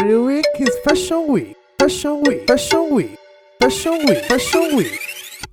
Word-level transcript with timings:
Every 0.00 0.16
week 0.16 0.44
is 0.58 0.78
Fashion 0.84 1.24
Week. 1.28 1.56
Fashion 1.76 2.20
Week. 2.24 2.46
Fashion 2.46 2.88
Week. 2.92 3.18
Fashion 3.58 3.98
Week. 4.06 4.24
Fashion 4.24 4.74
Week. 4.74 4.98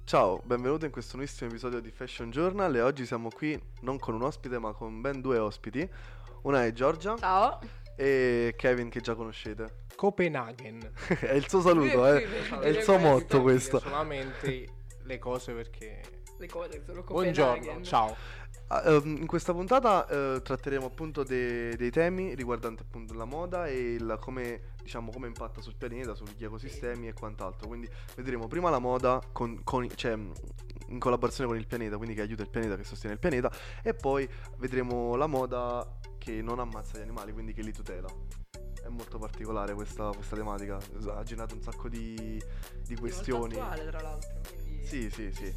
Ciao, 0.06 0.40
benvenuto 0.46 0.86
in 0.86 0.92
questo 0.92 1.18
nuovissimo 1.18 1.50
episodio 1.50 1.80
di 1.80 1.90
Fashion 1.90 2.30
Journal 2.30 2.76
e 2.76 2.82
oggi 2.82 3.06
siamo 3.06 3.30
qui 3.30 3.60
non 3.82 3.98
con 3.98 4.14
un 4.14 4.22
ospite 4.22 4.60
ma 4.60 4.72
con 4.74 5.02
ben 5.02 5.22
due 5.22 5.40
ospiti. 5.40 5.88
Una 6.44 6.64
è 6.66 6.72
Giorgia 6.74 7.18
Ciao. 7.18 7.60
e 7.96 8.54
Kevin 8.56 8.90
che 8.90 9.02
già 9.02 9.16
conoscete. 9.16 9.86
Copenaghen. 9.96 10.92
è 11.22 11.34
il 11.34 11.48
suo 11.50 11.62
saluto, 11.62 12.06
eh. 12.06 12.28
È 12.60 12.68
il 12.68 12.82
suo 12.84 12.98
motto 12.98 13.42
questo. 13.42 13.80
Solamente 13.80 14.68
le 15.04 15.20
cose 15.20 15.54
perché... 15.54 16.02
Le 16.38 16.48
cose 16.48 16.84
sono 16.86 17.02
Buongiorno, 17.02 17.54
Copenaghen. 17.56 17.84
ciao. 17.84 18.16
Ah, 18.68 18.82
ehm, 18.84 19.18
in 19.18 19.28
questa 19.28 19.54
puntata 19.54 20.08
eh, 20.08 20.42
tratteremo 20.42 20.88
appunto 20.88 21.24
de- 21.24 21.76
dei 21.76 21.92
temi 21.92 22.34
riguardanti 22.34 22.82
appunto 22.82 23.14
la 23.14 23.26
moda 23.26 23.68
e 23.68 23.94
il 23.94 24.18
come, 24.20 24.74
diciamo, 24.82 25.12
come 25.12 25.28
impatta 25.28 25.62
sul 25.62 25.76
pianeta, 25.76 26.16
sugli 26.16 26.44
ecosistemi 26.44 27.08
e 27.08 27.14
quant'altro. 27.14 27.68
Quindi 27.68 27.88
vedremo 28.16 28.48
prima 28.48 28.72
la 28.72 28.80
moda 28.80 29.22
con, 29.32 29.62
con- 29.64 29.88
cioè, 29.94 30.14
in 30.88 31.00
collaborazione 31.00 31.48
con 31.48 31.60
il 31.60 31.68
pianeta, 31.68 31.98
quindi 31.98 32.16
che 32.16 32.22
aiuta 32.22 32.42
il 32.42 32.50
pianeta, 32.50 32.76
che 32.76 32.84
sostiene 32.84 33.14
il 33.14 33.20
pianeta, 33.20 33.52
e 33.84 33.94
poi 33.94 34.28
vedremo 34.58 35.16
la 35.16 35.28
moda 35.28 36.00
che 36.18 36.42
non 36.42 36.60
ammazza 36.60 36.98
gli 36.98 37.02
animali, 37.02 37.34
quindi 37.34 37.54
che 37.54 37.62
li 37.62 37.72
tutela. 37.72 38.08
È 38.84 38.88
molto 38.90 39.20
particolare 39.20 39.76
questa, 39.76 40.10
questa 40.10 40.36
tematica, 40.36 40.78
ha 40.78 41.24
generato 41.24 41.54
un 41.54 41.62
sacco 41.62 41.88
di, 41.88 42.42
di 42.84 42.96
questioni. 42.96 43.56
Molto 43.56 43.62
attuale, 43.62 43.90
tra 43.90 44.02
l'altro. 44.02 44.42
Sì, 44.84 45.10
sì, 45.10 45.32
sì. 45.32 45.54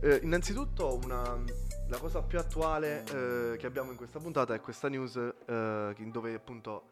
Eh, 0.00 0.20
innanzitutto 0.22 0.98
una, 1.02 1.42
la 1.90 1.98
cosa 1.98 2.22
più 2.22 2.38
attuale 2.38 3.02
eh, 3.02 3.56
che 3.56 3.66
abbiamo 3.66 3.90
in 3.90 3.96
questa 3.96 4.20
puntata 4.20 4.54
è 4.54 4.60
questa 4.60 4.88
news 4.88 5.16
eh, 5.16 5.94
dove 5.96 6.34
appunto 6.34 6.90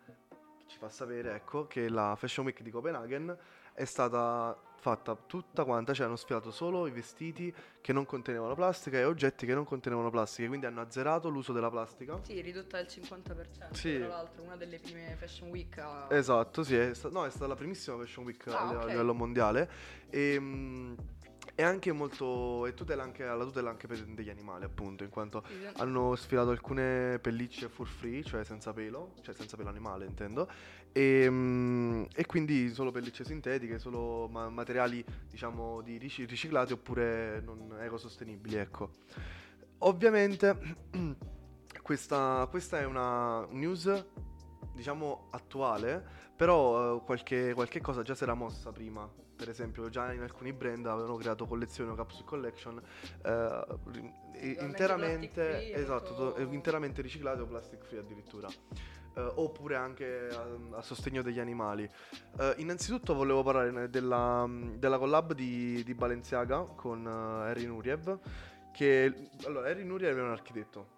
ci 0.66 0.76
fa 0.76 0.88
sapere 0.88 1.36
ecco, 1.36 1.68
che 1.68 1.88
la 1.88 2.16
Fashion 2.16 2.44
Week 2.44 2.60
di 2.62 2.70
Copenaghen 2.70 3.36
è 3.72 3.84
stata 3.84 4.60
fatta 4.80 5.14
tutta 5.14 5.64
quanta, 5.64 5.92
cioè 5.92 6.06
hanno 6.06 6.16
sfilato 6.16 6.50
solo 6.50 6.86
i 6.88 6.90
vestiti 6.90 7.52
che 7.80 7.92
non 7.92 8.06
contenevano 8.06 8.54
plastica 8.54 8.98
e 8.98 9.04
oggetti 9.04 9.46
che 9.46 9.54
non 9.54 9.64
contenevano 9.64 10.10
plastica, 10.10 10.48
quindi 10.48 10.66
hanno 10.66 10.80
azzerato 10.80 11.28
l'uso 11.28 11.52
della 11.52 11.70
plastica. 11.70 12.18
Sì, 12.22 12.40
ridotta 12.40 12.76
del 12.78 12.86
50%. 12.86 13.72
Sì. 13.72 13.98
Tra 13.98 14.08
l'altro, 14.08 14.42
una 14.42 14.56
delle 14.56 14.78
prime 14.78 15.14
Fashion 15.16 15.50
Week 15.50 15.78
a... 15.78 16.06
Esatto, 16.10 16.64
sì, 16.64 16.76
è, 16.76 16.92
sta- 16.94 17.08
no, 17.08 17.24
è 17.24 17.30
stata 17.30 17.46
la 17.46 17.54
primissima 17.54 17.96
Fashion 17.98 18.24
Week 18.24 18.46
Ah, 18.48 18.80
a, 18.80 18.84
livello 18.86 19.14
mondiale 19.14 19.70
e 20.10 20.38
mm, 20.40 20.94
è 21.58 21.64
anche 21.64 21.90
molto 21.90 22.66
e 22.66 22.74
tutela 22.74 23.02
anche 23.02 23.24
la 23.24 23.42
tutela 23.42 23.68
anche 23.68 23.88
per 23.88 23.98
degli 24.04 24.30
animali, 24.30 24.62
appunto, 24.62 25.02
in 25.02 25.10
quanto 25.10 25.42
hanno 25.78 26.14
sfilato 26.14 26.50
alcune 26.50 27.18
pellicce 27.20 27.68
fur 27.68 27.88
free, 27.88 28.22
cioè 28.22 28.44
senza 28.44 28.72
pelo, 28.72 29.14
cioè 29.22 29.34
senza 29.34 29.56
pelo 29.56 29.68
animale 29.68 30.04
intendo, 30.04 30.48
e, 30.92 31.26
mm, 31.28 32.04
e 32.14 32.26
quindi 32.26 32.72
solo 32.72 32.92
pellicce 32.92 33.24
sintetiche, 33.24 33.80
solo 33.80 34.28
ma- 34.28 34.48
materiali 34.48 35.04
diciamo 35.28 35.80
di 35.80 35.96
rici- 35.98 36.26
riciclati 36.26 36.74
oppure 36.74 37.40
non 37.40 37.76
ecosostenibili, 37.80 38.54
ecco. 38.54 38.90
Ovviamente 39.78 40.76
questa, 41.82 42.46
questa 42.48 42.78
è 42.78 42.84
una 42.84 43.44
news 43.50 44.06
diciamo 44.74 45.26
attuale, 45.32 46.06
però 46.36 46.98
eh, 46.98 47.02
qualche, 47.02 47.52
qualche 47.52 47.80
cosa 47.80 48.02
già 48.02 48.14
si 48.14 48.22
era 48.22 48.34
mossa 48.34 48.70
prima. 48.70 49.26
Per 49.38 49.48
esempio, 49.48 49.88
già 49.88 50.12
in 50.12 50.22
alcuni 50.22 50.52
brand 50.52 50.84
avevano 50.86 51.14
creato 51.14 51.46
collezioni 51.46 51.90
o 51.90 51.94
capsule 51.94 52.24
collection 52.24 52.82
eh, 53.22 53.66
interamente, 54.58 55.72
esatto, 55.74 56.34
eh, 56.34 56.42
interamente 56.42 57.02
riciclate 57.02 57.42
o 57.42 57.46
plastic 57.46 57.84
free 57.84 58.00
addirittura. 58.00 58.48
Eh, 59.14 59.32
oppure 59.36 59.76
anche 59.76 60.28
a, 60.28 60.78
a 60.78 60.82
sostegno 60.82 61.22
degli 61.22 61.38
animali. 61.38 61.88
Eh, 62.38 62.54
innanzitutto 62.56 63.14
volevo 63.14 63.44
parlare 63.44 63.88
della, 63.88 64.44
della 64.76 64.98
collab 64.98 65.34
di, 65.34 65.84
di 65.84 65.94
Balenciaga 65.94 66.58
con 66.74 67.06
eh, 67.06 67.50
Harry 67.50 67.64
Nuriev. 67.64 68.18
Che 68.72 69.30
allora, 69.44 69.70
Harry 69.70 69.84
Nuriev 69.84 70.18
è 70.18 70.20
un 70.20 70.30
architetto 70.30 70.97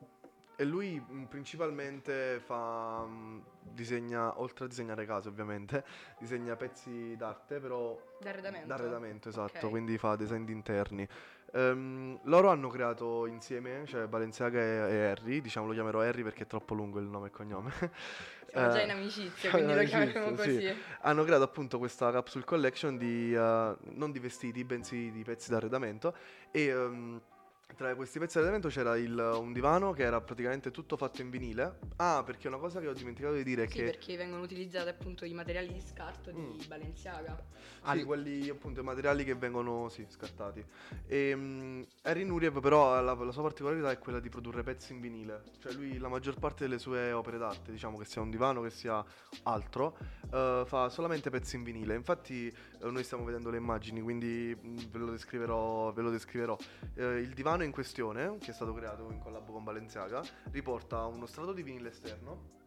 e 0.60 0.64
lui 0.66 1.00
mh, 1.00 1.22
principalmente 1.24 2.38
fa 2.44 3.02
mh, 3.06 3.42
disegna 3.62 4.38
oltre 4.40 4.66
a 4.66 4.68
disegnare 4.68 5.06
case 5.06 5.28
ovviamente 5.28 5.82
disegna 6.20 6.54
pezzi 6.54 7.16
d'arte 7.16 7.58
però 7.60 7.98
D'arredamento. 8.20 8.66
d'arredamento 8.66 9.28
esatto 9.30 9.64
Ok. 9.66 9.70
quindi 9.70 9.96
fa 9.96 10.16
design 10.16 10.44
di 10.44 10.52
interni 10.52 11.08
Ehm, 11.52 12.20
loro 12.26 12.48
hanno 12.50 12.68
creato 12.68 13.26
insieme 13.26 13.84
cioè 13.84 14.06
Balenciaga 14.06 14.60
e, 14.60 14.92
e 14.92 15.04
Harry 15.10 15.40
diciamo 15.40 15.66
lo 15.66 15.72
chiamerò 15.72 15.98
Harry 16.00 16.22
perché 16.22 16.44
è 16.44 16.46
troppo 16.46 16.74
lungo 16.74 17.00
il 17.00 17.06
nome 17.06 17.26
e 17.26 17.30
cognome 17.30 17.72
Siamo 18.46 18.68
già 18.70 18.80
Eh, 18.80 18.84
in 18.84 18.90
amicizia, 18.90 19.50
siamo 19.50 19.58
in 19.58 19.64
quindi 19.64 19.72
lo 19.74 19.78
amicizia, 19.80 20.12
chiameremo 20.12 20.42
sì. 20.42 20.54
così. 20.54 20.74
hanno 21.00 21.24
creato 21.24 21.42
appunto 21.42 21.78
questa 21.78 22.12
capsule 22.12 22.44
collection 22.44 22.96
di 22.96 23.34
eh, 23.34 23.76
non 23.94 24.12
di 24.12 24.18
vestiti, 24.20 24.62
bensì 24.62 25.10
di 25.10 25.24
pezzi 25.24 25.50
d'arredamento 25.50 26.14
e 26.52 26.66
ehm, 26.66 27.20
tra 27.76 27.94
questi 27.94 28.18
pezzi 28.18 28.34
d'arredamento 28.34 28.68
c'era 28.68 28.96
il- 28.96 29.18
un 29.40 29.52
divano 29.52 29.92
che 29.92 30.02
era 30.02 30.20
praticamente 30.20 30.70
tutto 30.70 30.96
fatto 30.96 31.20
in 31.22 31.30
vinile. 31.30 31.78
Ah, 31.96 32.22
perché 32.24 32.48
una 32.48 32.58
cosa 32.58 32.80
che 32.80 32.88
ho 32.88 32.92
dimenticato 32.92 33.34
di 33.34 33.42
dire 33.44 33.64
è 33.64 33.68
Sì, 33.68 33.76
che 33.78 33.84
perché 33.84 34.16
vengono 34.16 34.42
utilizzati 34.42 34.88
appunto 34.88 35.24
i 35.24 35.32
materiali 35.32 35.72
di 35.72 35.80
scarto 35.80 36.30
di 36.30 36.40
Mm. 36.40 36.58
Balenciaga. 36.68 37.36
sì, 37.52 37.78
Al- 37.82 38.04
quelli 38.04 38.48
appunto 38.48 38.80
i 38.80 38.82
materiali 38.84 39.24
che 39.24 39.34
vengono 39.34 39.88
sì, 39.88 40.04
scartati. 40.08 40.62
E 41.06 41.86
Harry 42.02 42.24
Nuriev 42.24 42.60
però 42.60 43.00
la, 43.00 43.14
la 43.14 43.32
sua 43.32 43.42
particolarità 43.42 43.90
è 43.90 43.98
quella 43.98 44.20
di 44.20 44.28
produrre 44.28 44.62
pezzi 44.62 44.92
in 44.92 45.00
vinile. 45.00 45.42
Cioè 45.60 45.72
lui 45.72 45.98
la 45.98 46.08
maggior 46.08 46.38
parte 46.38 46.64
delle 46.64 46.78
sue 46.78 47.12
opere 47.12 47.38
d'arte, 47.38 47.70
diciamo 47.72 47.96
che 47.98 48.04
sia 48.04 48.20
un 48.20 48.30
divano 48.30 48.62
che 48.62 48.70
sia 48.70 49.02
altro, 49.44 49.96
eh, 50.32 50.62
fa 50.66 50.88
solamente 50.88 51.30
pezzi 51.30 51.56
in 51.56 51.62
vinile. 51.62 51.94
Infatti 51.94 52.46
eh, 52.48 52.90
noi 52.90 53.02
stiamo 53.04 53.24
vedendo 53.24 53.50
le 53.50 53.56
immagini, 53.58 54.00
quindi 54.00 54.56
mm, 54.62 54.76
ve 54.90 54.98
lo 54.98 55.10
descriverò. 55.10 55.92
Ve 55.92 56.02
lo 56.02 56.10
descriverò. 56.10 56.56
Eh, 56.94 57.18
il 57.18 57.30
divano 57.30 57.59
in 57.64 57.72
questione, 57.72 58.38
che 58.38 58.50
è 58.50 58.54
stato 58.54 58.72
creato 58.72 59.10
in 59.10 59.18
collabo 59.18 59.52
con 59.52 59.64
Balenciaga, 59.64 60.22
riporta 60.50 61.04
uno 61.06 61.26
strato 61.26 61.52
di 61.52 61.62
vinile 61.62 61.90
esterno. 61.90 62.58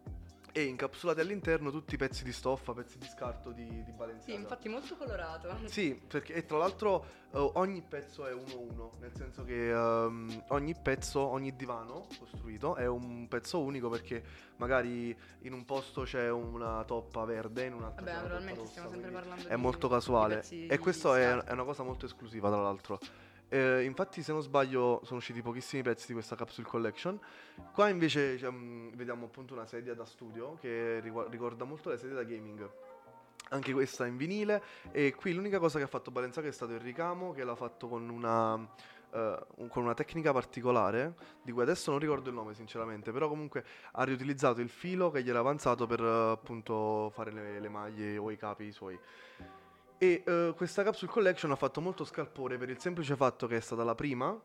E 0.55 0.65
incapsulati 0.65 1.19
all'interno 1.19 1.71
tutti 1.71 1.95
i 1.95 1.97
pezzi 1.97 2.23
di 2.23 2.31
stoffa, 2.31 2.73
pezzi 2.73 2.99
di 2.99 3.07
scarto 3.07 3.49
di, 3.49 3.83
di 3.83 3.91
Balenciaga. 3.91 4.33
Sì, 4.33 4.39
infatti 4.39 4.69
molto 4.69 4.95
colorato. 4.95 5.57
Sì, 5.65 5.99
perché 6.07 6.33
e 6.35 6.45
tra 6.45 6.57
l'altro 6.59 7.03
eh, 7.31 7.49
ogni 7.55 7.81
pezzo 7.81 8.27
è 8.27 8.33
uno 8.33 8.59
uno, 8.59 8.91
nel 8.99 9.11
senso 9.15 9.43
che 9.43 9.71
ehm, 9.71 10.43
ogni 10.49 10.75
pezzo, 10.79 11.21
ogni 11.21 11.55
divano 11.55 12.05
costruito 12.19 12.75
è 12.75 12.85
un 12.85 13.27
pezzo 13.27 13.61
unico 13.61 13.89
perché 13.89 14.23
magari 14.57 15.17
in 15.39 15.53
un 15.53 15.65
posto 15.65 16.03
c'è 16.03 16.29
una 16.29 16.83
toppa 16.83 17.25
verde, 17.25 17.65
in 17.65 17.73
un 17.73 17.85
altro 17.85 18.05
Vabbè, 18.05 18.17
naturalmente 18.17 18.59
rossa, 18.59 18.69
stiamo 18.69 18.89
sempre 18.89 19.09
parlando 19.09 19.47
È 19.47 19.55
di- 19.55 19.59
molto 19.61 19.87
di 19.87 19.93
casuale 19.93 20.43
e 20.47 20.67
di 20.67 20.77
questo 20.77 21.15
è, 21.15 21.35
è 21.35 21.51
una 21.51 21.63
cosa 21.63 21.81
molto 21.81 22.05
esclusiva 22.05 22.49
tra 22.51 22.61
l'altro. 22.61 22.99
Eh, 23.53 23.83
infatti 23.83 24.23
se 24.23 24.31
non 24.31 24.41
sbaglio 24.41 24.99
sono 25.03 25.19
usciti 25.19 25.43
pochissimi 25.43 25.83
pezzi 25.83 26.07
di 26.07 26.13
questa 26.13 26.35
capsule 26.35 26.67
collection. 26.67 27.19
Qua 27.71 27.87
invece 27.87 28.35
cioè, 28.39 28.51
vediamo 28.51 29.25
appunto 29.25 29.53
una 29.53 29.67
sedia 29.67 29.93
da 29.93 30.05
studio 30.05 30.57
che 30.59 30.99
ricorda 30.99 31.63
molto 31.63 31.91
le 31.91 31.97
sedie 31.97 32.15
da 32.15 32.23
gaming. 32.23 32.67
Anche 33.49 33.71
questa 33.71 34.07
in 34.07 34.17
vinile 34.17 34.63
e 34.91 35.13
qui 35.13 35.33
l'unica 35.33 35.59
cosa 35.59 35.77
che 35.77 35.83
ha 35.83 35.87
fatto 35.87 36.09
Balenciaga 36.09 36.47
è 36.47 36.51
stato 36.51 36.71
il 36.71 36.79
ricamo 36.79 37.31
che 37.31 37.43
l'ha 37.43 37.53
fatto 37.53 37.87
con 37.87 38.09
una, 38.09 38.55
un- 38.55 39.67
con 39.67 39.83
una 39.83 39.93
tecnica 39.93 40.33
particolare 40.33 41.13
di 41.43 41.51
cui 41.51 41.61
adesso 41.61 41.91
non 41.91 41.99
ricordo 41.99 42.29
il 42.29 42.35
nome 42.35 42.55
sinceramente, 42.55 43.11
però 43.11 43.27
comunque 43.27 43.63
ha 43.91 44.03
riutilizzato 44.03 44.61
il 44.61 44.69
filo 44.69 45.11
che 45.11 45.21
gli 45.21 45.29
era 45.29 45.37
avanzato 45.37 45.85
per 45.85 45.99
eh, 45.99 46.31
appunto 46.31 47.11
fare 47.11 47.31
le, 47.31 47.59
le 47.59 47.69
maglie 47.69 48.17
o 48.17 48.31
i 48.31 48.35
capi 48.35 48.71
suoi. 48.71 48.97
E 50.03 50.21
eh, 50.25 50.53
questa 50.57 50.83
capsule 50.83 51.09
collection 51.09 51.49
ha 51.51 51.55
fatto 51.55 51.79
molto 51.79 52.03
scalpore 52.03 52.57
per 52.57 52.69
il 52.69 52.77
semplice 52.77 53.15
fatto 53.15 53.47
che 53.47 53.55
è 53.55 53.59
stata 53.61 53.85
la 53.85 53.95
prima, 53.95 54.37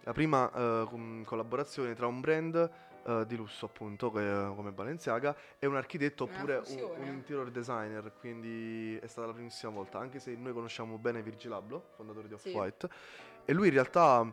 la 0.00 0.12
prima 0.12 0.50
com- 0.88 1.22
collaborazione 1.24 1.92
tra 1.92 2.06
un 2.06 2.20
brand 2.20 2.70
eh, 3.06 3.24
di 3.26 3.36
lusso 3.36 3.66
appunto 3.66 4.10
che- 4.10 4.52
come 4.56 4.72
Balenciaga 4.72 5.36
e 5.58 5.66
un 5.66 5.76
architetto 5.76 6.24
Una 6.24 6.32
oppure 6.34 6.62
un, 6.68 6.90
un 7.00 7.06
interior 7.08 7.50
designer, 7.50 8.14
quindi 8.18 8.96
è 8.96 9.06
stata 9.06 9.26
la 9.26 9.34
primissima 9.34 9.72
volta, 9.72 9.98
anche 9.98 10.18
se 10.20 10.34
noi 10.36 10.54
conosciamo 10.54 10.96
bene 10.96 11.22
Virgil 11.22 11.52
Abloh, 11.52 11.88
fondatore 11.96 12.26
di 12.26 12.34
Sì. 12.38 12.48
Off-White, 12.48 12.88
e 13.44 13.52
lui 13.52 13.66
in 13.66 13.74
realtà 13.74 14.32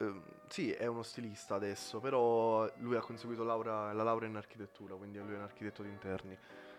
ehm, 0.00 0.22
sì, 0.48 0.72
è 0.72 0.86
uno 0.86 1.02
stilista 1.02 1.54
adesso, 1.54 2.00
però 2.00 2.68
lui 2.78 2.96
ha 2.96 3.00
conseguito 3.00 3.44
laurea- 3.44 3.92
la 3.92 4.02
laurea 4.02 4.28
in 4.28 4.36
architettura, 4.36 4.94
quindi 4.96 5.18
lui 5.18 5.34
è 5.34 5.36
un 5.36 5.42
architetto 5.42 5.82
di 5.82 5.88
interni. 5.88 6.36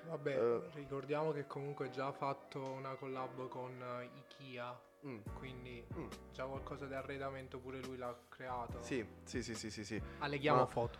Vabbè, 0.08 0.36
Eh. 0.38 0.70
ricordiamo 0.74 1.32
che 1.32 1.46
comunque 1.46 1.86
ha 1.88 1.90
già 1.90 2.12
fatto 2.12 2.60
una 2.60 2.96
collab 2.96 3.48
con 3.48 3.72
eh, 3.82 4.10
Ikea, 4.18 4.80
Mm, 5.06 5.18
quindi 5.34 5.84
mm. 5.96 6.08
già 6.32 6.44
qualcosa 6.46 6.86
di 6.86 6.94
arredamento 6.94 7.58
pure 7.58 7.80
lui 7.82 7.98
l'ha 7.98 8.16
creato. 8.30 8.78
Sì, 8.82 9.04
sì, 9.24 9.42
sì, 9.42 9.56
sì, 9.56 9.72
sì, 9.72 9.84
sì. 9.84 10.02
Alleghiamo 10.20 10.60
Ma- 10.60 10.66
foto. 10.68 11.00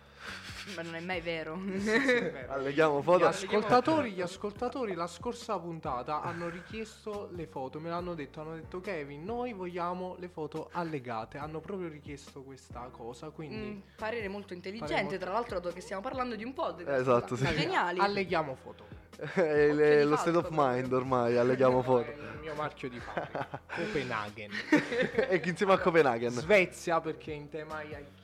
Ma 0.76 0.82
non 0.82 0.94
è 0.96 1.00
mai 1.00 1.20
vero. 1.20 1.54
Alleghiamo 2.48 3.00
Gli 3.00 3.02
foto. 3.02 3.26
ascoltatori, 3.26 4.12
gli 4.12 4.20
ascoltatori 4.20 4.94
la 4.94 5.06
scorsa 5.06 5.58
puntata 5.58 6.20
hanno 6.22 6.48
richiesto 6.48 7.28
le 7.32 7.46
foto, 7.46 7.80
me 7.80 7.90
l'hanno 7.90 8.14
detto, 8.14 8.40
hanno 8.40 8.54
detto 8.54 8.80
Kevin, 8.80 9.24
noi 9.24 9.52
vogliamo 9.52 10.16
le 10.18 10.28
foto 10.28 10.68
allegate, 10.72 11.38
hanno 11.38 11.60
proprio 11.60 11.88
richiesto 11.88 12.42
questa 12.42 12.88
cosa, 12.92 13.30
quindi 13.30 13.56
Mm, 13.56 13.80
parere 13.96 14.28
molto 14.28 14.52
intelligente, 14.52 14.92
Parere 14.94 15.08
molto- 15.10 15.24
tra 15.24 15.32
l'altro 15.34 15.60
dato 15.60 15.74
che 15.74 15.80
stiamo 15.80 16.02
parlando 16.02 16.34
di 16.36 16.44
un 16.44 16.52
podcast. 16.52 17.00
Esatto, 17.00 17.36
sì. 17.36 17.44
Geniali. 17.46 17.98
alleghiamo 18.00 18.54
foto. 18.54 19.01
È 19.16 20.04
lo 20.04 20.16
state 20.16 20.36
of 20.36 20.48
mind 20.50 20.92
ormai, 20.92 21.36
alleghiamo 21.36 21.82
foto. 21.82 22.10
Il 22.10 22.38
mio 22.40 22.54
marchio 22.54 22.88
di 22.88 22.98
fabbrica. 22.98 23.60
Copenaghen. 23.76 24.50
e 25.28 25.40
che 25.40 25.48
insieme 25.48 25.74
a 25.74 25.78
Copenaghen. 25.78 26.30
Svezia 26.30 27.00
perché 27.00 27.32
in 27.32 27.48
tema 27.48 27.82
IKEA. 27.82 28.21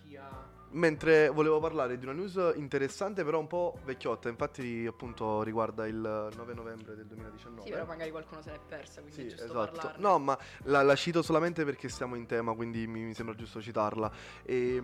Mentre 0.71 1.29
volevo 1.31 1.61
parlare 1.61 1.97
di 1.97 2.05
una 2.05 2.13
news 2.13 2.53
interessante, 2.57 3.25
però 3.25 3.39
un 3.39 3.47
po' 3.47 3.79
vecchiotta. 3.85 4.29
Infatti, 4.29 4.85
appunto, 4.87 5.43
riguarda 5.43 5.87
il 5.87 5.97
9 5.97 6.53
novembre 6.55 6.95
del 6.95 7.07
2019. 7.07 7.63
Sì, 7.63 7.71
però 7.71 7.87
magari 7.87 8.11
qualcuno 8.11 8.43
se 8.43 8.51
l'è 8.51 8.59
persa, 8.69 9.01
quindi 9.01 9.21
Sì, 9.21 9.27
è 9.27 9.29
giusto 9.31 9.45
esatto. 9.45 9.73
parlarne. 9.73 10.03
No, 10.03 10.19
ma 10.19 10.39
la, 10.65 10.83
la 10.83 10.95
cito 10.95 11.23
solamente 11.23 11.65
perché 11.65 11.89
stiamo 11.89 12.17
in 12.17 12.27
tema, 12.27 12.53
quindi 12.53 12.87
mi, 12.87 13.01
mi 13.01 13.15
sembra 13.15 13.35
giusto 13.35 13.63
citarla. 13.63 14.13
E, 14.43 14.83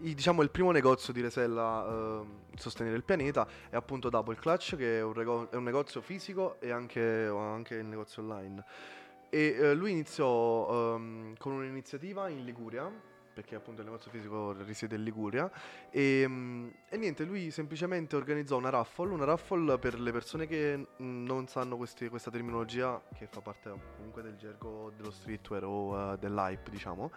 i- 0.00 0.14
diciamo 0.14 0.40
il 0.40 0.50
primo 0.50 0.70
negozio 0.70 1.12
di 1.12 1.20
Resella 1.20 2.22
eh, 2.22 2.40
Sostenere 2.56 2.96
il 2.96 3.04
pianeta 3.04 3.46
è 3.68 3.76
appunto 3.76 4.08
Double 4.08 4.36
Clutch, 4.36 4.76
che 4.76 4.98
è 4.98 5.02
un, 5.02 5.12
rego- 5.12 5.50
è 5.50 5.56
un 5.56 5.64
negozio 5.64 6.00
fisico 6.00 6.56
e 6.58 6.70
anche, 6.70 7.26
anche 7.26 7.74
il 7.74 7.84
negozio 7.86 8.22
online. 8.22 8.64
E 9.28 9.56
eh, 9.58 9.74
lui 9.74 9.90
iniziò 9.92 10.94
ehm, 10.94 11.36
con 11.38 11.52
un'iniziativa 11.52 12.28
in 12.28 12.44
Liguria, 12.44 12.90
perché 13.32 13.54
appunto 13.54 13.80
il 13.80 13.86
negozio 13.86 14.10
fisico 14.10 14.52
risiede 14.62 14.96
in 14.96 15.02
Liguria, 15.02 15.50
e, 15.90 16.24
mm, 16.26 16.68
e 16.88 16.96
niente, 16.96 17.24
lui 17.24 17.50
semplicemente 17.50 18.16
organizzò 18.16 18.56
una 18.56 18.70
raffle, 18.70 19.12
una 19.12 19.24
raffle 19.24 19.78
per 19.78 19.98
le 19.98 20.12
persone 20.12 20.46
che 20.46 20.76
mm, 20.76 21.24
non 21.24 21.46
sanno 21.48 21.76
questi- 21.76 22.08
questa 22.08 22.30
terminologia, 22.30 23.00
che 23.16 23.26
fa 23.26 23.40
parte 23.40 23.72
comunque 23.96 24.22
del 24.22 24.36
gergo 24.36 24.92
dello 24.96 25.10
streetwear 25.10 25.64
o 25.64 26.12
eh, 26.12 26.18
dell'hype, 26.18 26.70
diciamo. 26.70 27.10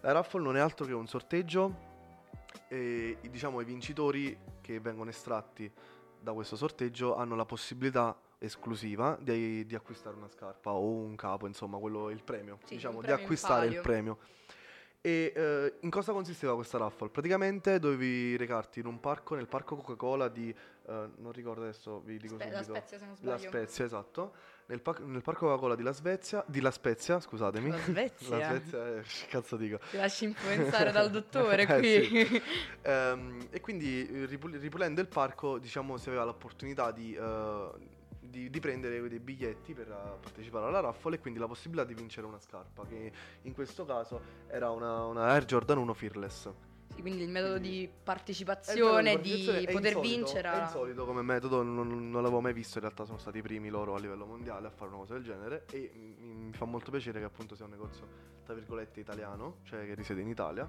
La 0.00 0.12
raffle 0.12 0.42
non 0.42 0.56
è 0.56 0.60
altro 0.60 0.86
che 0.86 0.92
un 0.92 1.06
sorteggio 1.06 1.96
e 2.68 3.18
diciamo 3.30 3.60
i 3.60 3.64
vincitori 3.64 4.36
che 4.60 4.80
vengono 4.80 5.10
estratti 5.10 5.70
da 6.20 6.32
questo 6.32 6.56
sorteggio 6.56 7.14
hanno 7.16 7.36
la 7.36 7.44
possibilità 7.44 8.16
esclusiva 8.38 9.18
di, 9.20 9.66
di 9.66 9.74
acquistare 9.74 10.16
una 10.16 10.28
scarpa 10.28 10.72
o 10.72 10.88
un 10.88 11.16
capo, 11.16 11.46
insomma, 11.46 11.78
quello 11.78 12.10
il 12.10 12.22
premio, 12.22 12.58
Sì, 12.64 12.74
diciamo, 12.74 12.96
di 12.96 13.06
premio 13.06 13.16
in 13.16 13.22
acquistare 13.22 13.66
il 13.66 13.80
premio. 13.80 14.18
E 15.00 15.32
eh, 15.34 15.74
in 15.80 15.90
cosa 15.90 16.12
consisteva 16.12 16.54
questa 16.56 16.76
raffle? 16.76 17.08
Praticamente 17.08 17.78
dovevi 17.78 18.36
recarti 18.36 18.80
in 18.80 18.86
un 18.86 18.98
parco, 18.98 19.36
nel 19.36 19.46
parco 19.46 19.76
Coca-Cola 19.76 20.26
di, 20.28 20.50
eh, 20.50 21.08
non 21.18 21.30
ricordo 21.30 21.62
adesso, 21.62 22.00
vi 22.00 22.18
dico 22.18 22.34
Spe- 22.34 22.50
la 22.50 22.62
subito. 22.62 22.74
Spezia, 22.74 22.98
se 22.98 23.04
non 23.04 23.14
La 23.20 23.36
sbaglio. 23.36 23.48
Spezia, 23.48 23.84
esatto. 23.84 24.32
Nel, 24.66 24.82
pa- 24.82 24.96
nel 25.04 25.22
parco 25.22 25.46
Coca-Cola 25.46 25.76
di 25.76 25.82
La 25.84 25.92
Svezia, 25.92 26.42
di 26.48 26.60
La 26.60 26.72
Spezia, 26.72 27.20
scusatemi. 27.20 27.70
La 27.70 27.78
Svezia? 27.86 28.36
La 28.38 28.44
Svezia, 28.58 28.86
eh, 28.96 29.02
cazzo 29.28 29.56
dico. 29.56 29.78
Ti 29.90 29.96
lasci 29.96 30.24
influenzare 30.24 30.90
dal 30.90 31.10
dottore 31.12 31.62
Eh, 31.62 31.78
qui. 31.78 32.42
Ehm, 32.82 33.46
e 33.50 33.60
quindi 33.60 34.02
ripul- 34.26 34.56
ripulendo 34.56 35.00
il 35.00 35.06
parco, 35.08 35.58
diciamo, 35.58 35.96
si 35.96 36.08
aveva 36.08 36.24
l'opportunità 36.24 36.90
di, 36.90 37.14
eh, 37.14 37.68
di- 38.38 38.50
di 38.50 38.60
prendere 38.60 39.06
dei 39.08 39.18
biglietti 39.18 39.74
per 39.74 39.88
eh, 39.88 40.18
partecipare 40.20 40.66
alla 40.66 40.80
raffle 40.80 41.16
e 41.16 41.18
quindi 41.18 41.38
la 41.40 41.46
possibilità 41.46 41.84
di 41.86 41.94
vincere 41.94 42.26
una 42.26 42.38
scarpa, 42.38 42.84
che 42.86 43.12
in 43.42 43.52
questo 43.52 43.84
caso 43.84 44.20
era 44.46 44.70
una, 44.70 45.04
una 45.04 45.24
Air 45.26 45.44
Jordan 45.44 45.78
1 45.78 45.94
Fearless. 45.94 46.50
Sì, 46.94 47.02
quindi 47.02 47.22
il 47.22 47.28
metodo 47.28 47.58
Quindi- 47.58 47.80
di 47.80 47.90
partecipazione, 48.02 49.02
metodo 49.14 49.22
di 49.22 49.28
partecipazione, 49.30 49.58
è 49.68 49.72
poter 49.72 49.92
insolito, 49.92 50.16
vincere. 50.16 50.50
È 50.50 50.62
insolito 50.62 51.04
come 51.04 51.22
metodo, 51.22 51.62
non, 51.62 52.10
non 52.10 52.22
l'avevo 52.22 52.40
mai 52.40 52.52
visto, 52.52 52.78
in 52.78 52.84
realtà 52.84 53.04
sono 53.04 53.18
stati 53.18 53.38
i 53.38 53.42
primi 53.42 53.68
loro 53.68 53.94
a 53.94 53.98
livello 53.98 54.24
mondiale 54.24 54.66
a 54.68 54.70
fare 54.70 54.88
una 54.90 54.98
cosa 55.00 55.14
del 55.14 55.22
genere 55.22 55.66
e 55.70 55.90
mi, 55.94 56.34
mi 56.34 56.52
fa 56.52 56.64
molto 56.64 56.90
piacere 56.90 57.18
che 57.18 57.26
appunto 57.26 57.54
sia 57.54 57.66
un 57.66 57.72
negozio, 57.72 58.06
tra 58.44 58.54
virgolette, 58.54 59.00
italiano, 59.00 59.58
cioè 59.64 59.84
che 59.84 59.94
risiede 59.94 60.22
in 60.22 60.28
Italia, 60.28 60.66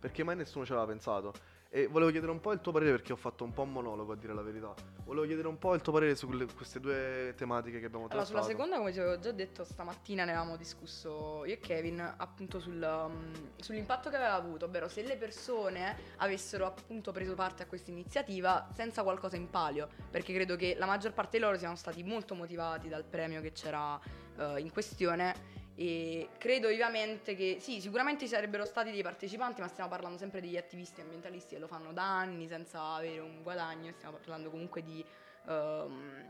perché 0.00 0.24
mai 0.24 0.36
nessuno 0.36 0.64
ci 0.64 0.72
aveva 0.72 0.86
pensato. 0.86 1.32
E 1.70 1.86
volevo 1.86 2.10
chiedere 2.10 2.32
un 2.32 2.40
po' 2.40 2.52
il 2.52 2.62
tuo 2.62 2.72
parere 2.72 2.92
perché 2.92 3.12
ho 3.12 3.16
fatto 3.16 3.44
un 3.44 3.52
po' 3.52 3.60
un 3.60 3.72
monologo 3.72 4.12
a 4.12 4.16
dire 4.16 4.32
la 4.32 4.40
verità. 4.40 4.74
Volevo 5.04 5.26
chiedere 5.26 5.48
un 5.48 5.58
po' 5.58 5.74
il 5.74 5.82
tuo 5.82 5.92
parere 5.92 6.14
su 6.14 6.26
quelle- 6.26 6.46
queste 6.56 6.80
due 6.80 7.34
tematiche 7.36 7.78
che 7.78 7.84
abbiamo 7.84 8.06
Allora, 8.06 8.24
trattato. 8.24 8.42
sulla 8.42 8.42
seconda, 8.42 8.78
come 8.78 8.90
ti 8.90 8.98
avevo 8.98 9.18
già 9.18 9.32
detto, 9.32 9.64
stamattina 9.64 10.24
ne 10.24 10.30
avevamo 10.30 10.56
discusso 10.56 11.44
io 11.44 11.52
e 11.52 11.58
Kevin 11.58 12.00
appunto 12.16 12.58
sul, 12.58 12.82
um, 12.82 13.32
sull'impatto 13.56 14.08
che 14.08 14.16
aveva 14.16 14.32
avuto, 14.32 14.64
ovvero 14.64 14.88
se 14.88 15.02
le 15.02 15.18
persone 15.18 15.94
avessero 16.16 16.64
appunto 16.64 17.12
preso 17.12 17.34
parte 17.34 17.64
a 17.64 17.66
questa 17.66 17.90
iniziativa 17.90 18.66
senza 18.72 19.02
qualcosa 19.02 19.36
in 19.36 19.50
palio, 19.50 19.88
perché 20.10 20.32
credo 20.32 20.56
che 20.56 20.74
la 20.78 20.86
maggior 20.86 21.12
parte 21.12 21.36
di 21.36 21.42
loro 21.42 21.58
siano 21.58 21.76
stati 21.76 22.02
molto 22.02 22.34
motivati 22.34 22.88
dal 22.88 23.04
premio 23.04 23.42
che 23.42 23.52
c'era 23.52 24.00
eh, 24.38 24.58
in 24.60 24.70
questione 24.72 25.66
e 25.80 26.30
credo 26.38 26.66
vivamente 26.66 27.36
che 27.36 27.58
sì, 27.60 27.80
sicuramente 27.80 28.24
ci 28.24 28.30
sarebbero 28.32 28.64
stati 28.64 28.90
dei 28.90 29.02
partecipanti, 29.02 29.60
ma 29.60 29.68
stiamo 29.68 29.88
parlando 29.88 30.18
sempre 30.18 30.40
degli 30.40 30.56
attivisti 30.56 31.00
ambientalisti 31.00 31.54
che 31.54 31.60
lo 31.60 31.68
fanno 31.68 31.92
da 31.92 32.02
anni 32.02 32.48
senza 32.48 32.82
avere 32.94 33.20
un 33.20 33.44
guadagno, 33.44 33.92
stiamo 33.92 34.16
parlando 34.16 34.50
comunque 34.50 34.82
di... 34.82 35.04
ehm, 35.46 36.24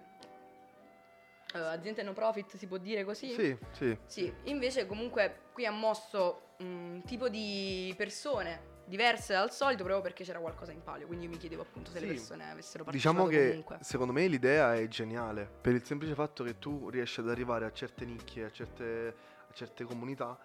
eh, 1.55 1.59
aziende 1.59 2.03
no 2.03 2.13
profit 2.13 2.57
si 2.57 2.67
può 2.67 2.77
dire 2.77 3.05
così? 3.05 3.33
Sì, 3.33 3.57
sì. 3.73 3.97
Sì, 4.05 4.31
invece 4.45 4.85
comunque 4.87 5.45
qui 5.55 5.65
ha 5.65 5.71
mosso 5.71 6.49
un 6.59 7.01
tipo 7.07 7.31
di 7.31 7.95
persone 7.97 8.77
diverse 8.85 9.33
dal 9.35 9.53
solito 9.53 9.83
proprio 9.83 10.03
perché 10.03 10.25
c'era 10.25 10.41
qualcosa 10.41 10.73
in 10.73 10.83
palio, 10.83 11.07
quindi 11.07 11.25
io 11.27 11.31
mi 11.31 11.37
chiedevo 11.39 11.63
appunto 11.63 11.91
se 11.91 12.01
le 12.01 12.07
Sì. 12.07 12.13
persone 12.13 12.51
avessero 12.51 12.85
partecipato 12.85 13.29
Diciamo 13.29 13.43
che 13.43 13.49
comunque. 13.49 13.79
secondo 13.81 14.13
me 14.13 14.27
l'idea 14.27 14.75
è 14.75 14.89
geniale 14.89 15.49
per 15.61 15.75
il 15.75 15.85
semplice 15.85 16.15
fatto 16.15 16.43
che 16.45 16.59
tu 16.59 16.89
riesci 16.89 17.21
ad 17.21 17.29
arrivare 17.29 17.67
a 17.67 17.73
certe 17.73 18.05
nicchie, 18.07 18.45
a 18.45 18.51
certe, 18.51 19.15
certe 19.53 19.85
comunità 19.85 20.39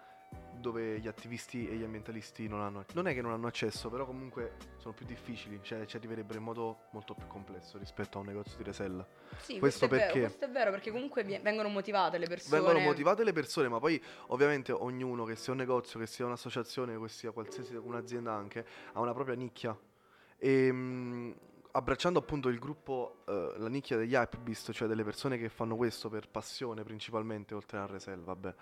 dove 0.58 0.98
gli 0.98 1.06
attivisti 1.06 1.68
e 1.68 1.74
gli 1.74 1.82
ambientalisti 1.82 2.48
non 2.48 2.60
hanno 2.60 2.84
non 2.94 3.06
è 3.06 3.14
che 3.14 3.20
non 3.20 3.32
hanno 3.32 3.46
accesso, 3.46 3.90
però 3.90 4.06
comunque 4.06 4.56
sono 4.78 4.94
più 4.94 5.04
difficili, 5.04 5.60
cioè 5.62 5.84
ci 5.84 5.96
arriverebbero 5.96 6.38
in 6.38 6.44
modo 6.44 6.78
molto 6.90 7.14
più 7.14 7.26
complesso 7.26 7.76
rispetto 7.76 8.18
a 8.18 8.20
un 8.20 8.28
negozio 8.28 8.56
di 8.56 8.62
resella. 8.62 9.06
Sì, 9.40 9.58
questo 9.58 9.58
questo, 9.58 9.84
è 9.84 9.88
vero, 9.88 10.04
perché? 10.04 10.20
questo 10.20 10.44
è 10.44 10.50
vero 10.50 10.70
perché 10.70 10.90
comunque 10.90 11.24
vengono 11.24 11.68
motivate 11.68 12.18
le 12.18 12.26
persone. 12.26 12.60
Vengono 12.60 12.78
motivate 12.80 13.24
le 13.24 13.32
persone, 13.32 13.68
ma 13.68 13.78
poi 13.78 14.02
ovviamente 14.28 14.72
ognuno, 14.72 15.24
che 15.24 15.36
sia 15.36 15.52
un 15.52 15.58
negozio, 15.58 15.98
che 15.98 16.06
sia 16.06 16.24
un'associazione, 16.24 16.98
che 16.98 17.08
sia 17.08 17.30
qualsiasi 17.32 17.74
un'azienda 17.74 18.32
anche, 18.32 18.66
ha 18.92 19.00
una 19.00 19.12
propria 19.12 19.34
nicchia. 19.34 19.76
E 20.38 20.72
mh, 20.72 21.34
abbracciando 21.72 22.18
appunto 22.20 22.48
il 22.48 22.58
gruppo, 22.58 23.24
eh, 23.26 23.54
la 23.56 23.68
nicchia 23.68 23.96
degli 23.96 24.14
hypebeast, 24.14 24.72
cioè 24.72 24.88
delle 24.88 25.04
persone 25.04 25.36
che 25.36 25.48
fanno 25.48 25.76
questo 25.76 26.08
per 26.08 26.28
passione 26.28 26.84
principalmente, 26.84 27.54
oltre 27.54 27.78
al 27.78 27.88
resell, 27.88 28.22
vabbè, 28.22 28.54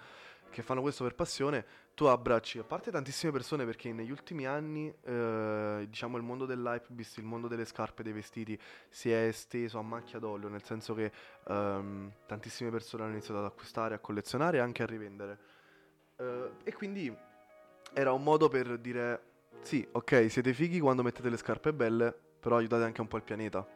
che 0.52 0.62
fanno 0.62 0.82
questo 0.82 1.02
per 1.02 1.14
passione, 1.14 1.64
tu 1.94 2.04
abbracci, 2.04 2.58
a 2.58 2.62
parte 2.62 2.90
tantissime 2.90 3.32
persone 3.32 3.64
perché 3.64 3.92
negli 3.92 4.10
ultimi 4.10 4.46
anni, 4.46 4.94
eh, 5.02 5.86
diciamo, 5.88 6.16
il 6.16 6.22
mondo 6.22 6.46
dell'hypebeast, 6.46 7.18
il 7.18 7.24
mondo 7.24 7.48
delle 7.48 7.64
scarpe, 7.64 8.02
dei 8.02 8.12
vestiti, 8.12 8.56
si 8.88 9.10
è 9.10 9.24
esteso 9.26 9.78
a 9.78 9.82
macchia 9.82 10.18
d'olio, 10.18 10.48
nel 10.48 10.62
senso 10.62 10.94
che 10.94 11.10
ehm, 11.48 12.12
tantissime 12.26 12.70
persone 12.70 13.02
hanno 13.02 13.12
iniziato 13.12 13.40
ad 13.40 13.46
acquistare, 13.46 13.94
a 13.94 13.98
collezionare 13.98 14.58
e 14.58 14.60
anche 14.60 14.82
a 14.82 14.86
rivendere. 14.86 15.38
Eh, 16.16 16.50
e 16.64 16.72
quindi 16.74 17.14
era 17.94 18.12
un 18.12 18.22
modo 18.22 18.48
per 18.48 18.78
dire, 18.78 19.22
sì, 19.62 19.86
ok, 19.90 20.30
siete 20.30 20.52
fighi 20.52 20.78
quando 20.78 21.02
mettete 21.02 21.28
le 21.28 21.36
scarpe 21.36 21.72
belle, 21.72 22.14
però 22.38 22.56
aiutate 22.56 22.84
anche 22.84 23.00
un 23.00 23.08
po' 23.08 23.16
il 23.16 23.22
pianeta. 23.22 23.66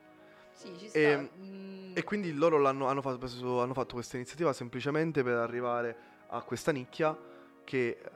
Sì, 0.52 0.72
ci 0.78 0.88
sta. 0.88 0.98
E- 0.98 1.30
mm, 1.38 1.74
E 1.96 2.04
quindi 2.04 2.32
loro 2.34 2.58
l'hanno, 2.58 2.88
hanno, 2.88 3.00
fatto, 3.00 3.60
hanno 3.60 3.72
fatto 3.72 3.94
questa 3.94 4.16
iniziativa 4.16 4.52
semplicemente 4.52 5.22
per 5.22 5.36
arrivare 5.36 5.96
a 6.28 6.42
questa 6.42 6.72
nicchia 6.72 7.16
che 7.64 7.88
eh, 7.88 8.10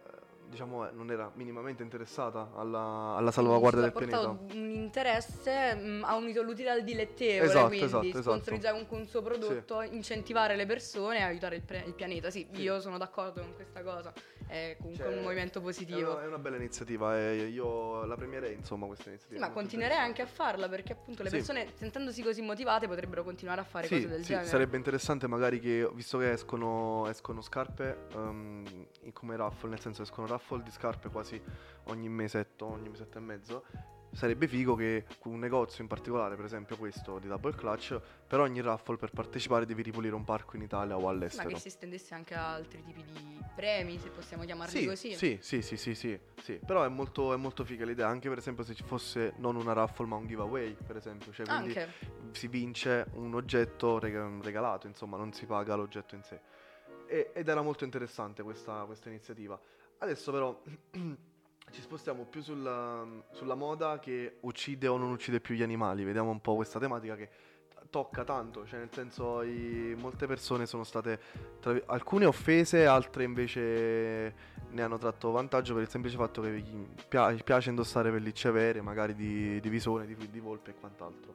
diciamo 0.49 0.89
eh, 0.89 0.93
non 0.93 1.11
era 1.11 1.31
minimamente 1.35 1.83
interessata 1.83 2.51
alla, 2.57 3.15
alla 3.17 3.31
salvaguardia 3.31 3.83
del 3.83 3.93
pianeta. 3.93 4.29
Un 4.29 4.71
interesse, 4.71 5.75
mm, 5.77 6.05
ha 6.05 6.15
unito 6.17 6.43
l'utile 6.43 6.71
al 6.71 6.83
dilettevole, 6.83 7.45
Esatto, 7.51 7.67
quindi 7.69 7.85
esatto, 7.85 8.07
esatto. 8.07 8.23
sponsorizzare 8.23 8.73
comunque 8.73 8.97
un 8.99 9.07
suo 9.07 9.23
prodotto, 9.23 9.81
incentivare 9.83 10.57
le 10.57 10.67
persone 10.67 11.19
e 11.19 11.23
aiutare 11.23 11.57
il, 11.57 11.63
pre- 11.63 11.85
il 11.87 11.95
pianeta. 11.95 12.31
Sì, 12.31 12.47
Sì. 12.53 12.63
io 12.63 12.81
sono 12.81 12.99
d'accordo 12.99 13.41
con 13.41 13.55
questa 13.55 13.83
cosa, 13.83 14.13
è 14.51 14.77
comunque 14.81 15.05
Cioè, 15.05 15.15
un 15.17 15.23
movimento 15.23 15.61
È 15.61 15.63
positivo. 15.63 16.13
una, 16.15 16.23
è 16.25 16.27
una 16.27 16.39
bella 16.39 16.57
iniziativa 16.57 17.17
e 17.17 17.47
io 17.47 18.05
la 18.05 18.17
premierei 18.17 18.55
insomma 18.55 18.87
questa 18.87 19.09
iniziativa. 19.09 19.41
Sì, 19.41 19.47
ma 19.49 19.53
continuerei 19.55 19.97
anche 19.97 20.23
a 20.23 20.27
farla 20.27 20.69
perché 20.69 20.93
appunto 20.93 21.23
le 21.23 21.29
Sì. 21.31 21.37
persone 21.37 21.69
sentendosi 21.77 22.23
così 22.23 22.43
motivate 22.43 22.89
potrebbero 22.89 23.23
continuare 23.23 23.61
a 23.61 23.65
fare 23.65 23.87
Sì, 23.87 23.95
cose 23.95 24.09
del 24.09 24.21
sì, 24.23 24.27
genere. 24.33 24.47
sarebbe 24.49 24.77
interessante 24.77 25.27
magari 25.29 25.61
che, 25.61 25.89
visto 25.95 26.19
che 26.19 26.33
escono, 26.33 27.09
escono 27.09 27.41
scarpe 27.41 28.07
in- 28.13 29.13
come 29.13 29.37
raffle, 29.37 29.69
nel 29.71 29.81
senso 29.81 30.03
escono 30.03 30.27
raffle 30.27 30.63
di 30.63 30.71
scarpe 30.71 31.09
quasi 31.09 31.41
ogni 31.85 32.09
mesetto, 32.09 32.67
ogni 32.67 32.89
mesetto 32.89 33.19
e 33.19 33.21
mezzo, 33.21 33.65
sarebbe 34.13 34.49
figo 34.49 34.75
che 34.75 35.07
un 35.25 35.39
negozio 35.39 35.83
in 35.83 35.89
particolare, 35.89 36.37
per 36.37 36.45
esempio 36.45 36.77
questo 36.77 37.19
di 37.19 37.29
Double 37.29 37.55
Clutch, 37.55 38.01
per 38.27 38.41
ogni 38.41 38.61
raffle 38.61 38.97
per 38.97 39.11
partecipare 39.13 39.67
devi 39.67 39.83
ripulire 39.83 40.15
un 40.15 40.25
parco 40.25 40.57
in 40.57 40.63
Italia 40.63 40.97
o 40.97 40.99
Sì, 40.99 41.05
ma 41.05 41.11
all'estero. 41.11 41.49
che 41.49 41.57
si 41.59 41.69
estendesse 41.69 42.15
anche 42.15 42.35
a 42.35 42.53
altri 42.53 42.83
tipi 42.83 43.03
di 43.03 43.43
premi, 43.55 43.99
se 43.99 44.11
possiamo 44.11 44.45
chiamarli 44.45 44.79
Sì, 44.81 44.87
così. 44.87 45.15
sì, 45.15 45.39
sì, 45.41 45.63
sì, 45.63 45.77
sì, 45.77 45.95
sì, 45.95 46.19
sì. 46.43 46.61
però 46.65 46.85
è 46.85 46.89
molto, 46.89 47.33
è 47.33 47.37
molto 47.37 47.65
figa 47.65 47.85
l'idea, 47.85 48.09
anche 48.09 48.29
per 48.29 48.39
esempio 48.39 48.65
se 48.65 48.75
ci 48.75 48.83
fosse 48.85 49.35
non 49.37 49.57
una 49.57 49.73
raffle 49.73 50.07
ma 50.07 50.17
un 50.17 50.27
giveaway, 50.27 50.75
per 50.75 50.97
esempio, 50.97 51.33
cioè 51.33 51.47
quindi 51.47 51.73
Anche. 51.77 51.93
si 52.33 52.49
vince 52.49 53.07
un 53.15 53.35
oggetto 53.35 53.99
rega- 53.99 54.29
regalato, 54.43 54.87
insomma, 54.87 55.17
non 55.17 55.33
si 55.33 55.47
paga 55.47 55.75
l'oggetto 55.75 56.15
in 56.15 56.23
sé. 56.23 56.41
E- 57.07 57.31
ed 57.35 57.49
era 57.49 57.63
molto 57.63 57.85
interessante 57.85 58.43
questa, 58.43 58.85
questa 58.85 59.09
iniziativa. 59.09 59.61
Adesso 59.99 60.33
però 60.33 60.63
ci 61.71 61.81
spostiamo 61.81 62.25
più 62.25 62.43
sulla, 62.43 63.07
sulla 63.33 63.55
moda 63.55 63.99
che 63.99 64.37
uccide 64.41 64.87
o 64.89 64.97
non 64.97 65.11
uccide 65.11 65.41
più 65.41 65.55
gli 65.55 65.63
animali. 65.63 66.05
Vediamo 66.05 66.31
un 66.31 66.41
po' 66.41 66.55
questa 66.55 66.79
tematica 66.79 67.17
che 67.17 67.29
tocca 67.91 68.23
tanto, 68.23 68.67
cioè 68.67 68.79
nel 68.79 68.91
senso 68.93 69.43
i- 69.43 69.97
molte 69.99 70.27
persone 70.27 70.67
sono 70.67 70.85
state 70.85 71.21
tra 71.61 71.77
alcune 71.87 72.25
offese, 72.25 72.87
altre 72.87 73.25
invece 73.25 74.35
ne 74.71 74.83
hanno 74.83 74.99
tratto 74.99 75.33
vantaggio 75.33 75.75
per 75.75 75.83
il 75.83 75.89
semplice 75.89 76.17
fatto 76.17 76.41
che 76.41 76.61
gli 76.61 76.87
pia- 77.09 77.33
gli 77.33 77.43
piace 77.43 77.71
indossare 77.71 78.13
pellicce 78.13 78.51
vere, 78.53 78.81
magari 78.81 79.15
di, 79.15 79.59
di 79.61 79.69
visone, 79.69 80.07
di, 80.07 80.15
di 80.31 80.41
volpe 80.41 80.71
e 80.71 80.75
quant'altro. 80.75 81.35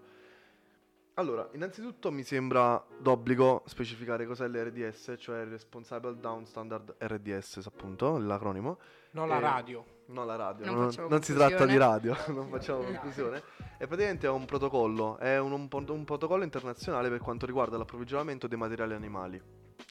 Allora, 1.17 1.47
innanzitutto 1.53 2.11
mi 2.11 2.23
sembra 2.23 2.83
d'obbligo 2.99 3.63
specificare 3.65 4.25
cos'è 4.25 4.47
l'RDS, 4.47 5.15
cioè 5.17 5.45
Responsible 5.45 6.17
Down 6.19 6.45
Standard 6.45 6.95
RDS, 6.99 7.61
appunto, 7.65 8.17
l'acronimo. 8.17 8.77
Non 9.15 9.29
la 9.29 9.39
radio. 9.39 9.85
No, 10.07 10.25
la 10.25 10.35
radio, 10.35 10.65
Non 10.65 10.75
non, 10.75 11.07
non 11.09 11.23
si 11.23 11.33
tratta 11.33 11.65
di 11.65 11.77
radio, 11.77 12.15
non 12.27 12.49
facciamo 12.49 12.83
confusione. 12.83 13.41
E 13.77 13.87
praticamente 13.87 14.27
è 14.27 14.29
un 14.29 14.45
protocollo, 14.45 15.17
è 15.17 15.39
un, 15.39 15.51
un 15.53 15.67
un 15.71 16.03
protocollo 16.03 16.43
internazionale 16.43 17.09
per 17.09 17.19
quanto 17.19 17.45
riguarda 17.45 17.77
l'approvvigionamento 17.77 18.47
dei 18.47 18.57
materiali 18.57 18.93
animali. 18.93 19.41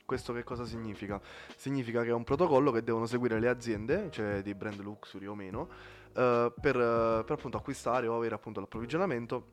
Questo 0.04 0.34
che 0.34 0.44
cosa 0.44 0.66
significa? 0.66 1.20
Significa 1.56 2.02
che 2.02 2.10
è 2.10 2.12
un 2.12 2.22
protocollo 2.22 2.70
che 2.70 2.84
devono 2.84 3.06
seguire 3.06 3.40
le 3.40 3.48
aziende, 3.48 4.10
cioè 4.10 4.42
dei 4.42 4.54
brand 4.54 4.80
luxury 4.80 5.24
o 5.26 5.34
meno, 5.34 5.68
eh, 6.14 6.52
per, 6.60 6.76
eh, 6.76 7.24
per 7.24 7.32
appunto 7.32 7.56
acquistare 7.56 8.06
o 8.06 8.16
avere 8.16 8.34
appunto 8.34 8.60
l'approvvigionamento 8.60 9.50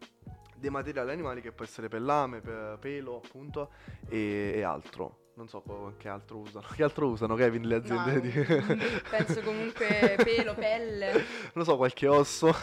dei 0.58 0.70
materiali 0.70 1.12
animali 1.12 1.42
che 1.42 1.54
può 1.54 1.64
essere 1.64 1.88
pellame, 1.88 2.42
pe- 2.42 2.76
pelo 2.78 3.22
appunto 3.24 3.72
e, 4.10 4.52
e 4.56 4.62
altro. 4.64 5.21
Non 5.34 5.48
so 5.48 5.64
che 5.98 6.08
altro 6.10 6.38
usano. 6.38 6.66
Che 6.76 6.84
altro 6.84 7.08
usano 7.08 7.36
Kevin 7.36 7.68
le 7.68 7.82
No, 7.86 8.00
aziende 8.00 8.22
di... 8.22 8.30
mm, 8.38 8.80
penso 9.10 9.42
comunque 9.42 10.16
pelo, 10.24 10.54
pelle. 10.54 11.24
non 11.54 11.64
so, 11.66 11.78
qualche 11.78 12.08
osso. 12.08 12.54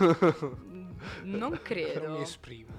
Non 1.23 1.39
Non 1.39 1.51
mi 1.53 1.63
credo. 1.63 2.17
esprimo. 2.19 2.73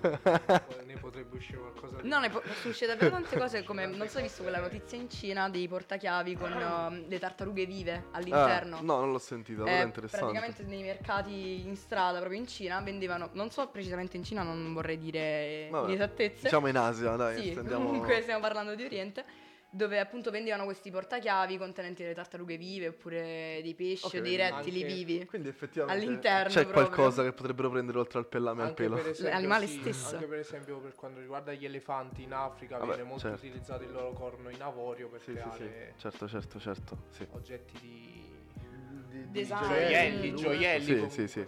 Ne 0.85 0.97
potrebbe 0.99 1.37
uscire 1.37 1.57
qualcosa 1.57 2.01
di... 2.01 2.07
No, 2.07 2.19
ne 2.19 2.29
po- 2.29 2.41
succede 2.61 2.93
davvero 2.93 3.11
tante 3.11 3.37
cose 3.37 3.63
come, 3.63 3.85
non 3.87 4.07
so, 4.07 4.17
hai 4.17 4.23
visto 4.23 4.41
quella 4.43 4.59
notizia 4.59 4.97
in 4.97 5.09
Cina 5.09 5.49
dei 5.49 5.67
portachiavi 5.67 6.35
con 6.35 6.51
um, 6.51 7.07
le 7.07 7.17
tartarughe 7.19 7.65
vive 7.65 8.05
all'interno. 8.11 8.77
Ah, 8.77 8.81
no, 8.81 8.99
non 8.99 9.11
l'ho 9.11 9.19
sentito, 9.19 9.63
però 9.63 9.75
Eh, 9.75 9.81
è 9.81 9.85
interessante. 9.85 10.25
praticamente 10.25 10.63
nei 10.63 10.83
mercati 10.83 11.65
in 11.65 11.75
strada 11.75 12.19
proprio 12.19 12.39
in 12.39 12.47
Cina 12.47 12.79
vendevano, 12.81 13.29
non 13.33 13.49
so 13.51 13.67
precisamente 13.69 14.17
in 14.17 14.23
Cina, 14.23 14.43
non 14.43 14.73
vorrei 14.73 14.97
dire 14.97 15.67
Vabbè, 15.71 15.87
inesattezze. 15.87 16.41
Diciamo 16.43 16.67
in 16.67 16.77
Asia, 16.77 17.15
dai, 17.15 17.41
sì, 17.41 17.51
stendiamo- 17.51 17.85
comunque 17.85 18.21
stiamo 18.21 18.41
parlando 18.41 18.75
di 18.75 18.83
Oriente, 18.83 19.23
dove 19.71 19.99
appunto 19.99 20.31
vendevano 20.31 20.63
questi 20.63 20.89
portachiavi 20.89 21.57
contenenti 21.57 22.01
delle 22.01 22.15
tartarughe 22.15 22.57
vive 22.57 22.87
oppure 22.87 23.59
dei 23.61 23.75
pesci 23.75 24.05
Ok, 24.07 24.13
o 24.15 24.21
dei 24.21 24.35
rettili 24.35 24.81
anche- 24.81 24.93
vivi. 24.95 25.25
Quindi 25.25 25.47
effettivamente 25.49 26.05
All'interno 26.05 26.49
c'è 26.49 26.63
proprio. 26.63 26.73
qualcosa 26.73 27.23
che 27.23 27.33
potrebbero 27.33 27.69
prendere 27.69 27.99
oltre 27.99 28.19
al 28.19 28.27
pellame 28.27 28.61
e 28.61 28.65
al 28.65 28.73
pelo. 28.73 28.97
esempio, 28.97 29.29
L'animale 29.29 29.67
sì, 29.67 29.79
stesso. 29.79 30.15
Anche 30.15 30.25
per 30.25 30.39
esempio 30.39 30.79
per 30.79 30.95
quanto 30.95 31.19
riguarda 31.19 31.53
gli 31.53 31.65
elefanti 31.65 32.23
in 32.23 32.33
Africa 32.33 32.77
Vabbè, 32.77 32.87
viene 32.93 33.03
molto 33.03 33.21
certo. 33.27 33.45
utilizzato 33.45 33.83
il 33.83 33.91
loro 33.91 34.13
corno 34.13 34.49
in 34.49 34.61
avorio 34.61 35.07
per 35.07 35.19
Sì, 35.21 35.31
sì, 35.33 35.37
sì. 35.37 35.57
creare 35.57 35.93
Certo, 35.97 36.27
certo, 36.27 36.59
certo. 36.59 36.97
Sì. 37.09 37.27
oggetti 37.31 37.79
di 37.79 39.27
Design. 39.31 39.67
gioielli, 39.67 40.31
Mm. 40.31 40.35
gioielli 40.35 40.83
Sì, 40.83 40.93
comunque, 40.95 41.27
sì, 41.27 41.27
sì. 41.27 41.47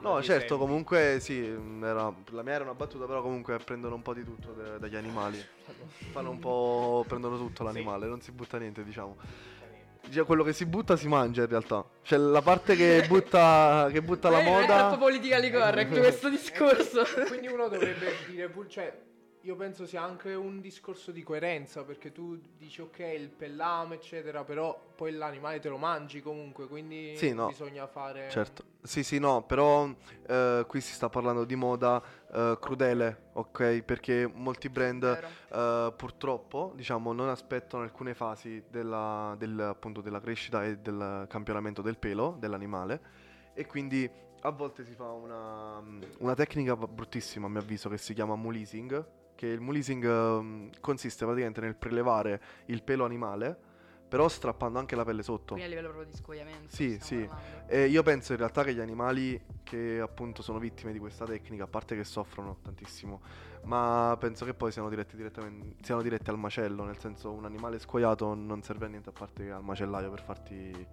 No, 0.00 0.22
certo, 0.22 0.54
esempi. 0.54 0.56
comunque 0.56 1.18
sì, 1.20 1.38
mh, 1.40 1.84
era- 1.84 2.14
la 2.30 2.42
mia 2.42 2.52
era 2.54 2.64
una 2.64 2.74
battuta, 2.74 3.06
però 3.06 3.22
comunque 3.22 3.56
prendono 3.58 3.94
un 3.96 4.02
po' 4.02 4.14
di 4.14 4.24
tutto 4.24 4.52
de- 4.52 4.78
dagli 4.78 4.96
animali. 4.96 5.42
Fanno 6.12 6.30
un 6.30 6.38
po'. 6.38 7.04
prendono 7.06 7.36
tutto 7.36 7.64
l'animale, 7.64 8.06
non 8.06 8.20
si 8.20 8.30
butta 8.32 8.58
niente, 8.58 8.84
diciamo. 8.84 9.16
Cioè, 10.10 10.24
quello 10.24 10.42
che 10.42 10.52
si 10.52 10.64
butta 10.64 10.96
si 10.96 11.06
mangia 11.08 11.42
in 11.42 11.48
realtà. 11.48 11.84
Cioè, 12.02 12.18
la 12.18 12.40
parte 12.40 12.76
che 12.76 13.04
butta, 13.08 13.88
che 13.92 14.00
butta 14.00 14.30
la 14.30 14.38
Eh, 14.40 14.44
non 14.44 14.62
È 14.62 14.66
troppo 14.66 14.82
moda. 14.82 14.96
politically 14.96 15.50
correct 15.50 15.98
questo 15.98 16.28
discorso. 16.30 17.02
Quindi 17.26 17.48
uno 17.48 17.68
dovrebbe 17.68 18.14
dire 18.26 18.50
cioè, 18.68 19.06
io 19.42 19.56
penso 19.56 19.86
sia 19.86 20.02
anche 20.02 20.34
un 20.34 20.60
discorso 20.60 21.10
di 21.10 21.22
coerenza, 21.22 21.82
perché 21.84 22.12
tu 22.12 22.38
dici 22.56 22.80
ok, 22.80 22.98
il 22.98 23.28
pellame, 23.28 23.96
eccetera, 23.96 24.44
però 24.44 24.78
poi 24.94 25.12
l'animale 25.12 25.60
te 25.60 25.68
lo 25.68 25.76
mangi 25.76 26.22
comunque, 26.22 26.66
quindi 26.66 27.14
Sì, 27.16 27.34
no. 27.34 27.46
bisogna 27.48 27.86
fare 27.86 28.28
Certo, 28.30 28.64
sì, 28.82 29.02
sì, 29.02 29.18
no, 29.18 29.42
però 29.42 29.88
eh, 30.26 30.64
qui 30.66 30.80
si 30.80 30.92
sta 30.92 31.08
parlando 31.08 31.44
di 31.44 31.56
moda 31.56 32.02
eh, 32.32 32.56
crudele, 32.60 33.28
ok? 33.34 33.82
Perché 33.82 34.30
molti 34.32 34.68
brand 34.68 35.04
eh, 35.52 35.92
purtroppo, 35.96 36.72
diciamo, 36.74 37.12
non 37.12 37.28
aspettano 37.28 37.82
alcune 37.82 38.14
fasi 38.14 38.62
della, 38.70 39.34
del- 39.38 39.60
appunto, 39.60 40.00
della 40.00 40.20
crescita 40.20 40.64
e 40.64 40.78
del 40.78 41.26
campionamento 41.28 41.82
del 41.82 41.98
pelo 41.98 42.36
dell'animale 42.38 43.00
e 43.52 43.66
quindi 43.66 44.08
a 44.42 44.50
volte 44.50 44.84
si 44.84 44.92
fa 44.94 45.10
una, 45.10 45.82
una 46.18 46.34
tecnica 46.34 46.76
bruttissima, 46.76 47.46
a 47.46 47.48
mio 47.50 47.60
avviso, 47.60 47.88
che 47.88 47.98
si 47.98 48.14
chiama 48.14 48.36
mulising, 48.36 49.06
che 49.34 49.46
il 49.48 49.60
mulising 49.60 50.04
ehm, 50.04 50.70
consiste 50.80 51.24
praticamente 51.24 51.60
nel 51.60 51.74
prelevare 51.74 52.40
il 52.66 52.82
pelo 52.84 53.04
animale, 53.04 53.58
però 54.08 54.26
strappando 54.28 54.78
anche 54.78 54.96
la 54.96 55.04
pelle 55.04 55.22
sotto. 55.22 55.54
Quindi 55.54 55.64
a 55.64 55.68
livello 55.68 55.88
proprio 55.88 56.10
di 56.10 56.16
scoiamento. 56.16 56.74
Sì, 56.74 56.98
sì. 57.00 57.16
parlando. 57.26 57.68
E 57.68 57.86
io 57.86 58.02
penso 58.02 58.32
in 58.32 58.38
realtà 58.38 58.64
che 58.64 58.74
gli 58.74 58.80
animali 58.80 59.40
che 59.62 60.00
appunto 60.00 60.42
sono 60.42 60.58
vittime 60.58 60.92
di 60.92 60.98
questa 60.98 61.26
tecnica, 61.26 61.64
a 61.64 61.66
parte 61.66 61.94
che 61.94 62.04
soffrono 62.04 62.58
tantissimo, 62.62 63.20
ma 63.64 64.16
penso 64.18 64.46
che 64.46 64.54
poi 64.54 64.72
siano 64.72 64.88
diretti, 64.88 65.14
direttamente, 65.16 65.84
siano 65.84 66.00
diretti 66.00 66.30
al 66.30 66.38
macello, 66.38 66.84
nel 66.84 66.98
senso 66.98 67.30
un 67.32 67.44
animale 67.44 67.78
scoiato 67.78 68.32
non 68.34 68.62
serve 68.62 68.86
a 68.86 68.88
niente 68.88 69.10
a 69.10 69.12
parte 69.12 69.50
al 69.50 69.62
macellaio 69.62 70.10
per 70.10 70.22
farti... 70.22 70.86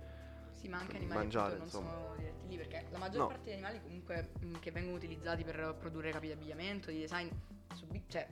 Sì, 0.52 0.68
ma 0.68 0.80
anche 0.80 0.96
animali 0.98 1.20
mangiare, 1.20 1.56
non 1.58 1.66
insomma. 1.66 1.90
sono 1.92 2.16
diretti 2.18 2.48
lì 2.48 2.58
perché 2.58 2.86
la 2.90 2.98
maggior 2.98 3.20
No. 3.22 3.28
parte 3.28 3.44
degli 3.44 3.54
animali 3.54 3.82
comunque 3.82 4.30
mh, 4.40 4.54
che 4.60 4.72
vengono 4.72 4.96
utilizzati 4.96 5.44
per 5.44 5.76
produrre 5.80 6.12
capi 6.12 6.28
di 6.28 6.32
abbigliamento, 6.34 6.90
di 6.92 7.00
design, 7.00 7.28
subi- 7.74 8.04
cioè 8.08 8.28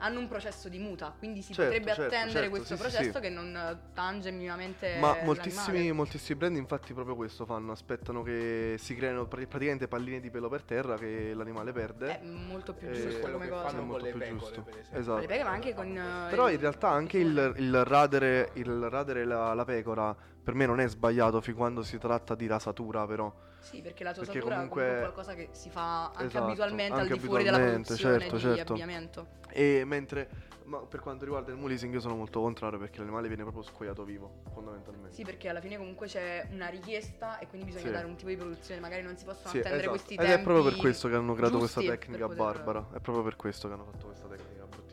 hanno 0.00 0.20
un 0.20 0.28
processo 0.28 0.68
di 0.68 0.78
muta, 0.78 1.12
quindi 1.18 1.42
si 1.42 1.52
Certo, 1.52 1.72
potrebbe 1.72 1.94
certo, 1.94 2.14
attendere 2.14 2.32
certo, 2.44 2.50
questo 2.50 2.74
sì, 2.76 2.80
processo 2.80 3.12
sì. 3.14 3.20
che 3.20 3.28
non 3.30 3.56
eh, 3.56 3.78
tange 3.94 4.30
minimamente 4.30 4.96
Ma 5.00 5.16
moltissimi, 5.24 5.90
moltissimi 5.92 6.38
brand 6.38 6.56
infatti 6.56 6.92
proprio 6.94 7.16
questo 7.16 7.44
fanno, 7.44 7.72
aspettano 7.72 8.22
che 8.22 8.76
si 8.78 8.94
creino 8.94 9.26
pr- 9.26 9.46
praticamente 9.48 9.88
palline 9.88 10.20
di 10.20 10.30
pelo 10.30 10.48
per 10.48 10.62
terra 10.62 10.96
che 10.96 11.32
l'animale 11.34 11.72
perde. 11.72 12.20
È 12.20 12.24
molto 12.24 12.74
più 12.74 12.88
Eh, 12.88 12.92
giusto 12.92 13.18
quello 13.18 13.32
come 13.38 13.46
che 13.46 13.50
cosa. 13.50 13.66
è 13.66 13.70
fanno 13.70 13.78
con 13.80 13.88
molto 13.88 14.04
le 14.04 14.10
più 14.12 14.18
pecore, 14.20 14.38
giusto. 14.38 14.62
per 14.62 14.74
esempio. 14.78 14.98
Esatto. 15.00 15.18
Le 15.20 15.26
peghe, 15.26 15.42
ma 15.42 15.50
anche 15.50 15.74
con 15.74 15.96
eh, 15.96 16.26
Però 16.30 16.48
in 16.50 16.60
realtà 16.60 16.88
anche 16.90 17.18
il, 17.18 17.54
il 17.56 17.84
radere, 17.84 18.50
il 18.54 18.88
radere 18.88 19.24
la, 19.24 19.52
la 19.54 19.64
pecora 19.64 20.16
per 20.42 20.54
me 20.54 20.64
non 20.64 20.80
è 20.80 20.88
sbagliato 20.88 21.40
fin 21.40 21.54
quando 21.54 21.82
si 21.82 21.98
tratta 21.98 22.34
di 22.34 22.46
rasatura 22.46 23.04
però. 23.06 23.34
Sì, 23.60 23.80
perché 23.82 24.04
la 24.04 24.12
Perché 24.12 24.26
tosatura 24.26 24.54
comunque- 24.54 24.82
comunque 24.82 24.96
è 25.08 25.12
qualcosa 25.12 25.34
che 25.34 25.48
si 25.52 25.68
fa 25.70 26.06
anche 26.10 26.24
Esatto, 26.26 26.44
abitualmente 26.44 26.94
anche 27.00 27.12
al 27.12 27.18
di 27.18 27.24
fuori 27.26 27.44
della 27.44 27.58
produzione 27.58 28.18
certo, 28.18 28.36
di 28.36 28.42
certo. 28.42 28.72
abbigliamento. 28.72 29.26
E 29.50 29.82
mentre 29.84 30.46
ma 30.68 30.76
per 30.80 31.00
quanto 31.00 31.24
riguarda 31.24 31.50
il 31.50 31.56
mulising 31.56 31.94
io 31.94 32.00
sono 32.00 32.14
molto 32.14 32.42
contrario 32.42 32.78
perché 32.78 32.98
l'animale 32.98 33.26
viene 33.26 33.42
proprio 33.42 33.62
scoiato 33.62 34.04
vivo, 34.04 34.42
fondamentalmente. 34.52 35.14
Sì, 35.14 35.24
perché 35.24 35.48
alla 35.48 35.62
fine 35.62 35.78
comunque 35.78 36.06
c'è 36.08 36.46
una 36.50 36.66
richiesta 36.68 37.38
e 37.38 37.46
quindi 37.46 37.68
bisogna 37.68 37.86
Sì. 37.86 37.90
dare 37.92 38.04
un 38.06 38.16
tipo 38.16 38.28
di 38.28 38.36
produzione, 38.36 38.78
magari 38.78 39.02
non 39.02 39.16
si 39.16 39.24
possono 39.24 39.48
Sì, 39.48 39.58
attendere 39.60 39.84
esatto. 39.84 39.90
questi 39.96 40.14
Ed 40.14 40.20
tempi. 40.20 40.40
è 40.40 40.42
proprio 40.44 40.64
per 40.64 40.76
questo 40.76 41.08
che 41.08 41.14
hanno 41.14 41.32
creato 41.34 41.56
questa 41.56 41.80
per 41.80 41.88
tecnica 41.98 42.26
poter- 42.28 42.36
barbara. 42.44 42.86
È 42.92 43.00
proprio 43.00 43.24
per 43.24 43.36
questo 43.36 43.66
che 43.68 43.74
hanno 43.74 43.84
fatto 43.90 44.06
questa 44.08 44.28
tecnica 44.28 44.64
bruttissima. 44.66 44.87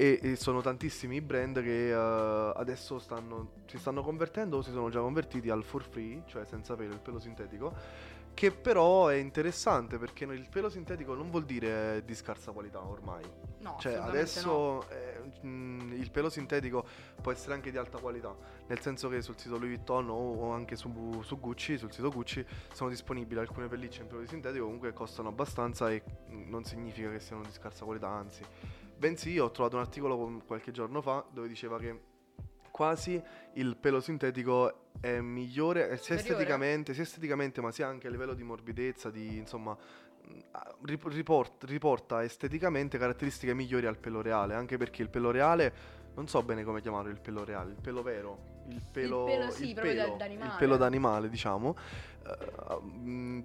E, 0.00 0.20
e 0.22 0.36
sono 0.36 0.60
tantissimi 0.60 1.16
i 1.16 1.20
brand 1.20 1.60
che 1.60 1.88
eh, 1.88 2.52
adesso 2.54 3.00
stanno, 3.00 3.54
si 3.66 3.78
stanno 3.78 4.04
convertendo 4.04 4.58
o 4.58 4.62
si 4.62 4.70
sono 4.70 4.90
già 4.90 5.00
convertiti 5.00 5.50
al 5.50 5.64
for 5.64 5.82
free, 5.82 6.22
cioè 6.26 6.44
senza 6.44 6.76
pelo, 6.76 6.92
il 6.92 7.00
pelo 7.00 7.18
sintetico. 7.18 7.74
Che 8.32 8.52
però 8.52 9.08
è 9.08 9.16
interessante 9.16 9.98
perché 9.98 10.22
il 10.22 10.48
pelo 10.48 10.68
sintetico 10.68 11.14
non 11.14 11.28
vuol 11.30 11.44
dire 11.44 12.04
di 12.04 12.14
scarsa 12.14 12.52
qualità 12.52 12.80
ormai. 12.80 13.24
No, 13.58 13.76
Cioè, 13.80 13.94
assolutamente 13.94 14.40
no. 14.44 14.82
adesso 14.84 14.88
eh, 14.90 15.44
mh, 15.44 15.94
il 15.96 16.10
pelo 16.12 16.30
sintetico 16.30 16.86
può 17.20 17.32
essere 17.32 17.54
anche 17.54 17.72
di 17.72 17.76
alta 17.76 17.98
qualità, 17.98 18.32
nel 18.68 18.78
senso 18.78 19.08
che 19.08 19.20
sul 19.20 19.36
sito 19.36 19.56
Louis 19.56 19.74
Vuitton 19.74 20.08
o, 20.10 20.52
anche 20.52 20.76
su, 20.76 21.20
su 21.24 21.40
Gucci, 21.40 21.76
sul 21.76 21.90
sito 21.90 22.08
Gucci, 22.12 22.46
sono 22.72 22.88
disponibili 22.88 23.40
alcune 23.40 23.66
pellicce 23.66 24.02
in 24.02 24.06
pelo 24.06 24.24
sintetico, 24.24 24.62
comunque 24.62 24.92
costano 24.92 25.30
abbastanza 25.30 25.90
e 25.90 26.04
non 26.28 26.62
significa 26.62 27.10
che 27.10 27.18
siano 27.18 27.42
di 27.42 27.50
scarsa 27.50 27.84
qualità, 27.84 28.06
anzi. 28.06 28.44
Bensì, 28.98 29.38
ho 29.38 29.50
trovato 29.52 29.76
un 29.76 29.82
articolo 29.82 30.42
qualche 30.44 30.72
giorno 30.72 31.00
fa 31.00 31.24
dove 31.30 31.46
diceva 31.46 31.78
che 31.78 32.00
quasi 32.72 33.20
il 33.54 33.76
pelo 33.76 34.00
sintetico 34.00 34.86
è 35.00 35.20
migliore 35.20 35.96
sia 35.98 36.16
esteticamente, 36.16 36.94
sia 36.94 37.04
esteticamente, 37.04 37.60
ma 37.60 37.70
sia 37.70 37.86
anche 37.86 38.08
a 38.08 38.10
livello 38.10 38.34
di 38.34 38.42
morbidezza, 38.42 39.10
di 39.10 39.36
insomma 39.36 39.76
riport- 40.82 41.62
riporta 41.64 42.24
esteticamente 42.24 42.98
caratteristiche 42.98 43.54
migliori 43.54 43.86
al 43.86 43.98
pelo 43.98 44.20
reale, 44.20 44.54
anche 44.54 44.76
perché 44.76 45.02
il 45.02 45.10
pelo 45.10 45.30
reale 45.30 45.72
non 46.14 46.26
so 46.26 46.42
bene 46.42 46.64
come 46.64 46.80
chiamarlo 46.80 47.10
il 47.10 47.20
pelo 47.20 47.44
reale, 47.44 47.70
il 47.70 47.80
pelo 47.80 48.02
vero, 48.02 48.38
il 48.68 48.82
pelo 48.90 49.24
pelo, 49.24 49.50
sì, 49.52 49.72
da- 49.72 49.82
pelo, 49.82 50.16
d'animale. 50.18 50.50
il 50.50 50.56
pelo 50.58 50.76
d'animale, 50.76 51.28
diciamo. 51.28 51.76
eh, 52.26 52.80
mh, 52.80 53.44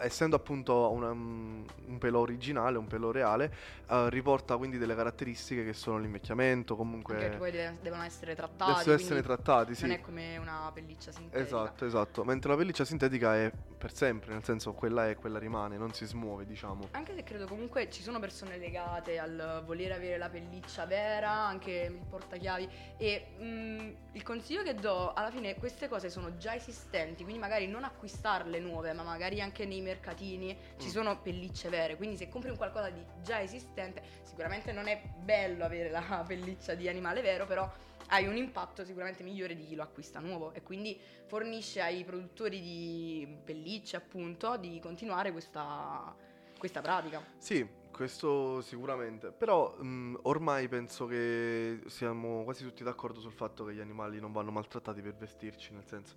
essendo 0.00 0.36
appunto 0.36 0.90
una- 0.90 1.10
un 1.10 1.98
pelo 1.98 2.20
originale, 2.20 2.78
un 2.78 2.86
pelo 2.86 3.10
reale, 3.10 3.52
eh, 3.88 4.08
riporta 4.10 4.56
quindi 4.56 4.78
delle 4.78 4.94
caratteristiche 4.94 5.64
che 5.64 5.72
sono 5.72 5.98
l'invecchiamento, 5.98 6.76
comunque 6.76 7.14
perché 7.16 7.36
poi 7.36 7.50
de- 7.50 7.76
devono 7.80 8.02
essere 8.02 8.34
trattati. 8.34 8.84
devono 8.84 8.94
essere 8.94 9.22
trattati, 9.22 9.74
sì. 9.74 9.86
Non 9.86 9.96
è 9.96 10.00
come 10.00 10.36
una 10.38 10.70
pelliccia 10.72 11.12
sintetica. 11.12 11.42
Esatto, 11.42 11.84
esatto. 11.84 12.24
Mentre 12.24 12.50
la 12.50 12.56
pelliccia 12.56 12.84
sintetica 12.84 13.34
è 13.36 13.50
per 13.78 13.92
sempre, 13.94 14.32
nel 14.32 14.44
senso 14.44 14.72
quella 14.72 15.08
è, 15.08 15.16
quella 15.16 15.38
rimane, 15.38 15.76
non 15.76 15.92
si 15.92 16.04
smuove, 16.04 16.44
diciamo. 16.46 16.88
Anche 16.92 17.14
se 17.14 17.22
credo 17.22 17.46
comunque 17.46 17.90
ci 17.90 18.02
sono 18.02 18.18
persone 18.20 18.58
legate 18.58 19.18
al 19.18 19.62
volere 19.64 19.94
avere 19.94 20.18
la 20.18 20.28
pelliccia 20.28 20.84
vera, 20.86 21.30
anche 21.30 21.88
il 21.90 21.98
portachiavi. 22.08 22.68
E 22.98 23.26
mm, 23.40 23.90
il 24.12 24.22
consiglio 24.22 24.62
che 24.62 24.74
do, 24.74 25.12
alla 25.12 25.30
fine 25.30 25.54
queste 25.56 25.88
cose 25.88 26.10
sono 26.10 26.36
già 26.36 26.54
esistenti, 26.54 27.22
quindi 27.22 27.40
magari 27.40 27.66
non 27.66 27.84
acquistarle 27.84 28.58
nuove, 28.60 28.92
ma 28.92 29.02
magari 29.02 29.40
anche 29.40 29.64
nei 29.64 29.80
mercatini 29.90 30.56
ci 30.78 30.86
Mm. 30.86 30.90
sono 30.90 31.20
pellicce 31.20 31.68
vere. 31.68 31.96
Quindi 31.96 32.16
se 32.16 32.28
compri 32.28 32.50
un 32.50 32.56
qualcosa 32.56 32.90
di 32.90 33.04
già 33.22 33.40
esistente, 33.40 34.02
sicuramente 34.22 34.72
non 34.72 34.86
è 34.86 35.00
bello 35.18 35.64
avere 35.64 35.90
la 35.90 36.00
pelliccia 36.26 36.74
di 36.74 36.88
animale 36.88 37.20
vero, 37.20 37.46
però 37.46 37.70
hai 38.12 38.26
un 38.26 38.36
impatto 38.36 38.84
sicuramente 38.84 39.22
migliore 39.22 39.54
di 39.54 39.64
chi 39.66 39.74
lo 39.76 39.82
acquista 39.82 40.18
nuovo 40.18 40.52
e 40.52 40.62
quindi 40.62 40.98
fornisce 41.26 41.80
ai 41.80 42.02
produttori 42.04 42.60
di 42.60 43.38
pellicce 43.44 43.96
appunto 43.96 44.56
di 44.56 44.80
continuare 44.80 45.30
questa, 45.30 46.12
questa 46.58 46.80
pratica. 46.80 47.22
Sì, 47.38 47.64
questo 47.92 48.60
sicuramente. 48.62 49.30
Però 49.30 49.76
mh, 49.76 50.20
ormai 50.22 50.66
penso 50.68 51.06
che 51.06 51.82
siamo 51.86 52.42
quasi 52.42 52.64
tutti 52.64 52.82
d'accordo 52.82 53.20
sul 53.20 53.32
fatto 53.32 53.64
che 53.64 53.74
gli 53.74 53.80
animali 53.80 54.18
non 54.18 54.32
vanno 54.32 54.50
maltrattati 54.50 55.00
per 55.02 55.14
vestirci, 55.14 55.72
nel 55.72 55.84
senso 55.86 56.14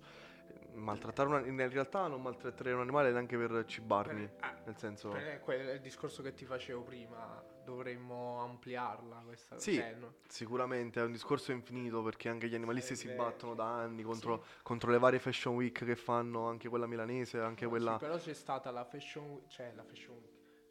maltrattare 0.74 1.28
un, 1.28 1.46
in 1.46 1.68
realtà 1.70 2.06
non 2.06 2.22
maltratterei 2.22 2.72
un 2.72 2.80
animale 2.80 3.10
neanche 3.12 3.36
per 3.36 3.64
cibarmi, 3.66 4.26
Per- 4.26 4.36
ah, 4.40 4.54
nel 4.64 4.76
senso 4.76 5.08
per- 5.10 5.40
quel- 5.40 5.68
il 5.74 5.80
discorso 5.80 6.22
che 6.22 6.34
ti 6.34 6.44
facevo 6.44 6.82
prima, 6.82 7.42
dovremmo 7.64 8.40
ampliarla 8.42 9.22
questa 9.24 9.58
Sì. 9.58 9.74
cioè, 9.76 9.94
no- 9.94 10.14
sicuramente 10.28 11.00
è 11.00 11.04
un 11.04 11.12
discorso 11.12 11.52
infinito 11.52 12.02
perché 12.02 12.28
anche 12.28 12.48
gli 12.48 12.54
animalisti 12.54 12.92
Eh, 12.92 12.96
si 12.96 13.08
battono 13.08 13.54
da 13.54 13.64
anni 13.64 14.02
contro, 14.02 14.42
Sì. 14.44 14.62
contro 14.62 14.90
le 14.90 14.98
varie 14.98 15.18
fashion 15.18 15.54
week 15.54 15.84
che 15.84 15.96
fanno, 15.96 16.46
anche 16.46 16.68
quella 16.68 16.86
milanese, 16.86 17.38
anche 17.40 17.64
No, 17.64 17.70
quella... 17.70 17.92
sì, 17.92 18.04
però 18.04 18.16
c'è 18.18 18.34
stata 18.34 18.70
la 18.70 18.84
fashion 18.84 19.42
cioè 19.48 19.72
la 19.74 19.82
fashion 19.84 20.16
week, 20.16 20.23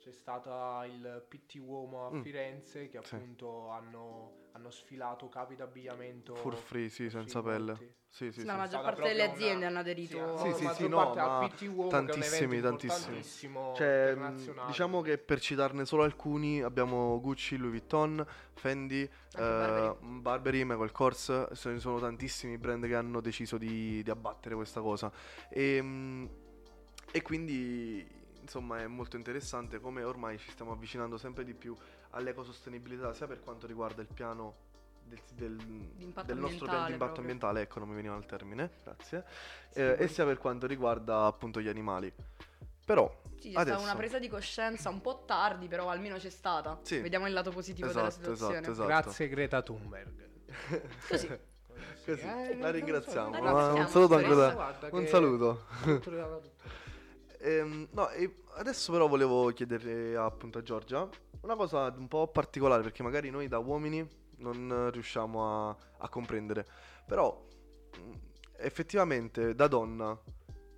c'è 0.03 0.11
stata 0.11 0.85
il 0.85 1.23
PT 1.29 1.59
Uomo 1.59 2.07
a 2.07 2.11
Mm. 2.11 2.21
Firenze 2.21 2.89
che 2.89 2.99
Sì. 3.03 3.15
appunto 3.15 3.69
hanno, 3.69 4.31
hanno 4.51 4.69
sfilato 4.69 5.29
capi 5.29 5.55
d'abbigliamento 5.55 6.35
For 6.35 6.57
free, 6.57 6.89
sì, 6.89 7.09
senza 7.09 7.39
sì, 7.39 7.45
pelle. 7.45 7.71
molti. 7.71 7.93
Sì, 8.09 8.31
sì, 8.31 8.43
la 8.43 8.51
sì. 8.51 8.57
maggior 8.57 8.81
parte 8.83 9.01
delle 9.01 9.23
aziende 9.23 9.55
una- 9.55 9.67
hanno 9.67 9.79
aderito. 9.79 10.37
Sì, 10.37 10.51
Sì, 10.51 10.67
sì, 10.67 10.73
sì, 10.75 10.87
no, 10.89 11.13
al 11.13 11.47
PT 11.49 11.61
Uomo, 11.67 11.73
che 11.73 11.85
è 11.85 11.87
un 11.87 11.89
tantissimi, 12.07 12.61
tantissimi. 12.61 13.23
Cioè, 13.75 14.15
diciamo 14.67 15.01
che 15.01 15.17
per 15.17 15.39
citarne 15.39 15.85
solo 15.85 16.03
alcuni 16.03 16.61
abbiamo 16.61 17.19
Gucci, 17.21 17.55
Louis 17.55 17.71
Vuitton, 17.79 18.23
Fendi, 18.53 19.01
eh, 19.37 19.95
Burberry, 20.01 20.63
Michael 20.65 20.91
Kors, 20.91 21.47
ce 21.53 21.71
ne 21.71 21.79
sono 21.79 21.97
tantissimi 21.99 22.57
brand 22.57 22.85
che 22.85 22.93
hanno 22.93 23.21
deciso 23.21 23.57
di, 23.57 24.03
di 24.03 24.09
abbattere 24.11 24.53
questa 24.55 24.81
cosa. 24.81 25.11
E, 25.49 25.81
mh, 25.81 26.29
e 27.11 27.21
quindi, 27.23 28.21
insomma, 28.43 28.79
è 28.79 28.87
molto 28.87 29.15
interessante 29.15 29.79
come 29.79 30.03
ormai 30.03 30.37
ci 30.37 30.51
stiamo 30.51 30.71
avvicinando 30.73 31.17
sempre 31.17 31.43
di 31.43 31.53
più 31.53 31.75
all'ecosostenibilità, 32.11 33.13
sia 33.13 33.25
per 33.27 33.39
quanto 33.41 33.65
riguarda 33.67 34.01
il 34.01 34.07
piano 34.13 34.55
del, 35.03 35.19
del- 35.33 35.55
del 36.25 36.37
nostro 36.37 36.65
piano 36.65 36.85
di 36.85 36.91
impatto 36.93 36.97
proprio. 36.97 37.19
ambientale, 37.21 37.61
ecco, 37.61 37.79
non 37.79 37.89
mi 37.89 37.95
veniva 37.95 38.15
il 38.15 38.25
termine, 38.25 38.69
grazie, 38.83 39.23
Sì, 39.69 39.79
eh, 39.79 39.95
e 39.97 40.07
sia 40.07 40.25
per 40.25 40.37
quanto 40.37 40.67
riguarda 40.67 41.25
appunto 41.25 41.59
gli 41.61 41.67
animali. 41.67 42.13
Però, 42.85 43.09
Sì, 43.37 43.43
c'è 43.47 43.49
stata 43.51 43.59
adesso- 43.61 43.81
una 43.83 43.95
presa 43.95 44.19
di 44.19 44.27
coscienza 44.27 44.89
un 44.89 44.99
po' 45.01 45.23
tardi, 45.25 45.67
però 45.67 45.89
almeno 45.89 46.17
c'è 46.17 46.29
stata. 46.29 46.79
Sì. 46.83 46.99
Vediamo 46.99 47.27
il 47.27 47.33
lato 47.33 47.49
positivo 47.51 47.87
Esatto, 47.87 48.05
della 48.19 48.33
esatto, 48.33 48.33
situazione. 48.35 48.67
esatto. 48.71 48.87
Grazie 48.87 49.27
Greta 49.29 49.61
Thunberg. 49.61 50.29
Così. 51.09 51.27
Così, 52.05 52.21
Eh, 52.21 52.57
la 52.59 52.69
ringraziamo. 52.71 53.29
La 53.31 53.37
ringraziamo, 53.37 53.79
un 53.79 53.87
saluto 53.87 54.13
anche 54.15 54.27
Teresa, 54.27 54.47
da... 54.47 54.53
guarda 54.53 54.87
Un 54.91 54.99
che- 55.01 55.07
saluto. 55.07 55.65
Ehm, 57.43 57.89
no, 57.91 58.07
adesso 58.53 58.91
però 58.93 59.07
volevo 59.07 59.47
chiedere 59.47 60.15
appunto 60.15 60.59
a 60.59 60.63
Giorgia 60.63 61.09
una 61.41 61.55
cosa 61.55 61.93
un 61.97 62.07
po' 62.07 62.27
particolare 62.29 62.81
perché 62.81 63.03
magari 63.03 63.29
noi 63.29 63.49
da 63.49 63.57
uomini 63.57 64.07
non 64.37 64.89
riusciamo 64.89 65.69
a, 65.69 65.77
a 65.97 66.07
comprendere. 66.09 66.65
Però 67.05 67.45
effettivamente 68.57 69.53
da 69.55 69.67
donna 69.67 70.17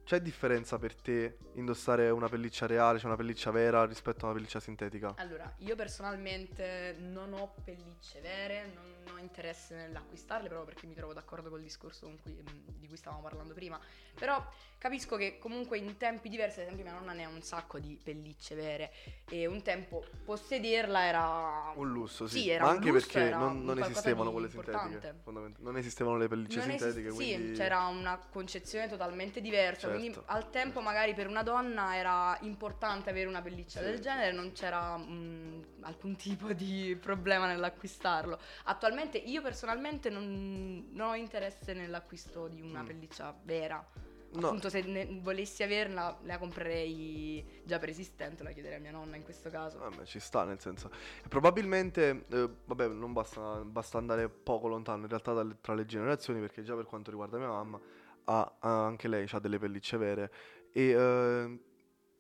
c'è 0.06 0.22
differenza 0.22 0.78
per 0.78 0.96
te 0.96 1.38
indossare 1.56 2.10
una 2.12 2.30
pelliccia 2.30 2.68
reale, 2.68 2.98
cioè 3.00 3.08
una 3.08 3.18
pelliccia 3.18 3.50
vera 3.52 3.86
rispetto 3.86 4.22
a 4.22 4.30
una 4.30 4.36
pelliccia 4.36 4.60
sintetica? 4.60 5.14
Allora, 5.18 5.52
io 5.58 5.76
personalmente 5.76 6.96
non 7.00 7.34
ho 7.34 7.54
pellicce 7.64 8.22
vere, 8.22 8.72
non 8.74 9.16
ho 9.16 9.18
interesse 9.20 9.76
nell'acquistarle 9.76 10.48
proprio 10.48 10.72
perché 10.72 10.86
mi 10.88 10.94
trovo 10.94 11.14
d'accordo 11.14 11.50
col 11.50 11.62
discorso 11.62 12.06
con 12.06 12.20
cui- 12.22 12.34
mh, 12.34 12.78
di 12.80 12.88
cui 12.88 12.98
stavamo 12.98 13.22
parlando 13.24 13.54
prima. 13.54 13.80
Però 14.14 14.46
capisco 14.78 15.16
che 15.18 15.40
comunque 15.40 15.78
in 15.80 15.98
tempi 15.98 16.30
diversi, 16.30 16.60
ad 16.60 16.66
esempio 16.68 16.84
mia 16.86 16.94
nonna 16.94 17.14
ne 17.14 17.24
ha 17.26 17.30
un 17.30 17.42
sacco 17.42 17.80
di 17.80 18.00
pellicce 18.02 18.54
vere 18.56 18.92
e 19.28 19.48
un 19.48 19.62
tempo 19.64 20.06
possederla 20.24 21.06
era... 21.06 21.72
Un 21.76 21.90
lusso, 21.92 22.28
sì. 22.28 22.42
Sì, 22.42 22.50
era 22.50 22.66
Ma 22.66 22.70
anche 22.72 22.90
lusso, 22.92 23.08
perché 23.12 23.30
non, 23.32 23.64
non 23.64 23.80
esistevano 23.80 24.32
quelle 24.32 24.48
importante. 24.48 24.92
sintetiche. 24.92 25.22
fondament- 25.24 25.58
non 25.60 25.78
esistevano 25.78 26.18
le 26.18 26.28
pellicce 26.28 26.60
Non 26.60 26.70
esiste- 26.70 26.92
sintetiche, 26.92 27.10
sì, 27.24 27.34
quindi... 27.34 27.58
c'era 27.58 27.86
una 27.88 28.20
concezione 28.30 28.88
totalmente 28.88 29.42
diversa. 29.42 29.88
Quindi 29.98 30.14
Certo, 30.14 30.32
al 30.32 30.50
tempo, 30.50 30.82
magari 30.82 31.14
per 31.14 31.28
una 31.28 31.44
donna 31.44 31.96
era 31.96 32.38
importante 32.42 33.10
avere 33.10 33.28
una 33.28 33.42
pelliccia 33.42 33.80
Sì, 33.80 33.86
del 33.86 34.00
genere, 34.00 34.32
non 34.32 34.52
c'era 34.52 34.98
mm, 34.98 35.62
alcun 35.82 36.16
tipo 36.16 36.54
di 36.54 36.98
problema 37.00 37.48
nell'acquistarlo. 37.48 38.40
Attualmente 38.66 39.18
io 39.18 39.42
personalmente 39.42 40.10
non, 40.10 40.88
non 40.92 41.10
ho 41.10 41.16
interesse 41.16 41.74
nell'acquisto 41.74 42.48
di 42.48 42.62
una 42.62 42.82
Mm. 42.82 42.86
pelliccia 42.86 43.36
vera. 43.44 43.86
No, 44.32 44.48
Appunto, 44.48 44.70
se 44.70 44.82
ne- 44.82 45.20
volessi 45.22 45.64
averla, 45.64 46.18
la 46.24 46.38
comprerei 46.38 47.62
già 47.64 47.80
preesistente, 47.80 48.44
la 48.44 48.52
chiederei 48.52 48.78
a 48.80 48.82
mia 48.82 48.92
nonna 48.92 49.16
in 49.16 49.24
questo 49.24 49.50
caso. 49.50 49.78
Vabbè, 49.80 50.04
ci 50.04 50.20
sta 50.20 50.44
nel 50.44 50.60
senso. 50.60 50.90
Probabilmente, 51.30 52.26
eh, 52.30 52.50
vabbè, 52.66 52.88
non 52.88 53.14
basta, 53.14 53.64
basta 53.64 53.98
andare 53.98 54.28
poco 54.28 54.68
lontano 54.68 55.04
in 55.04 55.08
realtà 55.08 55.32
dalle- 55.32 55.58
tra 55.62 55.74
le 55.74 55.86
generazioni, 55.86 56.40
perché 56.42 56.64
già 56.64 56.76
per 56.76 56.86
quanto 56.86 57.12
riguarda 57.12 57.38
mia 57.38 57.48
mamma, 57.48 57.80
ha, 58.26 58.58
ha- 58.60 58.86
anche 58.86 59.08
lei 59.08 59.28
ha 59.32 59.40
delle 59.40 59.60
pellicce 59.60 59.98
vere. 59.98 60.32
E 60.72 60.90
eh, 60.90 61.60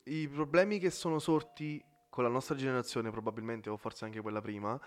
i 0.05 0.27
problemi 0.27 0.79
che 0.79 0.89
sono 0.89 1.19
sorti 1.19 1.83
con 2.09 2.23
la 2.23 2.29
nostra 2.29 2.55
generazione, 2.55 3.11
probabilmente, 3.11 3.69
o 3.69 3.77
forse 3.77 4.05
anche 4.05 4.21
quella 4.21 4.41
prima, 4.41 4.79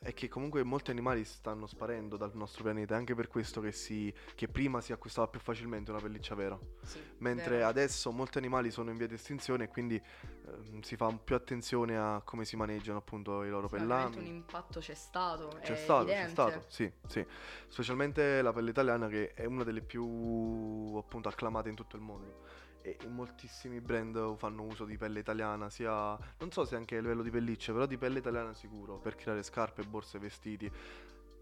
è 0.00 0.12
che 0.12 0.28
comunque 0.28 0.62
molti 0.64 0.90
animali 0.90 1.24
stanno 1.24 1.66
sparendo 1.66 2.16
dal 2.16 2.32
nostro 2.34 2.62
pianeta. 2.64 2.94
È 2.94 2.98
anche 2.98 3.14
per 3.14 3.28
questo 3.28 3.60
che, 3.60 3.72
si, 3.72 4.12
che 4.34 4.48
prima 4.48 4.80
si 4.80 4.92
acquistava 4.92 5.28
più 5.28 5.38
facilmente 5.40 5.90
una 5.90 6.00
pelliccia 6.00 6.34
vera. 6.34 6.58
Sì, 6.82 7.00
Mentre 7.18 7.58
vero. 7.58 7.68
adesso 7.68 8.10
molti 8.10 8.38
animali 8.38 8.70
sono 8.70 8.90
in 8.90 8.96
via 8.96 9.06
di 9.06 9.14
estinzione 9.14 9.64
e 9.64 9.68
quindi 9.68 10.00
ehm, 10.46 10.80
si 10.80 10.96
fa 10.96 11.12
più 11.12 11.34
attenzione 11.36 11.96
a 11.96 12.20
come 12.24 12.44
si 12.44 12.56
maneggiano 12.56 12.98
appunto 12.98 13.44
i 13.44 13.50
loro 13.50 13.68
Sì, 13.68 13.74
pellami. 13.76 14.16
un 14.16 14.26
impatto 14.26 14.80
c'è 14.80 14.94
stato. 14.94 15.58
C'è 15.62 15.76
stato, 15.76 16.04
c'è 16.06 16.10
evidente. 16.10 16.30
stato, 16.30 16.64
sì, 16.68 16.92
sì. 17.06 17.26
Specialmente 17.68 18.42
la 18.42 18.52
pelle 18.52 18.70
italiana 18.70 19.08
che 19.08 19.32
è 19.34 19.44
una 19.44 19.64
delle 19.64 19.82
più 19.82 20.94
appunto 20.96 21.28
acclamate 21.28 21.68
in 21.68 21.74
tutto 21.74 21.96
il 21.96 22.02
mondo. 22.02 22.66
E 22.96 23.06
moltissimi 23.08 23.80
brand 23.80 24.36
fanno 24.36 24.62
uso 24.62 24.84
di 24.84 24.96
pelle 24.96 25.18
italiana, 25.20 25.68
sia 25.68 26.16
non 26.38 26.50
so 26.50 26.64
se 26.64 26.76
anche 26.76 26.96
a 26.96 27.00
livello 27.00 27.22
di 27.22 27.30
pellicce, 27.30 27.72
però 27.72 27.84
di 27.86 27.98
pelle 27.98 28.18
italiana 28.20 28.54
sicuro, 28.54 28.98
per 28.98 29.14
creare 29.14 29.42
scarpe, 29.42 29.82
borse, 29.82 30.18
vestiti. 30.18 30.70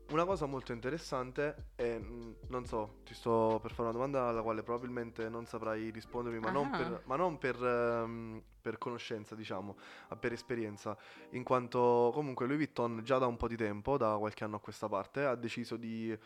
Una 0.09 0.24
cosa 0.24 0.46
molto 0.46 0.72
interessante 0.72 1.70
è, 1.74 1.98
non 1.98 2.64
so, 2.64 2.98
ti 3.04 3.12
sto 3.12 3.59
per 3.61 3.72
fare 3.72 3.88
una 3.88 3.92
domanda 3.92 4.28
alla 4.28 4.40
quale 4.40 4.62
probabilmente 4.62 5.28
non 5.28 5.46
saprai 5.46 5.90
rispondermi, 5.90 6.38
ma 6.38 6.50
non 6.50 6.70
Ah. 6.72 6.76
per, 6.76 7.02
ma 7.06 7.16
non 7.16 7.38
per, 7.38 7.56
ehm, 7.62 8.42
per 8.62 8.78
conoscenza, 8.78 9.35
diciamo, 9.35 9.76
ma 10.09 10.16
per 10.16 10.32
esperienza, 10.32 10.96
in 11.30 11.42
quanto 11.42 12.11
comunque 12.14 12.46
Louis 12.46 12.59
Vuitton 12.59 13.00
già 13.02 13.18
da 13.18 13.26
un 13.26 13.37
po' 13.37 13.48
di 13.48 13.56
tempo, 13.56 13.96
da 13.96 14.16
qualche 14.16 14.44
anno 14.44 14.56
a 14.56 14.61
questa 14.61 14.88
parte, 14.88 15.24
ha 15.24 15.35
deciso 15.35 15.76
di, 15.76 16.16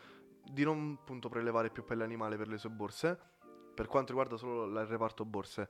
di 0.43 0.63
non 0.63 0.97
appunto 1.01 1.27
prelevare 1.29 1.71
più 1.71 1.83
pelle 1.83 2.03
animale 2.03 2.37
per 2.37 2.47
le 2.49 2.59
sue 2.59 2.69
borse, 2.69 3.19
per 3.73 3.87
quanto 3.87 4.09
riguarda 4.11 4.37
solo 4.37 4.65
il 4.65 4.85
reparto 4.85 5.25
borse. 5.25 5.69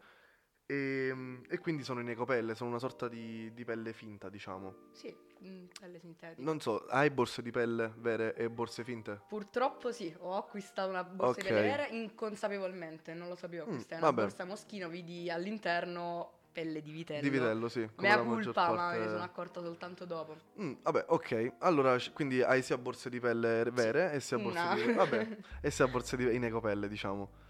E, 0.65 1.13
e 1.49 1.57
quindi 1.59 1.83
sono 1.83 1.99
in 1.99 2.09
ecopelle, 2.09 2.55
sono 2.55 2.69
una 2.69 2.79
sorta 2.79 3.07
di, 3.09 3.51
di 3.53 3.65
pelle 3.65 3.91
finta, 3.91 4.29
diciamo. 4.29 4.75
Sì, 4.91 5.13
mm, 5.43 5.65
pelle 5.79 5.99
sintetica. 5.99 6.41
Non 6.41 6.61
so, 6.61 6.85
hai 6.87 7.09
borse 7.09 7.41
di 7.41 7.51
pelle 7.51 7.93
vere 7.97 8.33
e 8.35 8.49
borse 8.49 8.83
finte? 8.85 9.19
Purtroppo 9.27 9.91
sì, 9.91 10.15
ho 10.19 10.37
acquistato 10.37 10.89
una 10.89 11.03
borsa 11.03 11.31
Ok. 11.41 11.41
di 11.41 11.47
pelle 11.53 11.61
vera 11.61 11.87
inconsapevolmente, 11.87 13.13
non 13.13 13.27
lo 13.27 13.35
sapevo 13.35 13.65
Mm, 13.65 13.67
acquistare. 13.67 13.95
È 13.95 14.03
una 14.03 14.11
vabbè. 14.11 14.21
borsa 14.23 14.45
moschino, 14.45 14.87
vidi 14.87 15.29
all'interno 15.29 16.39
pelle 16.53 16.81
di 16.81 16.91
vitello. 16.91 17.21
Di 17.21 17.29
vitello, 17.29 17.67
sì. 17.67 17.89
Mea 17.97 18.21
culpa, 18.21 18.69
ma 18.69 18.75
parte- 18.75 18.97
me 18.97 19.03
ne 19.05 19.09
sono 19.11 19.23
accorta 19.23 19.61
soltanto 19.61 20.05
dopo. 20.05 20.37
Mm, 20.61 20.73
vabbè, 20.83 21.05
ok. 21.07 21.53
Allora, 21.59 21.97
quindi 22.13 22.41
hai 22.41 22.61
sia 22.61 22.77
borse 22.77 23.09
di 23.09 23.19
pelle 23.19 23.63
vere 23.71 24.11
e 24.13 24.19
sia 24.21 24.37
borse 24.37 24.65
Una. 24.67 24.75
di... 24.75 24.93
Vabbè, 24.93 25.37
e 25.61 25.71
sia 25.71 25.87
borse 25.87 26.15
di... 26.15 26.33
in 26.33 26.45
ecopelle, 26.45 26.87
diciamo. 26.87 27.49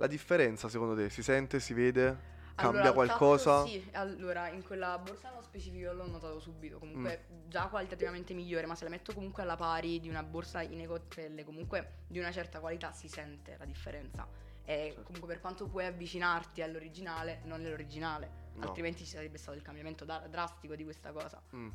La 0.00 0.06
differenza, 0.06 0.70
secondo 0.70 0.94
te, 0.94 1.10
si 1.10 1.22
sente, 1.22 1.60
si 1.60 1.74
vede? 1.74 2.28
Cambia 2.54 2.80
Allora, 2.80 2.92
qualcosa? 2.94 3.66
sì, 3.66 3.86
allora 3.92 4.48
in 4.48 4.62
quella 4.62 4.96
borsa 4.96 5.30
specifico 5.42 5.92
l'ho 5.92 6.06
notato 6.06 6.40
subito, 6.40 6.78
comunque 6.78 7.26
Mm. 7.30 7.48
già 7.50 7.66
qualitativamente 7.66 8.32
migliore, 8.32 8.64
ma 8.64 8.74
se 8.74 8.84
la 8.84 8.90
metto 8.90 9.12
comunque 9.12 9.42
alla 9.42 9.56
pari 9.56 10.00
di 10.00 10.08
una 10.08 10.22
borsa 10.22 10.62
in 10.62 10.80
ecopelle, 10.80 11.44
comunque 11.44 11.96
di 12.06 12.18
una 12.18 12.32
certa 12.32 12.60
qualità 12.60 12.92
si 12.92 13.08
sente 13.08 13.56
la 13.58 13.66
differenza. 13.66 14.26
E 14.64 14.84
Certo. 14.86 15.02
comunque 15.02 15.28
per 15.28 15.40
quanto 15.42 15.66
puoi 15.68 15.84
avvicinarti 15.84 16.62
all'originale, 16.62 17.40
non 17.44 17.62
è 17.62 17.68
l'originale, 17.68 18.39
No. 18.52 18.66
altrimenti 18.66 19.04
ci 19.04 19.10
sarebbe 19.10 19.38
stato 19.38 19.56
il 19.56 19.62
cambiamento 19.62 20.04
da- 20.04 20.22
drastico 20.28 20.74
di 20.74 20.84
questa 20.84 21.12
cosa. 21.12 21.40
Mm. 21.54 21.68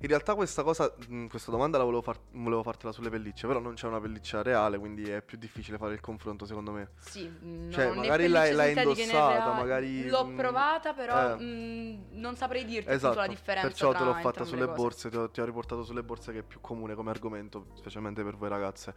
In 0.00 0.08
realtà 0.08 0.34
questa 0.34 0.62
cosa, 0.62 0.92
mh, 1.08 1.26
questa 1.26 1.50
domanda 1.50 1.76
la 1.76 1.84
volevo, 1.84 2.02
far- 2.02 2.20
volevo 2.32 2.62
fartela 2.62 2.92
sulle 2.92 3.10
pellicce, 3.10 3.46
però 3.46 3.58
non 3.58 3.74
c'è 3.74 3.86
una 3.86 4.00
pelliccia 4.00 4.40
reale, 4.42 4.78
quindi 4.78 5.08
è 5.10 5.20
più 5.22 5.36
difficile 5.36 5.76
fare 5.76 5.92
il 5.94 6.00
confronto 6.00 6.46
secondo 6.46 6.70
me. 6.72 6.90
Sì, 6.98 7.28
mm, 7.28 7.70
Cioè, 7.70 7.90
né 7.90 7.96
magari 7.96 8.28
l'hai- 8.28 8.52
l'hai 8.54 8.72
indossata, 8.76 9.52
magari, 9.52 10.08
L'ho 10.08 10.26
mm, 10.26 10.36
provata, 10.36 10.92
però 10.94 11.34
eh. 11.36 11.42
mm, 11.42 12.00
non 12.12 12.36
saprei 12.36 12.64
dirti 12.64 12.90
Esatto, 12.90 13.18
la 13.18 13.26
differenza 13.26 13.68
perciò 13.68 13.92
te 13.92 14.04
l'ho 14.04 14.14
fatta 14.14 14.44
sulle 14.44 14.64
cose. 14.66 14.76
borse, 14.76 15.10
ti 15.10 15.16
ho, 15.16 15.30
ti 15.30 15.40
ho 15.40 15.44
riportato 15.44 15.84
sulle 15.84 16.02
borse 16.02 16.32
che 16.32 16.38
è 16.38 16.42
più 16.42 16.60
comune 16.60 16.94
come 16.94 17.10
argomento, 17.10 17.66
specialmente 17.74 18.22
per 18.22 18.36
voi 18.36 18.48
ragazze. 18.48 18.94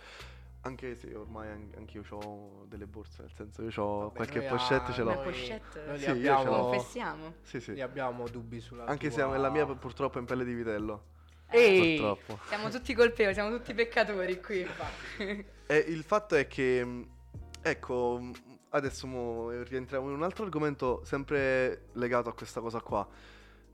Anche 0.65 0.95
se 0.95 1.13
ormai 1.13 1.49
an- 1.49 1.71
anch'io 1.75 2.03
ho 2.11 2.65
delle 2.67 2.85
borse, 2.87 3.21
nel 3.21 3.31
senso 3.35 3.63
io 3.63 3.83
ho 3.83 3.99
Vabbè, 4.03 4.15
qualche 4.15 4.39
noi 4.39 4.47
pochette 4.47 4.91
a- 4.91 4.93
ce 4.93 5.03
l'ho. 5.03 5.19
pochette. 5.21 5.83
noi 5.85 5.97
li 5.97 6.03
Sì, 6.03 6.09
io 6.09 6.13
ce 6.13 6.29
abbiamo, 6.29 6.43
l'ho. 6.43 6.63
Confessiamo. 6.63 7.33
Sì, 7.41 7.59
sì. 7.59 7.73
li 7.73 7.81
abbiamo 7.81 8.27
dubbi 8.29 8.59
sulla 8.61 8.85
Anche 8.85 9.09
tua... 9.09 9.31
se 9.31 9.37
la 9.37 9.49
mia 9.49 9.65
purtroppo 9.65 10.17
è 10.17 10.21
in 10.21 10.25
pelle 10.25 10.45
di 10.45 10.53
vitello. 10.53 11.03
Ehi, 11.49 11.97
Purtroppo. 11.99 12.39
siamo 12.47 12.69
tutti 12.69 12.93
colpevoli, 12.93 13.33
siamo 13.33 13.55
tutti 13.55 13.73
peccatori 13.73 14.39
qui. 14.41 14.65
E 15.65 15.77
il 15.77 16.03
fatto 16.03 16.35
è 16.35 16.45
che, 16.47 17.05
ecco, 17.61 18.21
adesso 18.69 19.07
mo 19.07 19.49
rientriamo 19.49 20.07
in 20.09 20.13
un 20.15 20.23
altro 20.23 20.43
argomento 20.45 21.03
sempre 21.05 21.87
legato 21.93 22.29
a 22.29 22.33
questa 22.33 22.59
cosa 22.61 22.79
qua. 22.81 23.07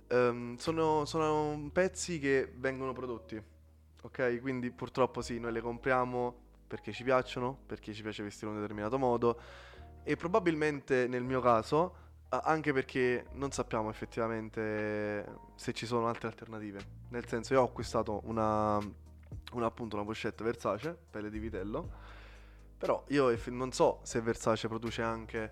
Ehm, 0.07 0.55
sono, 0.57 1.05
sono 1.05 1.69
pezzi 1.71 2.19
che 2.19 2.51
vengono 2.55 2.93
prodotti, 2.93 3.41
ok? 4.01 4.39
Quindi 4.41 4.71
purtroppo 4.71 5.21
sì, 5.21 5.39
noi 5.39 5.51
le 5.51 5.61
compriamo 5.61 6.47
perché 6.69 6.93
ci 6.93 7.03
piacciono, 7.03 7.57
perché 7.65 7.93
ci 7.93 8.03
piace 8.03 8.21
vestire 8.21 8.45
in 8.51 8.53
un 8.55 8.61
determinato 8.61 8.97
modo 8.99 9.39
e 10.03 10.15
probabilmente 10.15 11.07
nel 11.07 11.23
mio 11.23 11.41
caso 11.41 12.07
anche 12.29 12.71
perché 12.71 13.25
non 13.33 13.51
sappiamo 13.51 13.89
effettivamente 13.89 15.25
se 15.55 15.73
ci 15.73 15.87
sono 15.87 16.07
altre 16.07 16.27
alternative. 16.27 16.79
Nel 17.09 17.27
senso, 17.27 17.53
io 17.53 17.61
ho 17.61 17.65
acquistato 17.65 18.21
una, 18.25 18.77
una 19.53 19.65
appunto 19.65 19.95
una 19.95 20.05
pochette 20.05 20.43
Versace, 20.43 20.95
pelle 21.09 21.31
di 21.31 21.39
vitello, 21.39 21.89
però 22.77 23.03
io 23.07 23.29
eff- 23.29 23.47
non 23.47 23.71
so 23.71 23.99
se 24.03 24.21
Versace 24.21 24.67
produce 24.67 25.01
anche 25.01 25.51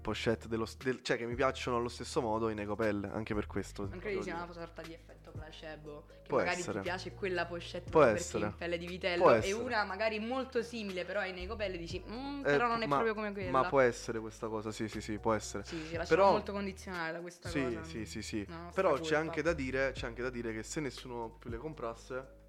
pochette 0.00 0.46
dello 0.46 0.66
del- 0.78 1.02
cioè 1.02 1.16
che 1.16 1.26
mi 1.26 1.34
piacciono 1.34 1.76
allo 1.76 1.88
stesso 1.88 2.20
modo 2.20 2.48
in 2.50 2.60
ecopelle, 2.60 3.10
anche 3.10 3.34
per 3.34 3.48
questo. 3.48 3.88
Non 3.88 3.98
credi 3.98 4.20
dire. 4.20 4.32
una 4.36 4.52
sorta 4.52 4.80
di 4.82 4.94
effetto 4.94 5.21
placebo? 5.32 6.04
Che 6.22 6.28
Può 6.28 6.38
magari 6.38 6.58
essere. 6.60 6.78
ti 6.78 6.84
piace 6.84 7.12
quella 7.14 7.46
pochette 7.46 7.90
proprio 7.90 8.14
essere. 8.14 8.38
perché 8.40 8.52
in 8.52 8.56
pelle 8.58 8.78
di 8.78 8.86
vitello 8.86 9.22
Può 9.22 9.32
e 9.32 9.36
essere. 9.38 9.62
una 9.62 9.84
magari 9.84 10.18
molto 10.20 10.62
simile, 10.62 11.04
però 11.04 11.24
in 11.24 11.36
ecopelle 11.38 11.76
dici, 11.76 12.02
"Mm, 12.08 12.40
Eh, 12.40 12.42
però 12.42 12.66
non 12.68 12.82
è 12.82 12.86
ma- 12.86 12.94
proprio 12.96 13.14
come 13.14 13.32
quella. 13.32 13.50
Ma 13.50 13.64
può 13.68 13.80
essere 13.80 14.20
questa 14.20 14.48
cosa, 14.48 14.70
sì, 14.70 14.88
sì, 14.88 15.00
sì, 15.00 15.18
può 15.18 15.32
essere. 15.34 15.64
Sì, 15.64 15.76
ci 15.76 15.96
lasciamo 15.96 16.20
Però- 16.20 16.30
molto 16.32 16.52
condizionare 16.52 17.12
da 17.12 17.20
questa 17.20 17.48
Sì, 17.48 17.62
cosa. 17.62 17.82
sì, 17.84 18.04
sì, 18.06 18.22
sì. 18.22 18.44
Nostra 18.48 18.82
Però 18.82 18.98
c'è 19.00 19.16
anche, 19.16 19.42
da 19.42 19.52
dire, 19.52 19.92
c'è 19.92 20.06
anche 20.06 20.22
da 20.22 20.30
dire 20.30 20.52
che 20.52 20.62
se 20.62 20.80
nessuno 20.80 21.30
più 21.38 21.50
le 21.50 21.56
comprasse, 21.58 22.40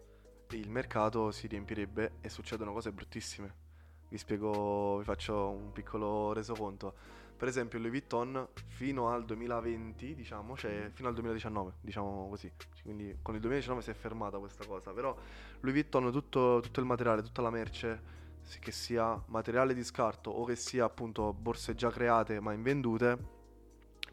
il 0.51 0.69
mercato 0.69 1.31
si 1.31 1.47
riempirebbe 1.47 2.17
e 2.21 2.29
succedono 2.29 2.73
cose 2.73 2.91
bruttissime. 2.91 3.61
Vi 4.09 4.17
spiego, 4.19 4.97
vi 4.99 5.03
faccio 5.03 5.49
un 5.49 5.71
piccolo 5.71 6.31
resoconto. 6.33 6.93
Per 7.35 7.47
esempio, 7.47 7.77
Louis 7.79 7.91
Vuitton 7.91 8.47
fino 8.67 9.09
al 9.09 9.25
2020, 9.25 10.15
diciamo, 10.15 10.55
cioè 10.55 10.89
fino 10.93 11.07
al 11.07 11.13
2019, 11.13 11.73
diciamo 11.81 12.29
così. 12.29 12.51
Quindi 12.81 13.17
con 13.21 13.35
il 13.35 13.41
2019 13.41 13.81
si 13.81 13.89
è 13.89 13.93
fermata 13.93 14.37
questa 14.37 14.65
cosa. 14.65 14.91
Però 14.91 15.15
Louis 15.59 15.73
Vuitton, 15.73 16.11
tutto, 16.11 16.59
tutto 16.61 16.79
il 16.79 16.85
materiale, 16.85 17.21
tutta 17.21 17.41
la 17.41 17.49
merce, 17.49 18.21
che 18.59 18.71
sia 18.71 19.21
materiale 19.27 19.73
di 19.73 19.83
scarto 19.83 20.29
o 20.29 20.45
che 20.45 20.55
sia 20.55 20.85
appunto 20.85 21.33
borse 21.33 21.75
già 21.75 21.89
create 21.89 22.39
ma 22.39 22.53
invendute, 22.53 23.17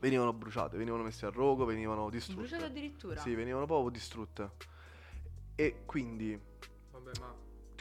venivano 0.00 0.32
bruciate, 0.32 0.76
venivano 0.76 1.02
messe 1.02 1.26
a 1.26 1.30
rogo, 1.30 1.64
venivano 1.64 2.10
distrutte. 2.10 2.40
Bruciato 2.40 2.64
addirittura. 2.64 3.20
Sì, 3.20 3.34
venivano 3.34 3.66
proprio 3.66 3.90
distrutte. 3.90 4.50
E 5.54 5.82
quindi, 5.84 6.38
Vabbè, 6.90 7.10
ma 7.20 7.34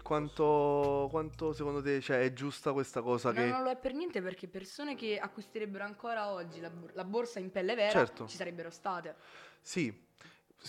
quanto, 0.09 1.07
quanto 1.11 1.53
secondo 1.53 1.83
te 1.83 2.01
cioè, 2.01 2.21
è 2.21 2.33
giusta 2.33 2.73
questa 2.73 3.03
cosa 3.03 3.29
No, 3.29 3.35
che... 3.35 3.45
non 3.45 3.61
lo 3.61 3.69
è 3.69 3.77
per 3.77 3.93
niente 3.93 4.23
perché 4.23 4.47
persone 4.47 4.95
che 4.95 5.19
acquisterebbero 5.19 5.83
ancora 5.83 6.31
oggi 6.31 6.59
la, 6.59 6.71
la 6.93 7.03
borsa 7.03 7.37
in 7.37 7.51
pelle 7.51 7.75
vera 7.75 7.91
Certo. 7.91 8.25
ci 8.27 8.35
sarebbero 8.35 8.71
state. 8.71 9.15
Sì, 9.61 10.07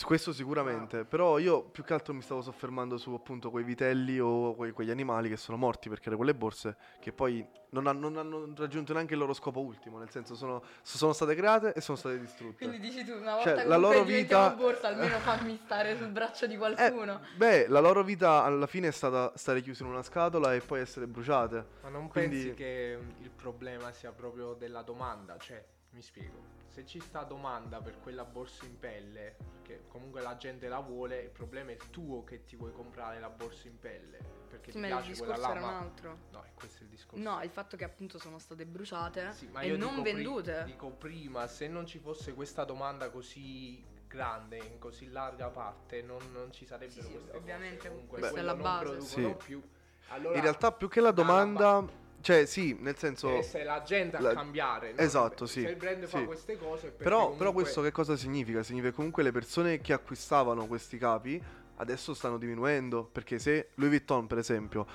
questo 0.05 0.33
sicuramente, 0.33 1.05
però 1.05 1.39
io 1.39 1.63
più 1.65 1.83
che 1.85 1.93
altro 1.95 2.15
mi 2.15 2.23
stavo 2.23 2.43
soffermando 2.43 2.97
su 2.97 3.13
appunto 3.13 3.51
quei 3.51 3.65
vitelli 3.65 4.19
o 4.21 4.55
quei- 4.55 4.71
quegli 4.73 4.91
animali 4.91 5.29
che 5.29 5.37
sono 5.37 5.59
morti 5.59 5.89
per 5.89 5.99
creare 5.99 6.17
quelle 6.17 6.35
borse 6.35 6.77
che 7.01 7.13
poi 7.13 7.45
non 7.71 7.87
hanno, 7.87 8.09
non 8.09 8.17
hanno 8.19 8.53
raggiunto 8.57 8.93
neanche 8.93 9.15
il 9.15 9.19
loro 9.21 9.33
scopo 9.35 9.61
ultimo, 9.61 9.99
nel 9.99 10.09
senso 10.11 10.35
sono, 10.37 10.63
sono 10.83 11.13
state 11.13 11.35
create 11.35 11.73
e 11.75 11.81
sono 11.81 11.97
state 11.99 12.19
distrutte. 12.21 12.57
Quindi 12.67 12.79
dici 12.79 13.05
tu, 13.05 13.13
una 13.13 13.35
volta 13.35 13.51
Cioè, 13.51 13.63
che 13.63 13.69
la 13.69 13.77
loro 13.77 14.03
diventiamo 14.05 14.49
vita- 14.51 14.57
borsa, 14.63 14.89
almeno 14.89 15.19
fammi 15.21 15.61
stare 15.65 15.97
sul 15.97 16.09
braccio 16.09 16.47
di 16.47 16.55
Eh, 16.55 16.59
qualcuno. 16.59 17.21
beh, 17.37 17.67
la 17.69 17.81
loro 17.81 18.03
vita 18.03 18.43
alla 18.45 18.67
fine 18.67 18.89
è 18.89 18.93
stata 18.93 19.33
stare 19.37 19.61
chiuse 19.61 19.83
in 19.83 19.89
una 19.89 20.03
scatola 20.03 20.55
e 20.55 20.61
poi 20.61 20.81
essere 20.81 21.07
bruciate. 21.09 21.67
Ma 21.83 21.89
non 21.89 22.09
Quindi- 22.09 22.37
pensi 22.37 22.55
che 22.55 22.99
il 23.21 23.31
problema 23.31 23.91
sia 23.93 24.13
proprio 24.13 24.55
della 24.55 24.83
domanda? 24.83 25.37
Cioè, 25.39 25.65
mi 25.91 26.03
spiego. 26.03 26.59
Se 26.69 26.87
ci 26.87 27.01
sta 27.01 27.25
domanda 27.25 27.81
per 27.81 27.99
quella 28.01 28.25
borsa 28.25 28.65
in 28.65 28.79
pelle, 28.79 29.37
che 29.63 29.83
comunque 29.89 30.21
la 30.21 30.37
gente 30.37 30.69
la 30.69 30.79
vuole, 30.79 31.21
il 31.21 31.31
problema 31.31 31.73
è 31.73 31.77
tuo 31.91 32.23
che 32.23 32.45
ti 32.45 32.55
vuoi 32.57 32.73
comprare 32.73 33.19
la 33.19 33.29
borsa 33.29 33.67
in 33.67 33.79
pelle. 33.79 34.19
Perché 34.49 34.71
Sì, 34.73 34.79
ti 34.79 34.79
ma 34.79 34.87
il 34.87 34.93
piace 34.95 35.17
quella 35.19 35.35
discorso 35.35 35.53
là, 35.53 35.59
era 35.59 35.67
un 35.67 35.73
ma... 35.73 35.79
altro. 35.81 36.19
No, 36.31 36.43
è 36.45 36.51
questo 36.55 36.83
il 36.85 36.89
discorso. 36.89 37.23
No, 37.23 37.43
il 37.43 37.51
fatto 37.51 37.77
che 37.77 37.85
appunto 37.85 38.19
sono 38.19 38.39
state 38.39 38.65
bruciate 38.67 39.33
Sì, 39.33 39.49
ma 39.49 39.61
e 39.63 39.77
non 39.77 39.91
dico 39.91 40.03
pri- 40.03 40.13
vendute. 40.13 40.63
dico 40.65 40.91
prima, 40.91 41.47
se 41.49 41.67
non 41.69 41.87
ci 41.87 41.99
fosse 41.99 42.35
questa 42.35 42.65
domanda 42.65 43.11
così 43.11 43.85
grande, 44.07 44.59
in 44.59 44.79
così 44.79 45.09
larga 45.11 45.49
parte, 45.49 46.03
non, 46.03 46.21
non 46.33 46.53
ci 46.53 46.67
sarebbero 46.67 47.01
Sì, 47.03 47.07
sì, 47.07 47.13
queste 47.19 47.37
ovviamente 47.37 47.77
cose. 47.77 47.89
Comunque 47.91 48.19
questa 48.21 48.39
è 48.39 48.43
la 48.43 48.53
non 48.53 48.63
base. 48.63 48.85
producono 48.85 49.29
Sì. 49.39 49.45
più. 49.45 49.63
Allora, 50.09 50.37
In 50.37 50.43
realtà 50.43 50.73
più 50.73 50.89
che 50.89 51.01
la 51.01 51.13
domanda... 51.13 51.85
Cioè 52.23 52.45
sì, 52.47 52.77
nel 52.79 52.97
senso... 52.99 53.29
deve 53.29 53.39
essere 53.39 53.65
la 53.65 53.83
gente 53.83 54.17
a 54.17 54.21
la- 54.21 54.35
cambiare. 54.35 54.93
no? 54.93 54.99
Esatto, 54.99 55.47
sì, 55.47 55.63
Se 55.63 55.69
il 55.71 55.77
brand 55.77 56.05
fa 56.07 56.19
sì. 56.19 56.25
queste 56.25 56.59
cose, 56.59 56.91
Però, 56.91 57.17
comunque- 57.21 57.39
però 57.39 57.53
questo 57.53 57.81
che 57.83 57.91
cosa 57.93 58.17
significa? 58.17 58.63
Significa 58.63 58.91
che 58.91 58.97
comunque 58.97 59.23
le 59.23 59.33
persone 59.33 59.81
che 59.81 59.93
acquistavano 59.93 60.67
questi 60.67 60.99
capi 60.99 61.43
adesso 61.77 62.13
stanno 62.13 62.37
diminuendo. 62.37 63.05
Perché 63.05 63.39
se 63.39 63.71
Louis 63.77 63.91
Vuitton, 63.91 64.27
per 64.27 64.37
esempio, 64.39 64.87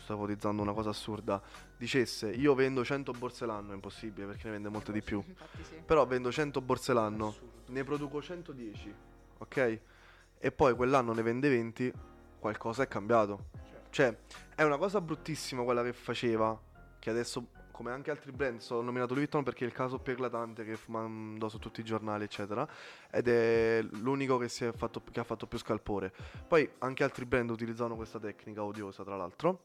sto 0.00 0.14
ipotizzando 0.14 0.62
una 0.62 0.72
cosa 0.72 0.90
assurda, 0.90 1.40
dicesse 1.76 2.30
io 2.30 2.54
vendo 2.54 2.84
100 2.84 3.12
borse 3.12 3.46
l'anno, 3.46 3.70
è 3.70 3.74
impossibile 3.74 4.26
perché 4.26 4.46
ne 4.46 4.52
vende 4.52 4.68
molte 4.68 4.90
di 4.90 5.00
più. 5.00 5.22
Infatti 5.26 5.62
sì. 5.62 5.76
Però 5.86 6.04
vendo 6.06 6.32
100 6.32 6.60
borse 6.60 6.92
l'anno, 6.92 7.28
Assurdo. 7.28 7.52
ne 7.66 7.84
produco 7.84 8.20
110, 8.20 8.94
ok? 9.38 9.78
E 10.38 10.50
poi 10.52 10.74
quell'anno 10.74 11.12
ne 11.12 11.22
vende 11.22 11.48
20, 11.48 11.92
qualcosa 12.40 12.82
è 12.82 12.88
cambiato. 12.88 13.46
Cioè, 13.94 14.12
è 14.56 14.64
una 14.64 14.76
cosa 14.76 15.00
bruttissima 15.00 15.62
quella 15.62 15.84
che 15.84 15.92
faceva, 15.92 16.60
che 16.98 17.10
adesso, 17.10 17.50
come 17.70 17.92
anche 17.92 18.10
altri 18.10 18.32
brand, 18.32 18.60
ho 18.70 18.82
nominato 18.82 19.14
Louis 19.14 19.28
Vuitton 19.28 19.44
perché 19.44 19.62
è 19.62 19.68
il 19.68 19.72
caso 19.72 20.00
più 20.00 20.14
eclatante 20.14 20.64
che 20.64 20.76
mandò 20.86 21.48
su 21.48 21.60
tutti 21.60 21.78
i 21.78 21.84
giornali, 21.84 22.24
eccetera, 22.24 22.68
ed 23.08 23.28
è 23.28 23.86
l'unico 23.92 24.36
che, 24.36 24.46
è 24.46 24.72
fatto, 24.72 25.00
che 25.12 25.20
ha 25.20 25.22
fatto 25.22 25.46
più 25.46 25.58
scalpore. 25.58 26.12
Poi 26.48 26.68
anche 26.78 27.04
altri 27.04 27.24
brand 27.24 27.50
utilizzano 27.50 27.94
questa 27.94 28.18
tecnica 28.18 28.64
odiosa, 28.64 29.04
tra 29.04 29.14
l'altro. 29.14 29.60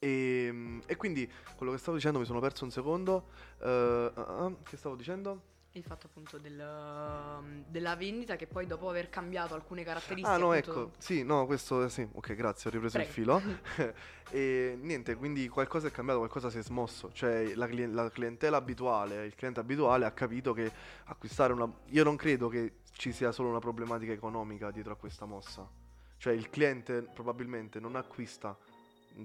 E, 0.00 0.80
e 0.84 0.96
quindi 0.96 1.30
quello 1.54 1.70
che 1.70 1.78
stavo 1.78 1.96
dicendo 1.96 2.18
mi 2.18 2.24
sono 2.24 2.40
perso 2.40 2.64
un 2.64 2.72
secondo. 2.72 3.28
Eh, 3.62 4.10
ah, 4.12 4.44
ah, 4.44 4.52
che 4.64 4.76
stavo 4.76 4.96
dicendo? 4.96 5.54
Il 5.76 5.82
fatto 5.82 6.06
appunto 6.06 6.38
del, 6.38 6.58
um, 6.58 7.62
della 7.68 7.96
vendita 7.96 8.34
che 8.36 8.46
poi 8.46 8.64
dopo 8.64 8.88
aver 8.88 9.10
cambiato 9.10 9.52
alcune 9.52 9.84
caratteristiche 9.84 10.26
Ah 10.26 10.38
no, 10.38 10.52
appunto- 10.52 10.84
ecco, 10.86 10.92
sì, 10.96 11.22
no, 11.22 11.44
questo 11.44 11.86
sì, 11.90 12.08
ok, 12.10 12.32
grazie, 12.32 12.70
ho 12.70 12.72
ripreso 12.72 12.96
il 12.96 13.06
Prego. 13.06 13.38
filo. 13.38 13.42
e 14.32 14.78
niente, 14.80 15.16
quindi 15.16 15.46
qualcosa 15.48 15.88
è 15.88 15.90
cambiato, 15.90 16.20
qualcosa 16.20 16.48
si 16.48 16.56
è 16.56 16.62
smosso, 16.62 17.12
cioè 17.12 17.54
la, 17.54 17.66
clien- 17.66 17.92
la 17.94 18.08
clientela 18.10 18.56
abituale, 18.56 19.26
il 19.26 19.34
cliente 19.34 19.60
abituale 19.60 20.06
ha 20.06 20.12
capito 20.12 20.54
che 20.54 20.72
acquistare 21.04 21.52
una... 21.52 21.70
Io 21.88 22.04
non 22.04 22.16
credo 22.16 22.48
che 22.48 22.76
ci 22.92 23.12
sia 23.12 23.30
solo 23.30 23.50
una 23.50 23.58
problematica 23.58 24.12
economica 24.12 24.70
dietro 24.70 24.94
a 24.94 24.96
questa 24.96 25.26
mossa, 25.26 25.68
cioè 26.16 26.32
il 26.32 26.48
cliente 26.48 27.02
probabilmente 27.02 27.80
non 27.80 27.96
acquista 27.96 28.56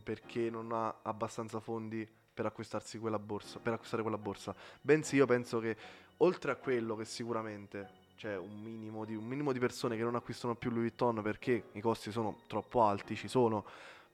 perché 0.03 0.49
non 0.49 0.73
ha 0.73 0.97
abbastanza 1.03 1.61
fondi 1.61 2.05
per 2.33 2.45
acquistarsi 2.45 2.97
quella 2.97 3.19
borsa, 3.19 3.59
per 3.59 3.73
acquistare 3.73 4.01
quella 4.01 4.17
borsa, 4.17 4.55
bensì 4.81 5.17
io 5.17 5.25
penso 5.25 5.59
che 5.59 5.75
oltre 6.21 6.51
a 6.51 6.55
quello 6.55 6.95
che 6.95 7.05
sicuramente 7.05 7.99
c'è 8.15 8.38
un 8.38 8.62
minimo, 8.62 9.05
di, 9.05 9.15
un 9.15 9.25
minimo 9.25 9.51
di 9.51 9.60
persone 9.60 9.97
che 9.97 10.03
non 10.03 10.15
acquistano 10.15 10.55
più 10.55 10.69
Louis 10.69 10.89
Vuitton 10.89 11.21
perché 11.21 11.69
i 11.71 11.81
costi 11.81 12.12
sono 12.12 12.41
troppo 12.47 12.84
alti, 12.84 13.15
ci 13.15 13.27
sono, 13.27 13.65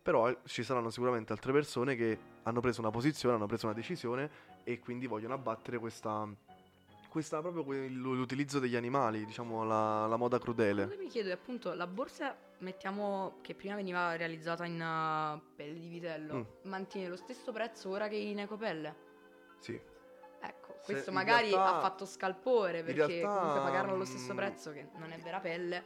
però 0.02 0.34
ci 0.46 0.64
saranno 0.64 0.90
sicuramente 0.90 1.34
altre 1.34 1.52
persone 1.52 1.96
che 1.96 2.18
hanno 2.44 2.62
preso 2.62 2.80
una 2.80 2.92
posizione, 2.92 3.36
hanno 3.36 3.48
preso 3.48 3.66
una 3.66 3.76
decisione 3.76 4.30
e 4.64 4.80
quindi 4.80 5.08
vogliono 5.08 5.34
abbattere 5.34 5.78
questa, 5.80 6.26
questa 7.10 7.42
proprio 7.42 7.88
l'utilizzo 7.90 8.60
degli 8.60 8.78
animali, 8.78 9.26
diciamo 9.26 9.66
la, 9.66 10.08
la 10.08 10.16
moda 10.16 10.40
crudele. 10.40 10.86
Quello 10.86 10.98
che 10.98 11.04
mi 11.04 11.10
chiedo 11.10 11.30
è 11.30 11.34
appunto 11.34 11.74
la 11.74 11.88
borsa, 11.88 12.34
mettiamo 12.60 13.40
che 13.42 13.54
prima 13.54 13.76
veniva 13.76 14.16
realizzata 14.16 14.64
in 14.64 14.80
uh, 14.80 15.56
pelle 15.58 15.78
di 15.78 15.88
vitello, 15.90 16.36
Mm. 16.38 16.70
mantiene 16.70 17.10
lo 17.10 17.18
stesso 17.18 17.52
prezzo 17.52 17.90
ora 17.90 18.08
che 18.08 18.16
in 18.16 18.40
ecopelle? 18.40 18.96
Sì. 19.60 19.78
Questo 20.94 21.12
magari 21.12 21.50
realtà- 21.50 21.78
ha 21.78 21.80
fatto 21.80 22.06
scalpore 22.06 22.84
perché 22.84 23.06
realtà, 23.20 23.38
comunque 23.40 23.62
pagarlo 23.62 23.94
allo 23.94 24.06
stesso 24.06 24.34
mm, 24.34 24.36
prezzo 24.38 24.72
che 24.72 24.88
non 24.96 25.12
è 25.12 25.18
vera 25.20 25.40
pelle, 25.40 25.84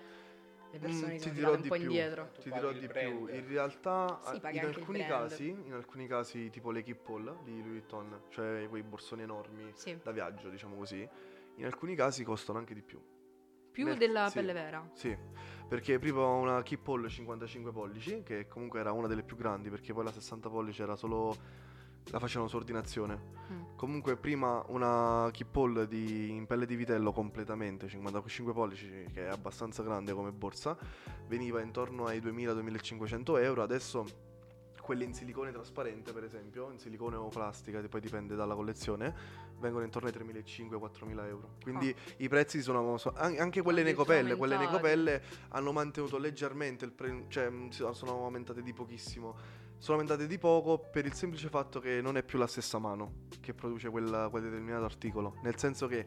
le 0.71 0.79
persone 0.79 1.13
Mm, 1.13 1.17
ti 1.17 1.33
sono 1.35 1.51
un 1.51 1.61
po' 1.63 1.73
più. 1.75 1.81
indietro. 1.83 2.31
Ti 2.39 2.51
dirò 2.51 2.71
di 2.71 2.87
brand. 2.87 3.07
più, 3.07 3.27
in 3.35 3.47
realtà 3.47 4.19
Sì, 4.23 4.39
paghi 4.39 4.57
in 4.57 4.65
alcuni 4.65 5.05
casi, 5.05 5.49
in 5.49 5.73
alcuni 5.73 6.07
casi 6.07 6.49
tipo 6.49 6.71
le 6.71 6.81
Kippol 6.83 7.39
di 7.43 7.51
Louis 7.57 7.71
Vuitton, 7.71 8.21
cioè 8.29 8.67
quei 8.69 8.83
borsoni 8.83 9.23
enormi 9.23 9.71
Sì, 9.75 9.97
da 10.01 10.11
viaggio, 10.11 10.49
diciamo 10.49 10.75
così, 10.75 11.07
in 11.55 11.65
alcuni 11.65 11.95
casi 11.95 12.23
costano 12.23 12.57
anche 12.59 12.73
di 12.73 12.81
più. 12.81 13.01
più 13.71 13.85
Nel- 13.85 13.97
della 13.97 14.27
sì. 14.27 14.35
pelle 14.35 14.53
vera. 14.53 14.89
Sì, 14.93 15.17
perché 15.67 15.97
prima 15.97 16.25
una 16.25 16.61
Kippol 16.61 17.07
55 17.09 17.71
pollici, 17.71 18.21
che 18.23 18.47
comunque 18.47 18.79
era 18.81 18.91
una 18.91 19.07
delle 19.07 19.23
più 19.23 19.35
grandi, 19.37 19.69
perché 19.69 19.93
poi 19.93 20.03
la 20.03 20.11
60 20.11 20.49
pollici 20.49 20.81
era 20.81 20.95
solo 20.97 21.37
la 22.05 22.19
facevano 22.19 22.49
su 22.49 22.55
ordinazione. 22.55 23.39
Mm. 23.51 23.61
Comunque 23.75 24.15
prima 24.15 24.63
una 24.67 25.29
Kippol 25.31 25.87
di, 25.87 26.29
in 26.29 26.45
pelle 26.45 26.65
di 26.65 26.75
vitello 26.75 27.11
completamente, 27.11 27.87
55 27.87 28.53
pollici, 28.53 29.05
che 29.13 29.25
è 29.25 29.29
abbastanza 29.29 29.83
grande 29.83 30.13
come 30.13 30.31
borsa, 30.31 30.77
veniva 31.27 31.61
intorno 31.61 32.05
ai 32.05 32.19
2000-2500 32.19 33.41
euro, 33.41 33.61
adesso 33.63 34.29
quelle 34.81 35.03
in 35.03 35.13
silicone 35.13 35.51
trasparente 35.51 36.11
per 36.11 36.23
esempio, 36.23 36.69
in 36.71 36.79
silicone 36.79 37.15
o 37.15 37.27
plastica, 37.29 37.79
che 37.81 37.87
poi 37.87 38.01
dipende 38.01 38.35
dalla 38.35 38.55
collezione, 38.55 39.13
vengono 39.62 39.86
intorno 39.86 40.10
ai 40.10 40.13
3.500-4.000 40.13 41.26
euro. 41.28 41.56
Quindi 41.63 41.95
i 42.17 42.28
prezzi 42.28 42.62
sono, 42.62 42.97
so- 42.97 43.13
an- 43.15 43.38
anche 43.39 43.62
quelle 43.62 43.80
in 43.82 43.88
Addirittura 43.88 44.15
ecopelle, 44.17 44.36
quelle 44.36 44.56
in 44.56 44.60
aumentati. 44.62 44.88
ecopelle 44.93 45.21
hanno 45.50 45.71
mantenuto 45.71 46.17
leggermente 46.17 46.84
il 46.84 46.91
prezzo, 46.91 47.26
cioè 47.30 47.50
si- 47.69 47.88
sono 47.93 48.24
aumentate 48.26 48.62
di 48.62 48.74
pochissimo. 48.74 49.36
Sono 49.78 49.97
aumentate 49.97 50.28
di 50.28 50.38
poco 50.38 50.78
per 50.78 51.06
il 51.06 51.13
semplice 51.13 51.47
fatto 51.50 51.80
che 51.80 52.02
non 52.02 52.15
è 52.17 52.21
più 52.24 52.38
la 52.38 52.45
stessa 52.47 52.78
mano 52.78 53.28
che 53.39 53.54
produce 53.56 53.89
quel, 53.89 54.28
quel 54.30 54.43
determinato 54.43 54.84
articolo. 54.86 55.38
Nel 55.41 55.58
senso 55.58 55.88
che, 55.88 56.00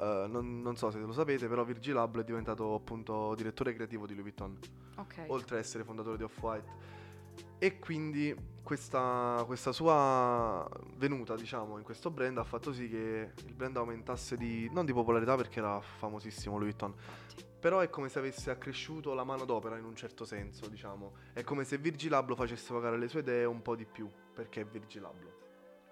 eh, 0.00 0.26
non, 0.28 0.62
non 0.62 0.76
so 0.76 0.90
se 0.90 0.98
lo 0.98 1.12
sapete, 1.12 1.46
però 1.46 1.62
Virgil 1.64 1.96
Abloh 1.98 2.22
è 2.22 2.24
diventato 2.24 2.74
appunto 2.74 3.34
direttore 3.34 3.74
creativo 3.74 4.06
di 4.06 4.14
Louis 4.14 4.34
Vuitton, 4.34 4.58
Ok. 4.96 5.24
oltre 5.26 5.56
ad 5.56 5.62
essere 5.62 5.84
fondatore 5.84 6.16
di 6.16 6.22
Off-White. 6.22 7.00
E 7.62 7.78
quindi 7.78 8.34
questa, 8.64 9.44
questa 9.46 9.70
sua 9.70 10.68
venuta, 10.96 11.36
diciamo, 11.36 11.78
in 11.78 11.84
questo 11.84 12.10
brand 12.10 12.36
ha 12.38 12.42
fatto 12.42 12.72
sì 12.72 12.88
che 12.88 13.30
il 13.46 13.54
brand 13.54 13.76
aumentasse 13.76 14.36
di, 14.36 14.68
non 14.72 14.84
di 14.84 14.92
popolarità 14.92 15.36
perché 15.36 15.60
era 15.60 15.80
famosissimo 15.80 16.58
Louis 16.58 16.74
Vuitton, 16.76 16.92
però 17.60 17.78
è 17.78 17.88
come 17.88 18.08
se 18.08 18.18
avesse 18.18 18.50
accresciuto 18.50 19.14
la 19.14 19.22
manodopera 19.22 19.78
in 19.78 19.84
un 19.84 19.94
certo 19.94 20.24
senso, 20.24 20.66
diciamo. 20.66 21.12
È 21.32 21.44
come 21.44 21.62
se 21.62 21.78
Virgil 21.78 22.12
Abloh 22.14 22.34
facesse 22.34 22.72
pagare 22.72 22.98
le 22.98 23.06
sue 23.06 23.20
idee 23.20 23.44
un 23.44 23.62
po' 23.62 23.76
di 23.76 23.84
più, 23.84 24.10
perché 24.34 24.62
è 24.62 24.64
Virgil 24.64 25.04
Abloh. 25.04 25.30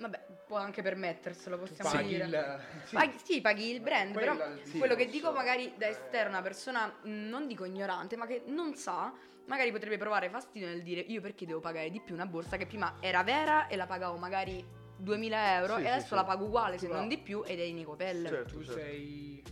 Vabbè, 0.01 0.27
può 0.49 0.57
anche 0.57 0.83
permetterselo, 0.83 1.57
possiamo 1.57 1.89
paghi 1.89 2.09
dire. 2.09 2.25
il... 2.25 2.61
sì. 2.87 2.95
Paghi- 2.97 3.19
sì, 3.23 3.41
paghi 3.41 3.71
il 3.71 3.81
brand, 3.81 4.13
Quello 4.13 4.35
però 4.35 4.57
Sì. 4.65 4.79
quello 4.79 4.97
che 4.97 5.07
dico 5.07 5.31
magari 5.31 5.73
da 5.77 5.87
Eh, 5.87 5.91
esterna, 5.91 6.43
persona 6.43 6.87
mh, 7.01 7.09
non 7.29 7.47
dico 7.47 7.65
ignorante, 7.65 8.17
ma 8.17 8.27
che 8.27 8.43
non 8.47 8.75
sa, 8.75 9.13
magari 9.51 9.73
potrebbe 9.73 9.99
provare 9.99 10.31
fastidio 10.31 10.69
nel 10.69 10.83
dire 10.85 11.01
io 11.01 11.21
perché 11.21 11.45
devo 11.45 11.59
pagare 11.59 11.91
di 11.91 12.01
più 12.01 12.15
una 12.15 12.25
borsa 12.25 12.57
che 12.57 12.67
prima 12.67 12.99
era 13.01 13.25
vera 13.25 13.67
e 13.67 13.75
la 13.75 13.87
pagavo 13.87 14.17
magari 14.17 14.65
2000 14.97 15.57
euro 15.59 15.75
Sì, 15.75 15.81
e 15.81 15.85
sì, 15.85 15.91
adesso 15.91 16.07
sì. 16.07 16.15
la 16.15 16.25
pago 16.25 16.45
uguale 16.45 16.79
se 16.79 16.87
non 16.87 17.09
di 17.09 17.19
più 17.19 17.43
ed 17.45 17.59
è 17.59 17.65
in 17.65 17.79
ecopelle. 17.81 18.29
Certo, 18.29 18.53
Tu 18.55 18.63
certo. 18.65 18.81
sei, 18.81 19.43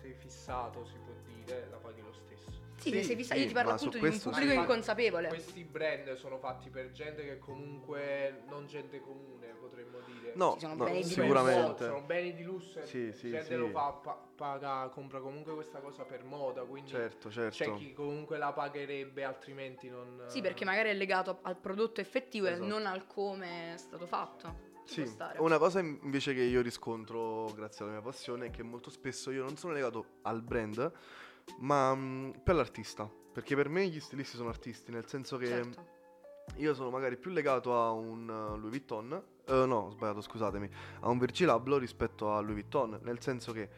sei 0.00 0.14
fissato, 0.14 0.86
si 0.86 0.96
può 1.04 1.12
dire, 1.26 1.68
la. 1.70 1.76
Sì, 2.82 2.90
Sì, 2.90 3.04
sei 3.04 3.16
fissa- 3.16 3.34
sì, 3.34 3.40
io 3.42 3.46
ti 3.46 3.52
parlo 3.52 3.70
ma 3.70 3.78
su 3.78 3.84
appunto 3.86 3.98
di 3.98 4.04
un 4.04 4.10
questo 4.10 4.30
pubblico 4.30 4.52
sì. 4.52 4.58
inconsapevole. 4.58 5.28
Questi 5.28 5.64
brand 5.64 6.14
sono 6.14 6.38
fatti 6.38 6.68
per 6.70 6.90
gente 6.90 7.24
che 7.24 7.38
comunque 7.38 8.42
non 8.48 8.66
gente 8.66 9.00
comune, 9.00 9.54
potremmo 9.60 9.98
dire. 10.00 10.32
No, 10.34 10.54
Sì, 10.54 10.60
sono 10.60 10.74
no, 10.74 10.84
beni 10.84 11.02
di 11.02 11.04
sicuramente. 11.04 11.84
Sono 11.84 12.00
beni 12.02 12.34
di 12.34 12.42
lusso 12.42 12.80
e 12.80 12.86
Sì, 12.86 13.12
sì, 13.12 13.30
gente 13.30 13.44
sì. 13.44 13.56
lo 13.56 13.68
fa, 13.68 13.90
pa- 13.92 14.28
paga, 14.34 14.88
compra 14.88 15.20
comunque 15.20 15.54
questa 15.54 15.78
cosa 15.78 16.02
per 16.04 16.24
moda, 16.24 16.62
quindi 16.64 16.90
Certo, 16.90 17.28
c'è 17.28 17.50
certo. 17.50 17.74
chi 17.74 17.92
comunque 17.92 18.38
la 18.38 18.52
pagherebbe 18.52 19.22
altrimenti 19.24 19.88
non... 19.88 20.24
Sì, 20.26 20.40
perché 20.40 20.64
magari 20.64 20.88
è 20.90 20.94
legato 20.94 21.38
al 21.42 21.56
prodotto 21.56 22.00
effettivo 22.00 22.46
Esatto. 22.48 22.64
e 22.64 22.66
non 22.66 22.86
al 22.86 23.06
come 23.06 23.74
è 23.74 23.76
stato 23.76 24.06
fatto. 24.06 24.70
Sì, 24.84 25.08
una 25.38 25.58
cosa 25.58 25.78
in- 25.78 25.98
invece 26.02 26.34
che 26.34 26.42
io 26.42 26.60
riscontro 26.60 27.44
grazie 27.54 27.84
alla 27.84 27.94
mia 27.94 28.02
passione 28.02 28.46
è 28.46 28.50
che 28.50 28.64
molto 28.64 28.90
spesso 28.90 29.30
io 29.30 29.44
non 29.44 29.56
sono 29.56 29.72
legato 29.72 30.18
al 30.22 30.42
brand, 30.42 30.90
ma 31.58 31.94
mm, 31.94 32.30
più 32.42 32.52
all'artista. 32.52 33.10
Perché 33.32 33.54
per 33.56 33.68
me 33.68 33.86
gli 33.88 34.00
stilisti 34.00 34.36
sono 34.36 34.50
artisti, 34.50 34.92
nel 34.92 35.06
senso 35.06 35.36
che 35.38 35.46
Certo. 35.46 35.86
io 36.56 36.74
sono 36.74 36.90
magari 36.90 37.16
più 37.16 37.30
legato 37.30 37.80
a 37.80 37.90
un 37.90 38.28
uh, 38.28 38.56
Louis 38.56 38.70
Vuitton, 38.70 39.12
eh, 39.46 39.66
no, 39.66 39.76
ho 39.76 39.90
sbagliato, 39.90 40.20
scusatemi, 40.20 40.68
a 41.00 41.08
un 41.08 41.18
Virgil 41.18 41.48
Abloh 41.48 41.78
rispetto 41.78 42.32
a 42.32 42.40
Louis 42.40 42.54
Vuitton, 42.54 43.00
nel 43.02 43.20
senso 43.20 43.52
che 43.52 43.68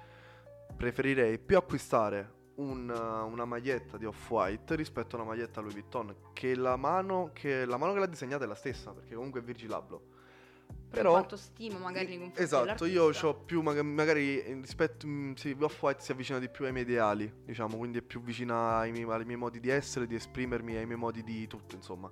preferirei 0.76 1.38
più 1.38 1.56
acquistare 1.56 2.42
un, 2.56 2.88
uh, 2.88 3.30
una 3.30 3.44
maglietta 3.44 3.96
di 3.96 4.06
Off-White 4.06 4.74
rispetto 4.74 5.16
a 5.16 5.20
una 5.20 5.28
maglietta 5.28 5.60
Louis 5.60 5.74
Vuitton, 5.74 6.16
che 6.32 6.56
la 6.56 6.76
mano 6.76 7.30
che, 7.32 7.64
la 7.64 7.76
mano 7.76 7.92
che 7.92 8.00
l'ha 8.00 8.06
disegnata 8.06 8.44
è 8.44 8.46
la 8.48 8.54
stessa, 8.54 8.92
perché 8.92 9.14
comunque 9.14 9.40
è 9.40 9.42
Virgil 9.44 9.72
Abloh. 9.72 10.13
Per 10.94 11.02
Però 11.02 11.10
quanto 11.10 11.36
stimo 11.36 11.78
magari 11.78 12.06
nei 12.06 12.18
confronti 12.18 12.42
Esatto, 12.42 12.84
io 12.84 13.10
ho 13.12 13.34
più 13.34 13.62
maga- 13.62 13.82
magari 13.82 14.40
rispetto 14.60 15.08
mm, 15.08 15.32
sì, 15.32 15.56
Off-White 15.58 16.00
si 16.00 16.12
avvicina 16.12 16.38
di 16.38 16.48
più 16.48 16.64
ai 16.66 16.72
miei 16.72 16.84
ideali, 16.84 17.30
diciamo, 17.44 17.76
quindi 17.76 17.98
è 17.98 18.02
più 18.02 18.22
vicina 18.22 18.78
ai 18.78 18.92
miei, 18.92 19.04
ai 19.10 19.24
miei 19.24 19.36
modi 19.36 19.58
di 19.58 19.70
essere, 19.70 20.06
di 20.06 20.14
esprimermi, 20.14 20.76
ai 20.76 20.86
miei 20.86 20.98
modi 20.98 21.24
di 21.24 21.48
tutto, 21.48 21.74
insomma. 21.74 22.08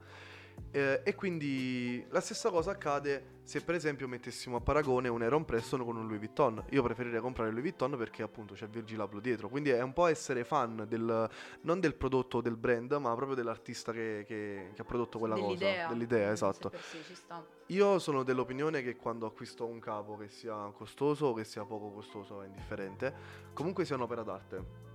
Eh, 0.75 1.03
e 1.05 1.15
quindi 1.15 2.03
la 2.09 2.21
stessa 2.21 2.49
cosa 2.49 2.71
accade 2.71 3.41
se 3.45 3.61
per 3.61 3.75
esempio 3.75 4.09
mettessimo 4.09 4.57
a 4.57 4.61
paragone 4.61 5.09
un 5.09 5.21
Aaron 5.21 5.45
Preston 5.45 5.85
con 5.85 5.97
un 5.97 6.07
Louis 6.07 6.19
Vuitton. 6.19 6.65
Io 6.71 6.83
preferirei 6.83 7.21
comprare 7.21 7.51
Louis 7.51 7.63
Vuitton 7.63 7.97
perché 7.99 8.23
appunto 8.23 8.55
c'è 8.55 8.69
Virgil 8.69 9.01
Abloh 9.01 9.21
dietro. 9.21 9.51
Quindi 9.51 9.69
è 9.69 9.83
un 9.83 9.93
po' 9.93 10.07
essere 10.07 10.45
fan 10.45 10.87
del, 10.89 11.29
non 11.63 11.79
del 11.81 11.95
prodotto 11.95 12.41
del 12.41 12.57
brand, 12.57 12.91
ma 12.93 13.15
proprio 13.15 13.35
dell'artista 13.37 13.93
che, 13.93 14.25
che- 14.27 14.71
che 14.75 14.81
ha 14.81 14.85
prodotto 14.85 15.19
quella 15.19 15.35
dell'idea. 15.35 15.83
cosa. 15.83 15.89
Dell'idea, 15.89 16.33
esatto. 16.33 16.73
sé 16.75 17.03
ci 17.03 17.15
sta. 17.15 17.45
Io 17.67 17.99
sono 17.99 18.23
dell'opinione 18.23 18.83
che 18.83 18.97
quando 18.97 19.27
acquisto 19.27 19.67
un 19.67 19.79
capo, 19.79 20.17
che 20.17 20.29
sia 20.29 20.71
costoso 20.75 21.27
o 21.27 21.35
che 21.35 21.45
sia 21.45 21.65
poco 21.65 21.91
costoso, 21.91 22.41
è 22.41 22.47
indifferente, 22.47 23.15
comunque 23.53 23.85
sia 23.85 23.97
un'opera 23.97 24.23
d'arte. 24.23 24.92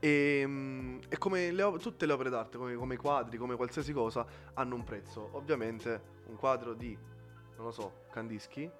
E, 0.00 0.44
mm, 0.46 0.98
e 1.08 1.18
come 1.18 1.50
le 1.50 1.72
tutte 1.78 2.06
le 2.06 2.12
opere 2.12 2.30
d'arte, 2.30 2.58
come, 2.58 2.74
come 2.74 2.94
i 2.94 2.98
quadri, 2.98 3.36
come 3.38 3.56
qualsiasi 3.56 3.92
cosa, 3.92 4.26
hanno 4.54 4.74
un 4.74 4.84
prezzo. 4.84 5.30
Ovviamente 5.32 6.22
un 6.26 6.36
quadro 6.36 6.74
di, 6.74 6.96
non 7.56 7.64
lo 7.64 7.72
so, 7.72 8.04
Kandinsky 8.10 8.70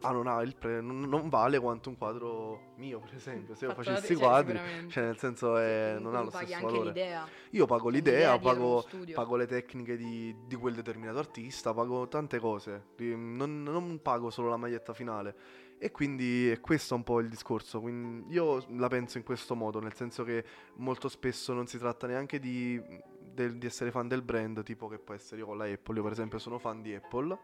ah, 0.00 0.10
non, 0.10 0.26
ha 0.26 0.42
il 0.42 0.56
pre- 0.56 0.80
non, 0.80 1.00
non 1.00 1.28
vale 1.28 1.58
quanto 1.58 1.88
un 1.88 1.96
quadro 1.96 2.72
mio, 2.76 2.98
per 3.00 3.14
esempio. 3.14 3.54
Se 3.54 3.66
io 3.66 3.72
Fatto 3.72 3.82
facessi 3.82 4.12
i 4.12 4.16
quadri, 4.16 4.58
cioè 4.88 5.04
nel 5.04 5.18
senso 5.18 5.56
è, 5.56 5.94
comunque 5.96 6.02
non 6.02 6.14
ha 6.14 6.18
tu 6.18 6.24
lo 6.24 6.30
stesso 6.30 6.60
valore. 6.66 6.84
l'idea. 6.86 7.28
Io 7.50 7.66
pago 7.66 7.84
Cioè, 7.84 7.92
l'idea, 7.92 8.34
l'idea 8.34 8.52
pago, 8.52 8.86
pago 9.14 9.36
le 9.36 9.46
tecniche 9.46 9.96
di, 9.96 10.34
di 10.46 10.56
quel 10.56 10.74
determinato 10.74 11.18
artista, 11.18 11.72
pago 11.72 12.08
tante 12.08 12.38
cose, 12.38 12.86
non, 12.96 13.62
non 13.62 14.00
pago 14.02 14.30
solo 14.30 14.48
la 14.48 14.56
maglietta 14.56 14.92
finale. 14.92 15.64
E 15.78 15.90
quindi 15.90 16.48
è 16.48 16.58
questo 16.60 16.94
un 16.94 17.02
po' 17.02 17.20
il 17.20 17.28
discorso. 17.28 17.80
Quindi 17.80 18.32
io 18.32 18.64
la 18.76 18.88
penso 18.88 19.18
in 19.18 19.24
questo 19.24 19.54
modo, 19.54 19.80
nel 19.80 19.94
senso 19.94 20.24
che 20.24 20.44
molto 20.76 21.08
spesso 21.08 21.52
non 21.52 21.66
si 21.66 21.78
tratta 21.78 22.06
neanche 22.06 22.38
di, 22.38 22.80
del- 23.20 23.58
di 23.58 23.66
essere 23.66 23.90
fan 23.90 24.08
del 24.08 24.22
brand, 24.22 24.62
tipo 24.62 24.88
che 24.88 24.98
può 24.98 25.14
essere 25.14 25.40
io 25.40 25.46
con 25.46 25.58
la 25.58 25.64
Apple. 25.66 25.96
Io 25.96 26.02
per 26.02 26.12
esempio 26.12 26.38
sono 26.38 26.58
fan 26.58 26.80
di 26.80 26.94
Apple 26.94 27.38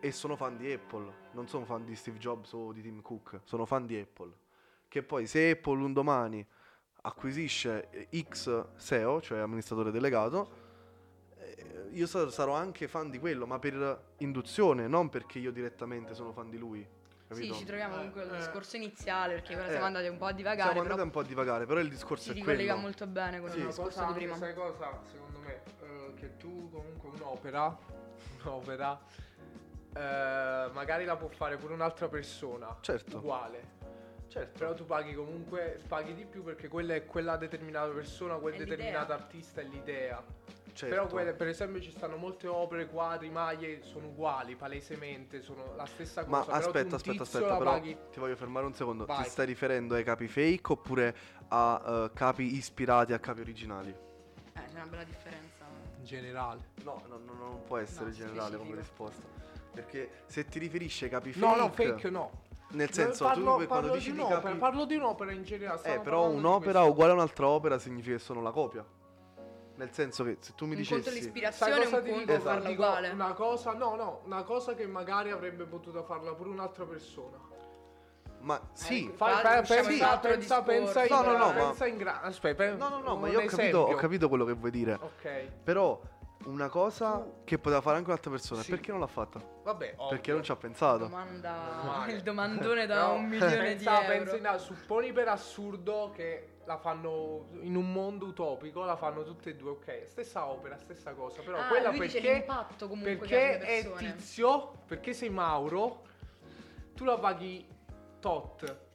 e 0.00 0.10
sono 0.12 0.36
fan 0.36 0.56
di 0.56 0.70
Apple, 0.72 1.12
non 1.32 1.46
sono 1.48 1.64
fan 1.64 1.84
di 1.84 1.94
Steve 1.94 2.18
Jobs 2.18 2.52
o 2.52 2.72
di 2.72 2.82
Tim 2.82 3.00
Cook, 3.00 3.40
sono 3.44 3.64
fan 3.64 3.86
di 3.86 3.96
Apple. 3.98 4.32
Che 4.88 5.02
poi 5.02 5.26
se 5.26 5.50
Apple 5.50 5.82
un 5.82 5.92
domani 5.92 6.44
acquisisce 7.02 7.88
eh, 7.90 8.08
X 8.28 8.66
SEO, 8.76 9.20
cioè 9.22 9.38
amministratore 9.38 9.90
delegato, 9.90 10.50
eh, 11.36 11.88
io 11.92 12.06
sa- 12.06 12.30
sarò 12.30 12.54
anche 12.54 12.88
fan 12.88 13.10
di 13.10 13.18
quello, 13.18 13.46
ma 13.46 13.58
per 13.58 14.14
induzione, 14.18 14.86
non 14.88 15.08
perché 15.08 15.38
io 15.38 15.52
direttamente 15.52 16.14
sono 16.14 16.32
fan 16.32 16.50
di 16.50 16.58
lui. 16.58 16.86
Capito? 17.32 17.54
Sì, 17.54 17.58
ci 17.60 17.64
troviamo 17.64 17.94
Eh, 17.94 17.96
comunque 17.96 18.22
al 18.22 18.34
eh. 18.34 18.36
discorso 18.38 18.76
iniziale 18.76 19.34
perché 19.34 19.54
ora 19.56 19.66
Eh, 19.66 19.70
siamo 19.70 19.84
andati 19.86 20.06
un 20.08 20.16
po' 20.18 20.26
a 20.26 20.32
divagare, 20.32 20.70
Siamo 20.72 20.82
andati 20.82 21.00
un 21.00 21.10
po' 21.10 21.20
a 21.20 21.24
divagare, 21.24 21.66
però 21.66 21.80
il 21.80 21.88
discorso 21.88 22.24
si 22.24 22.30
è 22.30 22.34
ricollega 22.34 22.72
quello. 22.72 22.80
molto 22.80 23.06
bene 23.06 23.40
con 23.40 23.50
Sì. 23.50 23.58
il 23.58 23.66
discorso 23.66 24.00
cosa 24.00 24.06
di 24.12 24.18
prima. 24.18 24.36
sai 24.36 24.54
cosa, 24.54 25.00
secondo 25.10 25.38
me, 25.40 25.60
eh, 25.82 26.14
che 26.16 26.36
tu 26.36 26.70
comunque 26.70 27.08
un'opera, 27.10 27.76
un'opera, 28.44 29.00
eh, 29.94 30.68
magari 30.72 31.04
la 31.04 31.16
può 31.16 31.28
fare 31.28 31.56
pure 31.56 31.74
un'altra 31.74 32.08
persona, 32.08 32.76
Certo. 32.80 33.16
uguale. 33.18 33.80
Certo. 34.28 34.58
Però 34.58 34.72
tu 34.72 34.86
paghi 34.86 35.12
comunque, 35.14 35.78
paghi 35.86 36.14
di 36.14 36.24
più 36.24 36.42
perché 36.42 36.68
quella 36.68 36.94
è 36.94 37.04
quella 37.04 37.36
determinata 37.36 37.90
persona, 37.92 38.36
quel 38.36 38.54
È 38.54 38.58
l'idea. 38.58 38.76
determinato 38.76 39.12
artista 39.12 39.60
è 39.60 39.64
l'idea. 39.64 40.22
Certo. 40.74 40.94
Però 40.94 41.06
quelle, 41.06 41.34
per 41.34 41.48
esempio 41.48 41.80
ci 41.80 41.90
stanno 41.90 42.16
molte 42.16 42.46
opere, 42.48 42.86
quadri, 42.88 43.28
maglie, 43.28 43.82
sono 43.82 44.06
uguali, 44.06 44.56
palesemente, 44.56 45.42
sono 45.42 45.74
la 45.76 45.84
stessa 45.84 46.24
cosa. 46.24 46.50
Ma 46.50 46.56
aspetta, 46.56 46.96
aspetta, 46.96 47.22
aspetta, 47.24 47.56
però 47.56 47.72
paghi- 47.72 47.96
ti 48.10 48.18
voglio 48.18 48.36
fermare 48.36 48.64
un 48.66 48.74
secondo. 48.74 49.04
Vai. 49.04 49.24
Ti 49.24 49.30
stai 49.30 49.46
riferendo 49.46 49.94
ai 49.94 50.04
capi 50.04 50.28
fake 50.28 50.72
oppure 50.72 51.14
a 51.48 51.82
eh, 51.86 52.10
capi 52.14 52.56
ispirati 52.56 53.12
a 53.12 53.18
capi 53.18 53.40
originali? 53.40 53.90
Eh, 53.90 54.60
c'è 54.64 54.74
una 54.74 54.86
bella 54.86 55.04
differenza. 55.04 55.50
in 55.98 56.04
generale. 56.04 56.60
No, 56.82 57.02
no, 57.08 57.18
no, 57.18 57.32
non 57.34 57.62
può 57.64 57.76
essere 57.78 58.06
No, 58.06 58.10
generale 58.12 58.56
come 58.56 58.70
specifico. 58.72 59.06
risposta. 59.06 59.22
Perché 59.72 60.10
se 60.26 60.44
ti 60.46 60.58
riferisci 60.58 61.04
ai 61.04 61.10
capi 61.10 61.32
fake 61.32 61.46
No, 61.46 61.54
no, 61.54 61.70
fake 61.70 62.10
no. 62.10 62.30
Nel 62.70 62.90
senso, 62.92 63.24
parlo, 63.24 63.42
tu 63.58 63.66
quando 63.66 63.66
parlo 63.66 63.92
dici 63.92 64.12
di 64.12 64.18
di 64.18 64.26
capi 64.26 64.54
parlo 64.54 64.84
di 64.86 64.96
un'opera 64.96 65.30
in 65.30 65.44
generale. 65.44 65.82
Eh, 65.94 66.00
però 66.00 66.28
un'opera 66.28 66.82
uguale 66.82 67.12
a 67.12 67.14
un'altra 67.14 67.46
opera 67.46 67.78
significa 67.78 68.16
che 68.16 68.22
sono 68.22 68.40
la 68.40 68.50
copia. 68.50 68.84
Nel 69.82 69.92
senso 69.92 70.22
che 70.22 70.36
se 70.38 70.52
tu 70.54 70.64
mi 70.66 70.72
Un 70.74 70.76
dicessi 70.76 71.10
l'ispirazione, 71.10 71.82
cosa 71.82 71.96
un 71.96 72.02
ti 72.04 72.10
conto 72.10 72.18
dico? 72.24 72.32
Esatto. 72.32 72.48
farla 72.48 72.68
Dico 72.68 72.82
uguale. 72.82 73.08
Una 73.10 73.32
cosa, 73.32 73.72
no, 73.72 73.94
no, 73.96 74.20
una 74.26 74.42
cosa 74.44 74.74
che 74.74 74.86
magari 74.86 75.30
avrebbe 75.32 75.64
potuto 75.64 76.04
farla 76.04 76.32
pure 76.34 76.50
un'altra 76.50 76.84
persona. 76.84 77.36
Ma 78.42 78.60
sì, 78.72 79.06
ecco. 79.06 79.14
Fai, 79.16 79.58
in 79.58 79.64
pensa, 79.66 80.10
altro 80.10 80.30
pensa, 80.30 80.62
pensa 80.62 81.00
in, 81.02 81.06
discorso. 81.08 81.22
No, 81.30 81.36
no, 81.36 81.38
no, 81.46 81.52
ma- 81.52 81.64
pensa 81.66 81.86
in 81.86 81.96
gra- 81.96 82.20
Aspetta, 82.22 82.54
pe- 82.62 82.74
No, 82.76 82.88
no, 82.88 83.00
no, 83.00 83.16
ma 83.16 83.28
io 83.28 83.40
ho 83.40 83.44
capito, 83.44 83.78
ho 83.78 83.94
capito 83.94 84.28
quello 84.28 84.44
che 84.44 84.52
vuoi 84.52 84.70
dire. 84.70 84.98
Ok, 85.00 85.46
Però 85.64 86.00
una 86.44 86.68
cosa 86.68 87.24
che 87.44 87.58
poteva 87.58 87.80
fare 87.80 87.96
anche 87.96 88.08
un'altra 88.10 88.30
persona, 88.30 88.62
Sì. 88.62 88.70
perché 88.70 88.90
non 88.92 89.00
l'ha 89.00 89.06
fatta? 89.08 89.40
vabbè, 89.64 89.94
ovvio. 89.96 90.08
Perché 90.10 90.32
non 90.32 90.42
ci 90.44 90.50
ha 90.52 90.56
pensato. 90.56 90.98
Domanda, 90.98 92.04
il 92.08 92.22
domandone 92.22 92.86
da 92.86 92.94
Però 93.02 93.14
un 93.14 93.26
milione 93.26 93.56
pensa, 93.56 93.98
di 94.00 94.06
pensa 94.06 94.36
euro. 94.36 94.52
in- 94.52 94.58
supponi 94.60 95.12
per 95.12 95.28
assurdo 95.28 96.12
che 96.14 96.46
la 96.64 96.76
fanno 96.78 97.48
in 97.60 97.74
un 97.76 97.92
mondo 97.92 98.26
utopico, 98.26 98.84
la 98.84 98.96
fanno 98.96 99.24
tutte 99.24 99.50
e 99.50 99.56
due, 99.56 99.70
ok. 99.70 100.02
Stessa 100.06 100.46
opera, 100.46 100.78
stessa 100.78 101.12
cosa. 101.12 101.42
Però 101.42 101.58
Ah, 101.58 101.66
quella 101.66 101.90
perché, 101.90 102.44
perché 103.02 103.58
è 103.58 103.92
tizio, 103.96 104.72
perché 104.86 105.12
sei 105.12 105.30
Mauro, 105.30 106.02
tu 106.94 107.04
la 107.04 107.18
paghi 107.18 107.66
tot. 108.20 108.90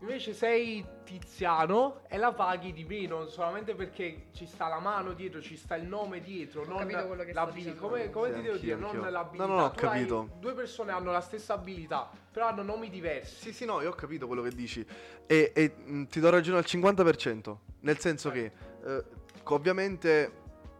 Invece 0.00 0.32
sei 0.32 0.82
tiziano 1.04 2.00
e 2.08 2.16
la 2.16 2.32
paghi 2.32 2.72
di 2.72 2.84
meno 2.84 3.26
solamente 3.26 3.74
perché 3.74 4.28
ci 4.32 4.46
sta 4.46 4.66
la 4.66 4.78
mano 4.78 5.12
dietro, 5.12 5.42
ci 5.42 5.56
sta 5.58 5.74
il 5.76 5.86
nome 5.86 6.22
dietro, 6.22 6.64
non 6.64 6.78
capito 6.78 7.06
quello 7.06 7.22
che 7.22 7.32
sta 7.32 7.44
l'abilità. 7.44 7.70
dicendo. 7.72 7.86
Come, 7.86 8.10
come 8.10 8.26
Sì, 8.28 8.34
ti 8.34 8.40
devo 8.40 8.54
anch'io, 8.54 8.76
dire? 8.76 8.92
Non 9.00 9.10
l'abilità. 9.12 9.46
No, 9.46 9.52
no, 9.52 9.58
no, 9.58 9.64
ho 9.66 9.70
Tu 9.72 9.84
hai- 9.84 9.90
capito. 9.98 10.28
due 10.38 10.54
persone 10.54 10.92
hanno 10.92 11.10
la 11.12 11.20
stessa 11.20 11.52
abilità, 11.52 12.08
però 12.32 12.46
hanno 12.48 12.62
nomi 12.62 12.88
diversi. 12.88 13.34
Sì, 13.42 13.52
sì, 13.52 13.64
no, 13.66 13.82
io 13.82 13.90
ho 13.90 13.94
capito 13.94 14.26
quello 14.26 14.40
che 14.40 14.50
dici. 14.54 14.84
E, 15.26 15.52
e, 15.54 15.72
mh, 15.84 16.04
ti 16.04 16.18
do 16.20 16.30
ragione 16.30 16.56
al 16.58 16.64
50%. 16.66 17.56
Nel 17.80 17.98
senso 17.98 18.30
che, 18.30 18.52
eh, 18.84 19.04
ovviamente, 19.44 20.32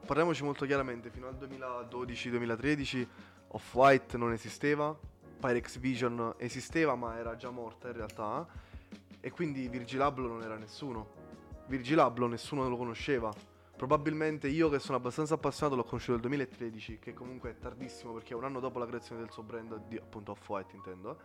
parliamoci 0.07 0.43
molto 0.45 0.65
chiaramente, 0.65 1.11
fino 1.11 1.27
al 1.29 1.35
2012-2013 1.37 3.07
Off-White 3.49 4.17
non 4.17 4.33
esisteva, 4.33 4.97
Pyrex 5.41 5.79
Vision 5.79 6.35
esisteva 6.39 6.95
ma 6.95 7.19
era 7.19 7.37
già 7.37 7.51
morta 7.51 7.89
in 7.89 7.95
realtà, 7.95 8.47
e 9.21 9.31
quindi 9.31 9.69
Virgil 9.69 10.01
Abloh 10.01 10.29
non 10.29 10.43
era 10.43 10.57
nessuno. 10.57 11.19
Virgil 11.67 11.99
Abloh 11.99 12.27
nessuno 12.27 12.69
lo 12.69 12.77
conosceva. 12.77 13.33
Probabilmente 13.77 14.49
io 14.49 14.69
che 14.69 14.79
sono 14.79 14.99
abbastanza 14.99 15.35
appassionato 15.35 15.77
l'ho 15.77 15.85
conosciuto 15.85 16.13
nel 16.13 16.21
2013, 16.23 16.99
che 16.99 17.15
comunque 17.15 17.51
è 17.51 17.59
tardissimo 17.59 18.13
perché 18.13 18.35
è 18.35 18.37
un 18.37 18.45
anno 18.45 18.61
dopo 18.61 18.79
la 18.79 18.87
creazione 18.87 19.23
del 19.23 19.31
suo 19.31 19.43
brand, 19.43 19.87
di, 19.87 19.97
appunto 19.97 20.33
Off-White 20.33 20.77
intendo. 20.77 21.19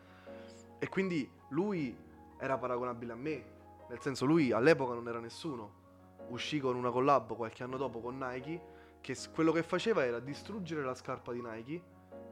E 0.80 0.88
quindi 0.88 1.30
lui 1.50 1.98
era 2.38 2.58
paragonabile 2.58 3.12
a 3.12 3.16
me, 3.16 3.46
nel 3.90 4.00
senso 4.00 4.26
lui 4.26 4.52
all'epoca 4.52 4.94
non 4.94 5.08
era 5.08 5.20
nessuno. 5.20 5.84
Uscì 6.30 6.60
con 6.60 6.76
una 6.76 6.92
collab 6.92 7.36
qualche 7.36 7.64
anno 7.64 7.78
dopo 7.78 8.00
con 8.00 8.18
Nike, 8.18 8.74
che 9.02 9.16
quello 9.34 9.52
che 9.52 9.64
faceva 9.64 10.06
era 10.06 10.20
distruggere 10.20 10.84
la 10.84 10.96
scarpa 10.96 11.34
di 11.34 11.42
Nike, 11.42 11.82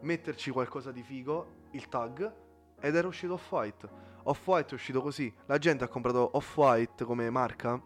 metterci 0.02 0.52
qualcosa 0.52 0.92
di 0.92 1.04
figo, 1.04 1.68
il 1.72 1.88
tag, 1.90 2.34
ed 2.80 2.96
era 2.96 3.08
uscito 3.08 3.34
Off-White. 3.34 4.13
Off-White 4.26 4.72
è 4.72 4.74
uscito 4.76 5.02
così, 5.02 5.34
la 5.48 5.58
gente 5.58 5.84
ha 5.84 5.88
comprato 5.88 6.30
Off-White 6.34 7.04
come 7.06 7.30
marca 7.30 7.82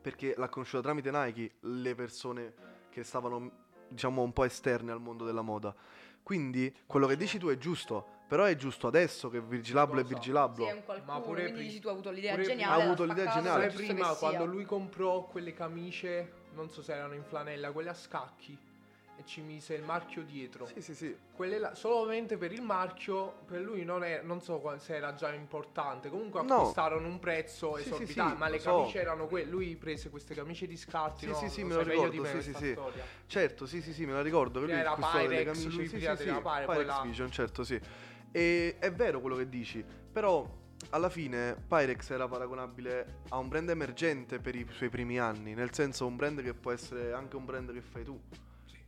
perché 0.00 0.34
l'ha 0.36 0.48
conosciuta 0.48 0.82
tramite 0.82 1.10
Nike 1.10 1.56
le 1.60 1.94
persone 1.94 2.54
che 2.90 3.02
stavano, 3.02 3.50
diciamo, 3.88 4.22
un 4.22 4.32
po' 4.32 4.44
esterne 4.44 4.92
al 4.92 5.00
mondo 5.00 5.24
della 5.24 5.42
moda. 5.42 5.74
Quindi 6.22 6.74
quello 6.86 7.06
che 7.06 7.16
dici 7.16 7.38
tu 7.38 7.48
è 7.48 7.58
giusto, 7.58 8.06
però 8.28 8.44
è 8.44 8.56
giusto 8.56 8.86
adesso 8.86 9.28
che 9.28 9.40
Virgil 9.40 9.76
Abloh 9.76 9.98
è 10.00 10.02
Cosa? 10.02 10.14
Virgil 10.14 10.32
Sì, 10.32 10.38
Abloh. 10.38 10.66
è 10.68 10.72
un 10.72 10.84
qualcuno, 10.84 11.12
Ma 11.12 11.20
pure 11.20 11.40
quindi 11.42 11.52
pri- 11.52 11.66
dici 11.68 11.80
tu 11.80 11.86
hai 11.88 11.92
avuto 11.92 12.10
l'idea 12.10 12.40
geniale. 12.40 12.82
ha 12.82 12.84
avuto 12.84 13.04
l'idea 13.04 13.30
geniale. 13.32 13.66
prima 13.68 14.14
quando 14.14 14.42
sia. 14.42 14.46
lui 14.50 14.64
comprò 14.64 15.24
quelle 15.24 15.52
camicie, 15.52 16.32
non 16.54 16.70
so 16.70 16.82
se 16.82 16.94
erano 16.94 17.14
in 17.14 17.22
flanella, 17.24 17.70
quelle 17.72 17.90
a 17.90 17.94
scacchi 17.94 18.56
e 19.18 19.24
ci 19.24 19.40
mise 19.40 19.74
il 19.74 19.82
marchio 19.82 20.22
dietro. 20.22 20.66
Sì, 20.66 20.80
sì, 20.80 20.94
sì. 20.94 21.16
Quelle 21.32 21.58
là, 21.58 21.74
solamente 21.74 22.36
per 22.36 22.52
il 22.52 22.60
marchio, 22.62 23.38
per 23.46 23.60
lui 23.60 23.82
non, 23.84 24.04
è, 24.04 24.20
non 24.22 24.42
so 24.42 24.62
se 24.78 24.94
era 24.94 25.14
già 25.14 25.32
importante. 25.32 26.10
Comunque 26.10 26.42
No. 26.42 26.56
acquistarono 26.56 27.08
un 27.08 27.18
prezzo 27.18 27.76
Sì, 27.76 27.82
sì, 27.82 27.88
esorbitante. 27.88 28.32
sì, 28.32 28.38
ma 28.38 28.46
le 28.48 28.56
lo 28.56 28.60
so. 28.60 28.76
camicie 28.76 29.00
erano 29.00 29.26
quelle. 29.26 29.50
Lui 29.50 29.76
prese 29.76 30.10
queste 30.10 30.34
camicie 30.34 30.66
di 30.66 30.76
scatti. 30.76 31.24
Sì, 31.24 31.30
no? 31.30 31.34
sì, 31.34 31.48
sì, 31.48 31.64
me 31.64 31.74
lo 31.74 31.82
ricordo, 31.82 32.20
me 32.22 32.28
sì, 32.28 32.42
sì, 32.42 32.54
sì. 32.54 32.72
storia. 32.72 33.04
Certo, 33.26 33.66
sì, 33.66 33.80
sì, 33.80 33.92
sì, 33.92 34.04
me 34.06 34.12
la 34.12 34.22
ricordo. 34.22 34.60
Che 34.60 34.66
lui 34.66 34.74
Era 34.74 34.94
Pyrex, 34.94 35.44
camicie. 35.44 35.68
lui 35.68 35.86
sì, 35.88 35.98
sì, 35.98 36.16
sì, 36.16 36.24
Pyrex, 36.40 36.66
Pyrex 36.66 37.02
Vision, 37.02 37.30
certo, 37.30 37.64
sì. 37.64 37.80
E 38.32 38.76
è 38.78 38.92
vero 38.92 39.20
quello 39.20 39.36
che 39.36 39.48
dici, 39.48 39.82
però 40.12 40.46
alla 40.90 41.08
fine 41.08 41.56
Pyrex 41.66 42.10
era 42.10 42.28
paragonabile 42.28 43.20
a 43.30 43.38
un 43.38 43.48
brand 43.48 43.70
emergente 43.70 44.38
per 44.40 44.54
i 44.54 44.66
suoi 44.70 44.90
primi 44.90 45.18
anni, 45.18 45.54
nel 45.54 45.72
senso 45.72 46.06
un 46.06 46.16
brand 46.16 46.42
che 46.42 46.52
può 46.52 46.70
essere 46.70 47.14
anche 47.14 47.36
un 47.36 47.44
brand 47.46 47.72
che 47.72 47.80
fai 47.80 48.04
tu. 48.04 48.20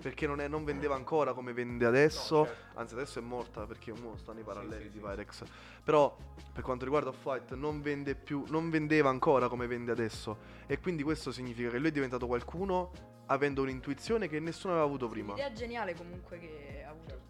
Perché 0.00 0.28
non, 0.28 0.40
è- 0.40 0.46
non 0.46 0.62
vendeva 0.64 0.94
ancora 0.94 1.32
come 1.32 1.52
vende 1.52 1.84
adesso, 1.84 2.38
No, 2.38 2.44
certo. 2.46 2.78
anzi 2.78 2.94
adesso 2.94 3.18
è 3.18 3.22
morta 3.22 3.66
perché 3.66 3.92
mo 3.92 4.16
stanno 4.16 4.38
i 4.38 4.42
paralleli 4.44 4.84
sì, 4.84 4.90
di 4.90 4.98
sì, 4.98 5.04
Pyrex. 5.04 5.42
Però 5.82 6.16
per 6.52 6.62
quanto 6.62 6.84
riguarda 6.84 7.08
Off-White 7.08 7.56
non 7.56 7.80
vende 7.82 8.14
più, 8.14 8.44
non 8.48 8.70
vendeva 8.70 9.08
ancora 9.08 9.48
come 9.48 9.66
vende 9.66 9.90
adesso. 9.90 10.38
E 10.66 10.78
quindi 10.78 11.02
questo 11.02 11.32
significa 11.32 11.70
che 11.70 11.78
lui 11.78 11.88
è 11.88 11.92
diventato 11.92 12.26
qualcuno 12.28 12.92
avendo 13.26 13.62
un'intuizione 13.62 14.28
che 14.28 14.38
nessuno 14.38 14.72
aveva 14.74 14.86
avuto 14.86 15.08
prima. 15.08 15.34
L'idea 15.34 15.52
geniale 15.52 15.94
comunque 15.94 16.38
che 16.38 16.84
ha 16.86 16.90
avuto. 16.90 17.27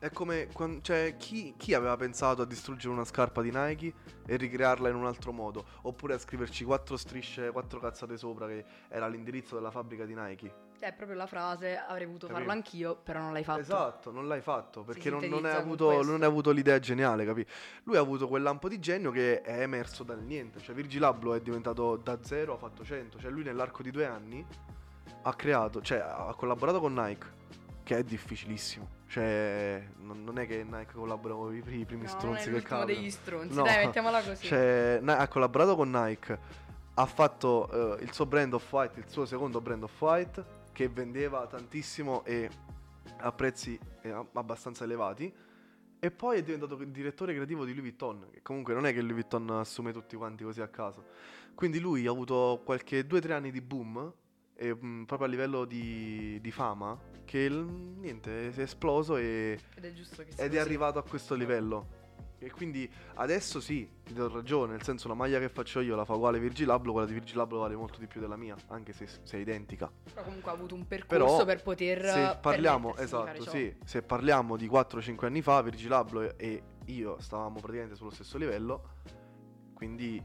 È 0.00 0.08
come 0.10 0.48
quan- 0.50 0.82
cioè, 0.82 1.16
chi, 1.18 1.52
chi 1.58 1.74
aveva 1.74 1.94
pensato 1.94 2.40
a 2.40 2.46
distruggere 2.46 2.90
una 2.90 3.04
scarpa 3.04 3.42
di 3.42 3.50
Nike 3.52 3.92
e 4.24 4.36
ricrearla 4.36 4.88
in 4.88 4.94
un 4.94 5.04
altro 5.04 5.30
modo? 5.30 5.62
Oppure 5.82 6.14
a 6.14 6.18
scriverci 6.18 6.64
quattro 6.64 6.96
strisce, 6.96 7.50
quattro 7.50 7.80
cazzate 7.80 8.16
sopra 8.16 8.46
che 8.46 8.64
era 8.88 9.06
l'indirizzo 9.08 9.56
della 9.56 9.70
fabbrica 9.70 10.06
di 10.06 10.14
Nike? 10.14 10.54
È 10.78 10.94
proprio 10.94 11.18
la 11.18 11.26
frase, 11.26 11.76
avrei 11.76 12.06
voluto 12.06 12.28
Capito? 12.28 12.46
farlo 12.46 12.50
anch'io, 12.50 12.96
però 12.96 13.20
non 13.20 13.34
l'hai 13.34 13.44
fatto. 13.44 13.60
Esatto, 13.60 14.10
non 14.10 14.26
l'hai 14.26 14.40
fatto 14.40 14.84
perché 14.84 15.10
non, 15.10 15.22
non 15.24 15.44
hai 15.44 15.54
avuto, 15.54 16.02
non 16.02 16.22
hai 16.22 16.28
avuto 16.28 16.50
l'idea 16.50 16.78
geniale, 16.78 17.26
capi? 17.26 17.44
Lui 17.82 17.98
ha 17.98 18.00
avuto 18.00 18.26
quel 18.26 18.40
lampo 18.40 18.70
di 18.70 18.78
genio 18.78 19.10
che 19.10 19.42
è 19.42 19.60
emerso 19.60 20.02
dal 20.02 20.22
niente. 20.22 20.60
Cioè, 20.60 20.74
Virgil 20.74 21.04
Abloh 21.04 21.34
è 21.34 21.42
diventato 21.42 21.96
da 21.96 22.18
zero, 22.22 22.54
ha 22.54 22.56
fatto 22.56 22.82
100. 22.82 23.18
Cioè, 23.18 23.30
lui 23.30 23.42
nell'arco 23.42 23.82
di 23.82 23.90
due 23.90 24.06
anni 24.06 24.42
ha 25.24 25.34
creato, 25.34 25.82
cioè, 25.82 25.98
ha 25.98 26.32
collaborato 26.34 26.80
con 26.80 26.94
Nike, 26.94 27.39
che 27.90 27.98
è 27.98 28.04
difficilissimo. 28.04 28.88
Cioè, 29.08 29.84
non, 29.96 30.22
non 30.22 30.38
è 30.38 30.46
che 30.46 30.62
Nike 30.62 30.92
collabora 30.92 31.34
con 31.34 31.52
i 31.52 31.60
primi, 31.60 31.84
primi 31.84 32.02
No, 32.02 32.08
stronzi 32.08 32.48
l'ultimo 32.48 32.78
cavolo. 32.78 32.86
degli 32.86 33.10
stronzi. 33.10 33.56
No. 33.56 33.64
Dai, 33.64 33.84
mettiamola 33.84 34.22
così. 34.22 34.46
Cioè, 34.46 35.00
ha 35.04 35.26
collaborato 35.26 35.74
con 35.74 35.90
Nike, 35.90 36.38
ha 36.94 37.06
fatto 37.06 37.98
eh, 37.98 38.04
il 38.04 38.12
suo 38.12 38.26
brand 38.26 38.52
of 38.52 38.72
white, 38.72 39.00
il 39.00 39.08
suo 39.08 39.26
secondo 39.26 39.60
brand 39.60 39.82
of 39.82 40.00
white, 40.00 40.44
che 40.70 40.88
vendeva 40.88 41.44
tantissimo 41.48 42.24
e 42.24 42.48
a 43.16 43.32
prezzi 43.32 43.76
eh, 44.02 44.26
abbastanza 44.34 44.84
elevati. 44.84 45.34
E 45.98 46.10
poi 46.12 46.38
è 46.38 46.42
diventato 46.44 46.76
direttore 46.76 47.34
creativo 47.34 47.64
di 47.64 47.72
Louis 47.74 47.88
Vuitton, 47.88 48.28
che 48.30 48.40
comunque 48.42 48.72
non 48.72 48.86
è 48.86 48.92
che 48.92 49.00
Louis 49.00 49.14
Vuitton 49.14 49.50
assume 49.50 49.90
tutti 49.90 50.14
quanti 50.14 50.44
così 50.44 50.60
a 50.60 50.68
caso. 50.68 51.06
Quindi 51.56 51.80
lui 51.80 52.06
ha 52.06 52.12
avuto 52.12 52.62
qualche 52.64 53.04
2-3 53.04 53.32
anni 53.32 53.50
di 53.50 53.60
boom, 53.60 54.12
e, 54.60 54.74
mh, 54.74 55.04
proprio 55.06 55.26
a 55.26 55.30
livello 55.30 55.64
di, 55.64 56.38
di 56.42 56.50
fama, 56.50 56.94
che 57.24 57.38
il- 57.38 57.54
niente, 57.54 58.52
si 58.52 58.60
è 58.60 58.64
esploso 58.64 59.16
e, 59.16 59.58
Ed 59.74 59.84
è 59.86 59.92
giusto 59.94 60.22
che 60.22 60.32
sia 60.32 60.44
ed 60.44 60.50
è 60.52 60.56
così. 60.56 60.58
arrivato 60.68 60.98
a 60.98 61.02
questo 61.02 61.34
livello. 61.34 61.98
E 62.42 62.50
quindi 62.50 62.90
adesso 63.14 63.58
sì, 63.60 63.88
ti 64.04 64.12
do 64.12 64.28
ragione, 64.28 64.72
nel 64.72 64.82
senso 64.82 65.08
la 65.08 65.14
maglia 65.14 65.38
che 65.38 65.48
faccio 65.48 65.80
io 65.80 65.94
la 65.96 66.04
fa 66.04 66.14
uguale 66.14 66.38
Virgil 66.38 66.68
Abloh, 66.70 66.92
quella 66.92 67.06
di 67.06 67.12
Virgil 67.14 67.38
Abloh 67.38 67.60
vale 67.60 67.74
molto 67.76 67.98
di 67.98 68.06
più 68.06 68.20
della 68.20 68.36
mia, 68.36 68.54
anche 68.68 68.92
se, 68.92 69.06
se 69.22 69.36
è 69.38 69.40
identica. 69.40 69.90
Però 70.04 70.22
comunque 70.22 70.50
ha 70.50 70.54
avuto 70.54 70.74
un 70.74 70.86
percorso 70.86 71.24
Però 71.24 71.44
per 71.46 71.62
poter 71.62 72.04
se 72.06 72.38
parliamo, 72.40 72.96
esatto, 72.96 73.42
sì, 73.48 73.74
se 73.84 74.02
parliamo 74.02 74.56
di 74.58 74.68
4-5 74.68 75.24
anni 75.24 75.40
fa, 75.42 75.60
Virgil 75.62 75.92
Abloh 75.92 76.36
e 76.38 76.62
io 76.86 77.18
stavamo 77.20 77.60
praticamente 77.60 77.94
sullo 77.96 78.10
stesso 78.10 78.36
livello, 78.38 78.88
quindi 79.74 80.22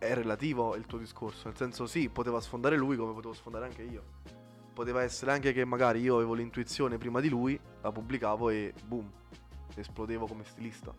è 0.00 0.14
relativo 0.14 0.74
il 0.76 0.86
tuo 0.86 0.96
discorso, 0.96 1.46
nel 1.48 1.56
senso 1.58 1.86
sì, 1.86 2.08
poteva 2.08 2.40
sfondare 2.40 2.74
lui 2.76 2.96
come 2.96 3.12
potevo 3.12 3.34
sfondare 3.34 3.66
anche 3.66 3.82
io. 3.82 4.02
Poteva 4.72 5.02
essere 5.02 5.30
anche 5.30 5.52
che 5.52 5.64
magari 5.66 6.00
io 6.00 6.16
avevo 6.16 6.32
l'intuizione 6.32 6.96
prima 6.96 7.20
di 7.20 7.28
lui, 7.28 7.60
la 7.82 7.92
pubblicavo 7.92 8.48
e 8.48 8.72
boom, 8.82 9.10
esplodevo 9.74 10.26
come 10.26 10.42
stilista. 10.44 10.94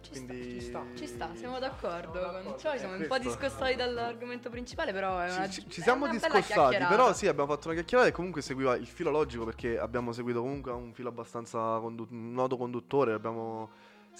Ci 0.00 0.10
Quindi... 0.10 0.60
sta, 0.60 0.82
Ci 0.96 1.06
sta, 1.06 1.30
siamo 1.36 1.60
d'accordo. 1.60 2.18
Siamo 2.18 2.32
con 2.32 2.42
d'accordo. 2.42 2.58
ciò 2.58 2.76
siamo 2.76 2.96
un 2.96 3.06
po' 3.06 3.18
discostati 3.18 3.76
dall'argomento 3.76 4.50
principale, 4.50 4.92
però 4.92 5.20
è 5.20 5.32
una, 5.32 5.48
Ci, 5.48 5.62
ci- 5.62 5.70
ci 5.70 5.80
siamo 5.82 6.08
discostati, 6.08 6.76
però 6.76 7.12
sì, 7.12 7.28
abbiamo 7.28 7.52
fatto 7.52 7.68
una 7.68 7.76
chiacchierata 7.76 8.08
e 8.08 8.12
comunque 8.12 8.42
seguiva 8.42 8.74
il 8.74 8.88
filo 8.88 9.10
logico 9.12 9.44
perché 9.44 9.78
abbiamo 9.78 10.10
seguito 10.10 10.40
comunque 10.40 10.72
un 10.72 10.92
filo 10.92 11.10
abbastanza 11.10 11.78
condu- 11.78 12.10
un 12.10 12.32
nodo 12.32 12.56
conduttore, 12.56 13.12
abbiamo, 13.12 13.70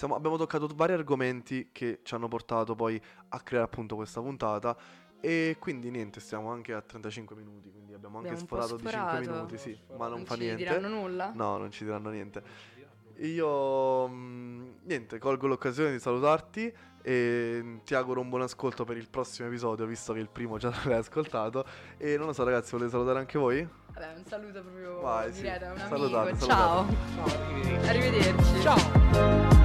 siamo- 0.01 0.15
abbiamo 0.15 0.39
toccato 0.39 0.67
vari 0.75 0.95
argomenti 0.95 1.69
che 1.73 2.01
ci 2.03 2.15
hanno 2.15 2.27
portato 2.27 2.75
poi 2.75 2.99
a 3.29 3.41
creare 3.41 3.67
appunto 3.67 3.97
questa 3.97 4.23
puntata 4.23 4.75
e 5.21 5.57
quindi 5.59 5.91
niente, 5.91 6.21
stiamo 6.21 6.51
anche 6.51 6.73
a 6.73 6.81
35 6.81 7.37
minuti, 7.37 7.71
quindi 7.71 7.93
abbiamo 7.93 8.17
anche 8.17 8.31
Abbiamo 8.31 8.47
po' 8.47 8.57
sforato 8.63 8.77
di 8.77 8.89
5 8.89 9.01
sforato. 9.23 9.31
minuti, 9.31 9.59
sì, 9.59 9.79
ma 9.99 10.07
non, 10.09 10.17
Non 10.17 10.25
fa 10.25 10.35
ci 10.37 10.41
niente. 10.41 10.63
diranno 10.65 10.89
nulla? 10.89 11.33
No, 11.35 11.59
non 11.59 11.71
ci 11.71 11.85
diranno 11.85 12.09
niente. 12.09 12.43
Io 13.19 14.09
mm, 14.09 14.71
niente, 14.85 15.19
colgo 15.19 15.47
l'occasione 15.47 15.91
di 15.91 15.99
salutarti 15.99 16.73
e 17.03 17.81
ti 17.85 17.95
auguro 17.95 18.23
un 18.23 18.31
buon 18.31 18.41
ascolto 18.41 18.85
per 18.85 18.97
il 18.97 19.11
prossimo 19.11 19.49
episodio, 19.49 19.85
visto 19.85 20.15
che 20.15 20.21
il 20.21 20.31
primo 20.31 20.57
già 20.57 20.73
l'hai 20.85 20.97
ascoltato. 20.97 21.67
E 21.99 22.17
non 22.17 22.29
lo 22.29 22.33
so, 22.33 22.43
ragazzi, 22.45 22.71
volete 22.71 22.91
salutare 22.93 23.19
anche 23.19 23.39
voi? 23.39 23.69
Vabbè, 23.93 24.15
un 24.17 24.25
saluto 24.25 24.63
proprio 24.63 25.01
Vai, 25.01 25.31
sì. 25.35 25.45
un 25.45 25.53
amico. 25.63 25.87
Salutate, 25.89 26.39
Ciao. 26.39 26.87
Ciao, 27.15 27.25
arrivederci. 27.27 27.89
Arrivederci. 27.91 28.61
Ciao. 28.63 29.60